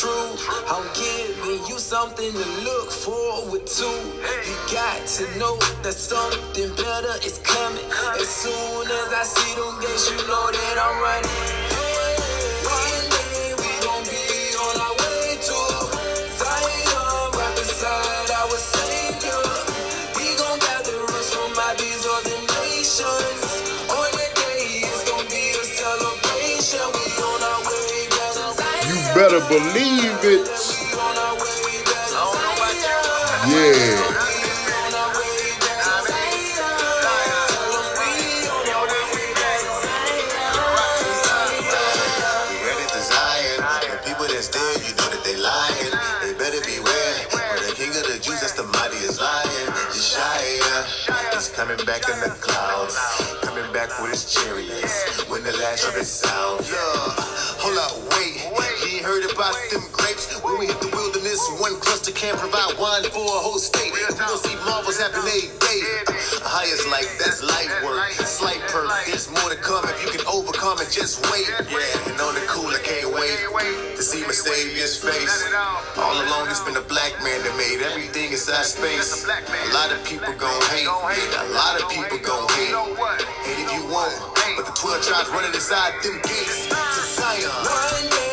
Truth. 0.00 0.48
I'm 0.72 0.86
giving 0.94 1.60
you 1.68 1.78
something 1.78 2.32
to 2.32 2.46
look 2.64 2.90
forward 2.90 3.66
to. 3.66 3.90
You 4.48 4.56
got 4.72 5.06
to 5.18 5.38
know 5.38 5.58
that 5.82 5.92
something 5.92 6.74
better 6.76 7.14
is 7.22 7.38
coming. 7.44 7.84
As 8.18 8.28
soon 8.28 8.86
as 8.86 9.12
I 9.12 9.24
see 9.24 9.54
them 9.60 9.78
gates, 9.80 10.10
you 10.10 10.16
know 10.26 10.50
that 10.50 10.76
I'm 10.80 11.02
running. 11.02 11.79
Mightiest 48.72 49.20
lion. 49.20 49.66
Yeshaya, 49.92 51.34
he's 51.34 51.48
coming 51.48 51.76
back 51.86 52.08
in 52.08 52.18
the 52.20 52.34
clouds. 52.40 52.96
Coming 53.42 53.70
back 53.72 53.90
with 54.00 54.10
his 54.12 54.32
chariots. 54.32 55.28
When 55.28 55.42
the 55.42 55.52
last 55.52 55.82
trumpet 55.82 56.04
sounds. 56.04 56.70
Yeah. 56.70 56.76
Hold 57.60 57.78
up, 57.78 57.92
wait. 58.16 58.69
You 59.00 59.06
ain't 59.06 59.16
heard 59.16 59.32
about 59.32 59.56
them 59.72 59.80
grapes? 59.96 60.28
When 60.44 60.60
we 60.60 60.68
hit 60.68 60.76
the 60.84 60.92
wilderness, 60.92 61.40
one 61.56 61.80
cluster 61.80 62.12
can't 62.12 62.36
provide 62.36 62.76
wine 62.76 63.08
for 63.08 63.24
a 63.24 63.40
whole 63.40 63.56
state. 63.56 63.96
We 63.96 64.04
gon' 64.12 64.36
see 64.36 64.52
marvels 64.68 65.00
happen 65.00 65.24
every 65.24 65.48
day. 65.56 65.80
High 66.44 66.68
Highest 66.68 66.84
like 66.92 67.08
that's 67.16 67.40
light 67.40 67.72
work. 67.80 67.96
Slight 68.28 68.60
perk. 68.68 68.92
There's 69.08 69.32
more 69.32 69.48
to 69.48 69.56
come 69.56 69.88
if 69.88 70.04
you 70.04 70.12
can 70.12 70.20
overcome 70.28 70.84
it. 70.84 70.92
Just 70.92 71.24
wait. 71.32 71.48
Yeah, 71.48 72.12
and 72.12 72.20
on 72.20 72.36
the 72.36 72.44
cool, 72.44 72.68
I 72.68 72.80
can't 72.84 73.08
wait 73.16 73.40
to 73.96 74.02
see 74.04 74.20
my 74.20 74.36
Savior's 74.36 75.00
face. 75.00 75.48
All 75.96 76.20
along, 76.20 76.52
it's 76.52 76.60
been 76.60 76.76
a 76.76 76.84
black 76.84 77.16
man 77.24 77.40
that 77.40 77.56
made 77.56 77.80
everything 77.80 78.36
inside 78.36 78.68
space. 78.68 79.24
A 79.24 79.72
lot 79.72 79.96
of 79.96 80.04
people 80.04 80.28
gon' 80.36 80.60
hate. 80.68 80.84
Yeah, 80.84 81.48
a 81.48 81.56
lot 81.56 81.80
of 81.80 81.88
people 81.88 82.20
gon' 82.20 82.44
hate. 82.52 82.76
Hate 83.48 83.64
if 83.64 83.70
you 83.72 83.88
want, 83.88 84.12
but 84.60 84.68
the 84.68 84.76
12 84.76 85.08
tribes 85.08 85.32
running 85.32 85.56
inside 85.56 85.96
them 86.04 86.20
gates 86.20 86.68
to 86.68 87.00
Zion. 87.16 88.29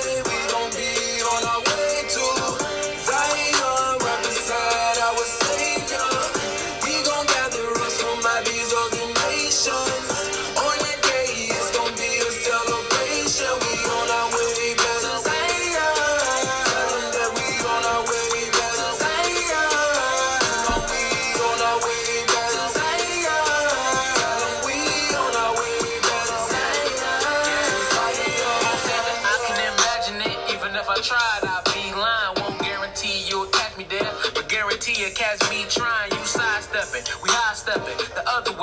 The 37.96 38.24
other 38.28 38.57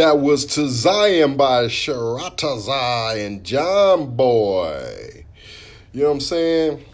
That 0.00 0.18
was 0.18 0.46
To 0.54 0.66
Zion 0.66 1.36
by 1.36 1.64
Sharatazai 1.66 3.26
and 3.26 3.44
John 3.44 4.16
Boy. 4.16 5.26
You 5.92 6.00
know 6.00 6.06
what 6.06 6.14
I'm 6.14 6.20
saying? 6.20 6.86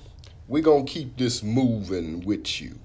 We're 0.49 0.65
going 0.65 0.87
to 0.87 0.93
keep 0.93 1.17
this 1.17 1.41
moving 1.41 2.25
with 2.27 2.61
you. 2.61 2.77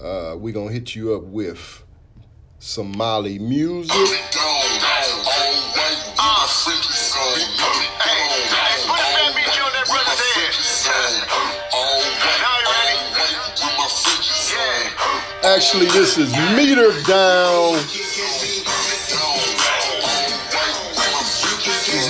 Uh, 0.00 0.34
we're 0.36 0.52
going 0.52 0.66
to 0.70 0.74
hit 0.74 0.96
you 0.96 1.14
up 1.14 1.22
with 1.22 1.84
Somali 2.58 3.38
music. 3.38 3.94
Actually, 15.44 15.86
this 15.86 16.18
is 16.18 16.32
Meter 16.56 16.90
Down. 17.04 18.01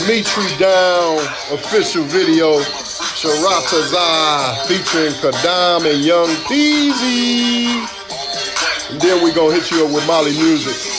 Dimitri 0.06 0.56
Down 0.58 1.16
official 1.52 2.02
video. 2.02 2.60
Sharata 3.14 4.66
featuring 4.66 5.12
Kadam 5.22 5.86
and 5.88 6.04
Young 6.04 6.26
Peasy. 6.48 7.66
And 8.90 9.00
then 9.00 9.22
we 9.22 9.32
gonna 9.32 9.54
hit 9.54 9.70
you 9.70 9.86
up 9.86 9.92
with 9.92 10.04
Molly 10.08 10.32
Music. 10.32 10.91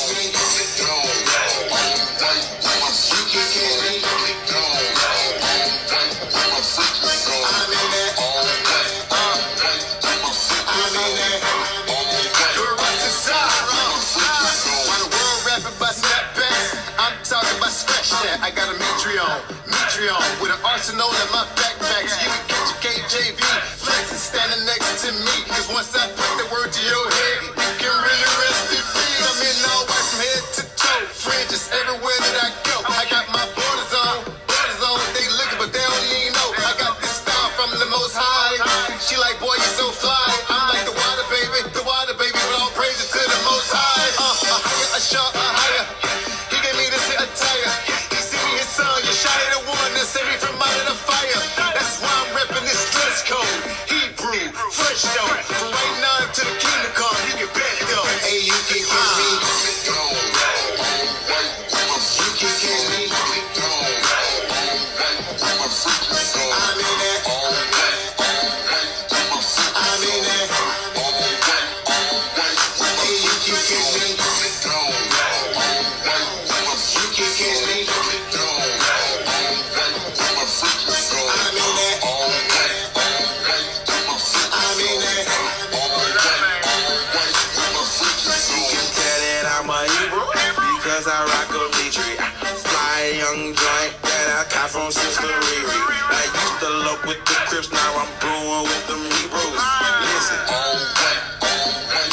flexing 20.84 21.00
on 21.00 21.16
in 21.16 21.32
my 21.32 21.48
backpack. 21.56 22.10
So 22.10 22.20
you 22.20 22.28
can 22.28 22.44
catch 22.52 22.68
your 22.68 22.80
KJV. 22.84 23.40
Flexing 23.80 24.18
standing 24.18 24.66
next 24.66 25.06
to 25.06 25.12
me. 25.12 25.36
Cause 25.48 25.70
once 25.72 25.96
I 25.96 26.12
put 26.12 26.32
the 26.36 26.48
word 26.52 26.72
to 26.72 26.82
your 26.84 27.08
head, 27.08 27.40
you 27.56 27.72
can 27.80 27.96
really 28.04 28.32
rest 28.44 28.68
in 28.76 28.84
peace. 28.92 29.24
I'm 29.24 29.40
in 29.48 29.58
all 29.72 29.86
white 29.88 30.08
from 30.12 30.20
head 30.20 30.44
to 30.60 30.64
toe. 30.76 31.06
Fringes 31.08 31.70
everywhere 31.72 32.20
that 32.20 32.36
I 32.44 32.50
go. 32.50 32.63
Now 97.72 98.02
I'm 98.02 98.12
blowing 98.20 98.66
with 98.68 98.86
them 98.88 99.04
Hebrews. 99.04 99.56
Listen, 99.56 100.40
oh 100.52 100.76
what, 101.00 101.18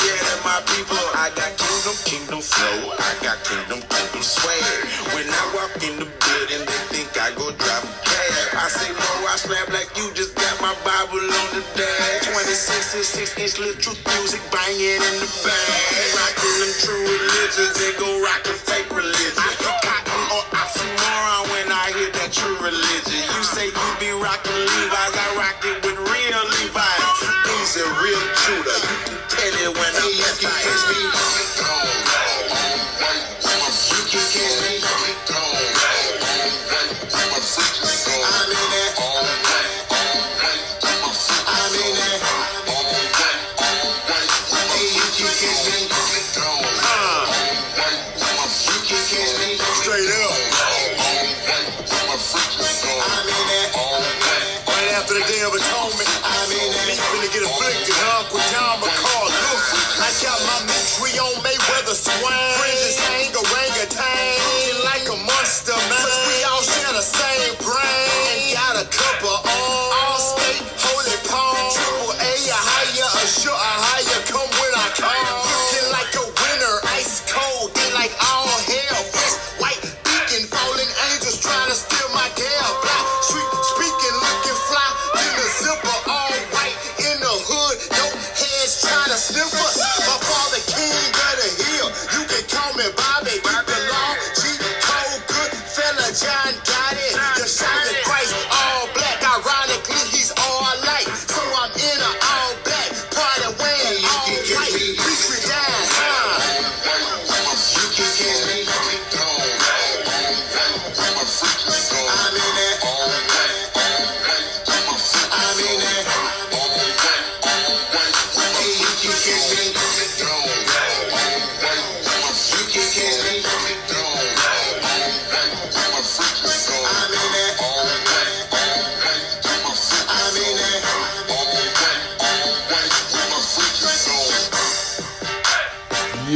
yeah, 0.05 0.20
they're 0.22 0.44
my 0.47 0.60
people. 0.77 1.01
I 1.16 1.32
got 1.35 1.51
kingdom, 1.59 1.97
kingdom 2.06 2.40
flow. 2.44 2.94
I 2.94 3.10
got 3.24 3.40
kingdom, 3.43 3.81
kingdom 3.89 4.22
swag. 4.22 4.62
When 5.16 5.27
I 5.27 5.44
walk 5.56 5.74
in 5.82 5.98
the 5.98 6.06
building, 6.06 6.62
they 6.68 6.81
think 6.94 7.10
I 7.18 7.35
go 7.35 7.51
drive 7.56 7.82
a 7.82 7.93
cab. 8.06 8.62
I 8.62 8.66
say, 8.70 8.90
no, 8.93 9.10
I 9.27 9.35
slap 9.40 9.68
like 9.74 9.90
you 9.98 10.06
just 10.14 10.36
got 10.36 10.55
my 10.62 10.74
Bible 10.86 11.18
on 11.18 11.48
the 11.56 11.64
dash. 11.74 12.31
26 12.31 12.94
and 12.94 13.06
6 13.06 13.39
inch 13.40 13.55
little 13.59 13.78
truth 13.81 14.01
music 14.18 14.43
banging 14.52 15.02
in 15.02 15.16
the 15.18 15.31
bag. 15.43 16.14
Rocking 16.14 16.56
them 16.62 16.72
true 16.85 17.05
religions 17.06 17.74
they 17.81 17.93
go 17.98 18.09
rockin' 18.22 18.59
fake 18.59 18.90
religion. 18.93 19.35
I 19.40 19.51
can 19.59 19.74
cotton 19.82 20.22
or 20.36 20.44
oxymoron 20.55 21.43
when 21.51 21.68
I 21.72 21.90
hear 21.97 22.10
that 22.22 22.31
true 22.31 22.59
religion. 22.60 23.22
You 23.35 23.43
say 23.43 23.66
you 23.72 23.89
be 23.98 24.10
rockin' 24.14 24.55
Levi's. 24.55 25.20
shooter. 28.51 28.81
Tell 29.28 29.55
it 29.62 29.70
when 29.78 29.93
I'm 29.94 30.10
hey, 30.10 31.30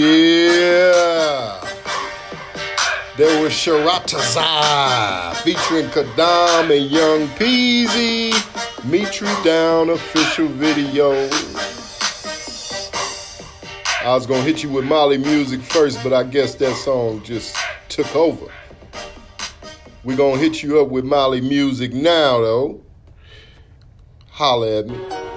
Yeah. 0.04 1.60
There 3.16 3.42
was 3.42 3.52
Sharatazai 3.52 5.34
featuring 5.36 5.86
Kadam 5.86 6.70
and 6.76 6.90
Young 6.90 7.26
Peasy. 7.38 8.32
Mitri 8.84 9.28
Down 9.42 9.88
official 9.88 10.48
video. 10.48 11.12
I 14.04 14.14
was 14.14 14.26
gonna 14.26 14.42
hit 14.42 14.62
you 14.62 14.68
with 14.68 14.84
Molly 14.84 15.16
music 15.16 15.62
first, 15.62 16.02
but 16.02 16.12
I 16.12 16.22
guess 16.24 16.54
that 16.56 16.76
song 16.76 17.22
just 17.22 17.56
took 17.88 18.14
over. 18.14 18.52
We're 20.02 20.18
gonna 20.18 20.36
hit 20.36 20.62
you 20.62 20.82
up 20.82 20.88
with 20.88 21.06
Molly 21.06 21.40
music 21.40 21.94
now, 21.94 22.42
though. 22.42 22.82
Holla 24.32 24.80
at 24.80 24.86
me. 24.86 25.33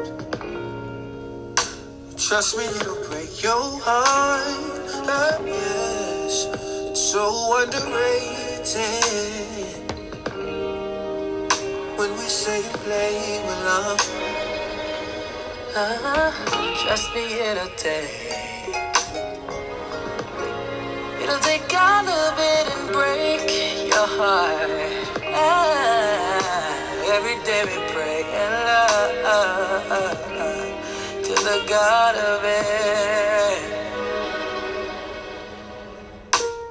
Trust 2.17 2.57
me, 2.57 2.65
it'll 2.65 2.95
break 3.11 3.43
your 3.43 3.61
heart. 3.85 4.41
Oh, 5.05 5.43
yes, 5.45 6.47
it's 6.89 6.99
so 6.99 7.61
underrated. 7.61 8.81
When 11.95 12.11
we 12.13 12.25
say 12.25 12.63
and 12.63 12.73
play 12.81 13.43
with 13.45 13.65
love, 13.69 14.01
Ah, 15.75 16.33
trust 16.83 17.13
me, 17.13 17.25
it'll 17.37 17.69
take. 17.77 18.33
It'll 21.21 21.39
take 21.41 21.71
all 21.71 22.09
of 22.09 22.39
it 22.39 22.65
and 22.73 22.91
break 22.91 23.45
your 23.93 24.07
heart. 24.17 25.00
Every 27.13 27.37
day 27.43 27.63
we 27.65 27.77
pray 27.93 28.23
and 28.23 28.53
love 28.67 30.17
to 31.23 31.33
the 31.49 31.57
God 31.67 32.15
of 32.15 32.41
it. 32.45 33.91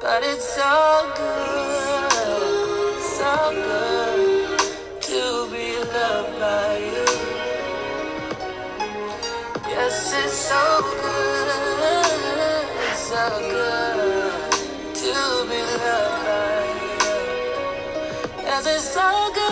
But 0.00 0.22
it's 0.24 0.48
so 0.54 1.12
good, 1.14 3.00
so 3.18 3.34
good 3.52 4.58
to 5.08 5.22
be 5.52 5.66
loved 5.92 6.32
by 6.40 6.70
you. 6.94 7.08
Yes, 9.68 10.14
it's 10.24 10.38
so 10.50 10.64
good, 11.02 11.48
so 12.96 13.24
good 13.52 14.52
to 15.02 15.14
be 15.50 15.60
loved 15.84 16.24
by 16.24 16.64
you. 16.80 16.96
Yes, 18.42 18.64
it's 18.66 18.88
so 18.94 19.08
good 19.34 19.49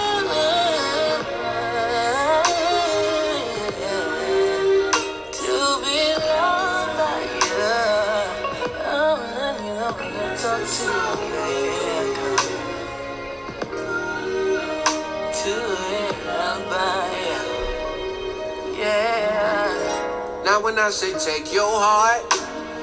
When 20.63 20.79
I 20.79 20.91
say 20.91 21.13
take 21.19 21.53
your 21.55 21.71
heart, 21.71 22.21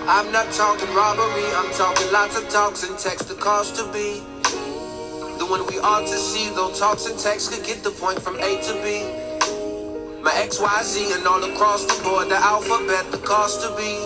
I'm 0.08 0.32
not 0.32 0.52
talking 0.54 0.92
robbery. 0.96 1.46
I'm 1.54 1.72
talking 1.74 2.12
lots 2.12 2.38
of 2.38 2.48
talks 2.50 2.88
and 2.88 2.98
text 2.98 3.28
the 3.28 3.36
cost 3.36 3.76
to 3.76 3.84
be. 3.92 4.22
The 5.38 5.46
one 5.46 5.68
we 5.68 5.78
ought 5.80 6.08
to 6.08 6.18
see, 6.18 6.50
though 6.56 6.74
talks 6.74 7.06
and 7.06 7.20
texts 7.20 7.54
could 7.54 7.66
get 7.66 7.84
the 7.84 7.92
point 7.92 8.22
from 8.22 8.36
A 8.40 8.62
to 8.64 8.74
B. 8.82 9.04
My 10.24 10.32
XYZ 10.32 11.18
and 11.18 11.28
all 11.28 11.44
across 11.44 11.86
the 11.86 12.02
board, 12.02 12.30
the 12.30 12.38
alphabet, 12.38 13.12
the 13.12 13.20
cost 13.20 13.62
to 13.62 13.70
be. 13.76 14.00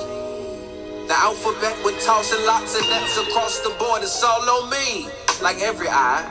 The 1.08 1.16
alphabet 1.16 1.78
with 1.86 2.04
tossing 2.04 2.44
lots 2.46 2.76
of 2.76 2.82
nets 2.90 3.18
across 3.18 3.60
the 3.60 3.70
board, 3.80 4.02
it's 4.02 4.22
all 4.24 4.50
on 4.50 4.70
me. 4.72 5.08
Like 5.42 5.62
every 5.62 5.88
eye, 5.88 6.26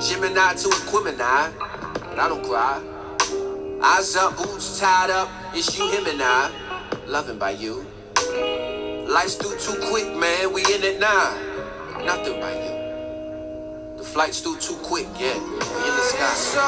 Gemini 0.00 0.54
to 0.54 0.68
Aquemini, 0.68 1.54
but 2.08 2.18
I 2.18 2.28
don't 2.28 2.42
cry. 2.42 2.82
Eyes 3.82 4.16
up, 4.16 4.36
boots 4.36 4.80
tied 4.80 5.10
up, 5.10 5.28
it's 5.56 5.78
you, 5.78 5.88
him, 5.90 6.06
and 6.06 6.20
I. 6.20 6.50
Loving 7.06 7.38
by 7.38 7.50
you. 7.50 7.86
Life's 9.08 9.36
through 9.36 9.56
too 9.58 9.78
quick, 9.88 10.14
man, 10.16 10.52
we 10.52 10.62
in 10.62 10.82
it 10.82 10.98
now. 10.98 11.36
Nothing 12.04 12.40
by 12.40 12.52
you. 12.52 13.96
The 13.96 14.02
flight's 14.04 14.40
through 14.40 14.58
too 14.58 14.76
quick, 14.82 15.06
yeah. 15.18 15.38
We 15.38 15.88
in 15.88 15.94
the 15.94 16.02
sky. 16.10 16.34
So 16.34 16.66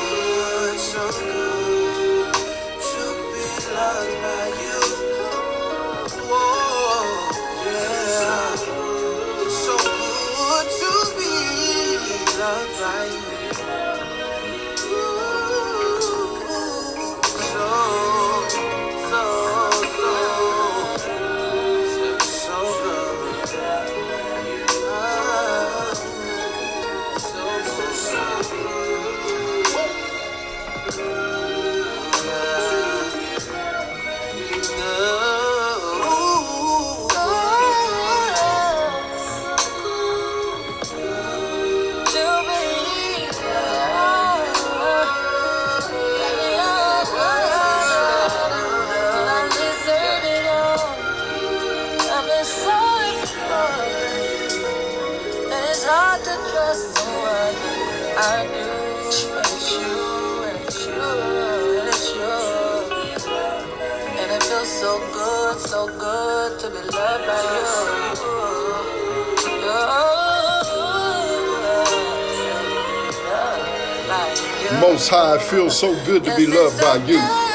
good, 0.00 0.78
so 0.80 1.10
good 1.20 2.34
to 2.90 3.04
be 3.32 3.46
loved 3.74 4.14
by 4.22 4.46
you. 4.62 4.80
Whoa, 6.28 7.30
yeah. 7.64 8.56
So 9.48 9.74
good 9.78 10.68
to 10.80 10.90
be 11.16 11.30
loved 12.40 12.80
by 12.80 13.04
you. 13.06 13.29
Most 74.80 75.10
High, 75.10 75.36
it 75.36 75.42
feels 75.42 75.78
so 75.78 75.92
good 76.06 76.24
to 76.24 76.34
be 76.36 76.46
loved 76.46 76.80
by 76.80 76.96
you. 77.04 77.49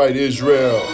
Right, 0.00 0.16
Israel. 0.16 0.80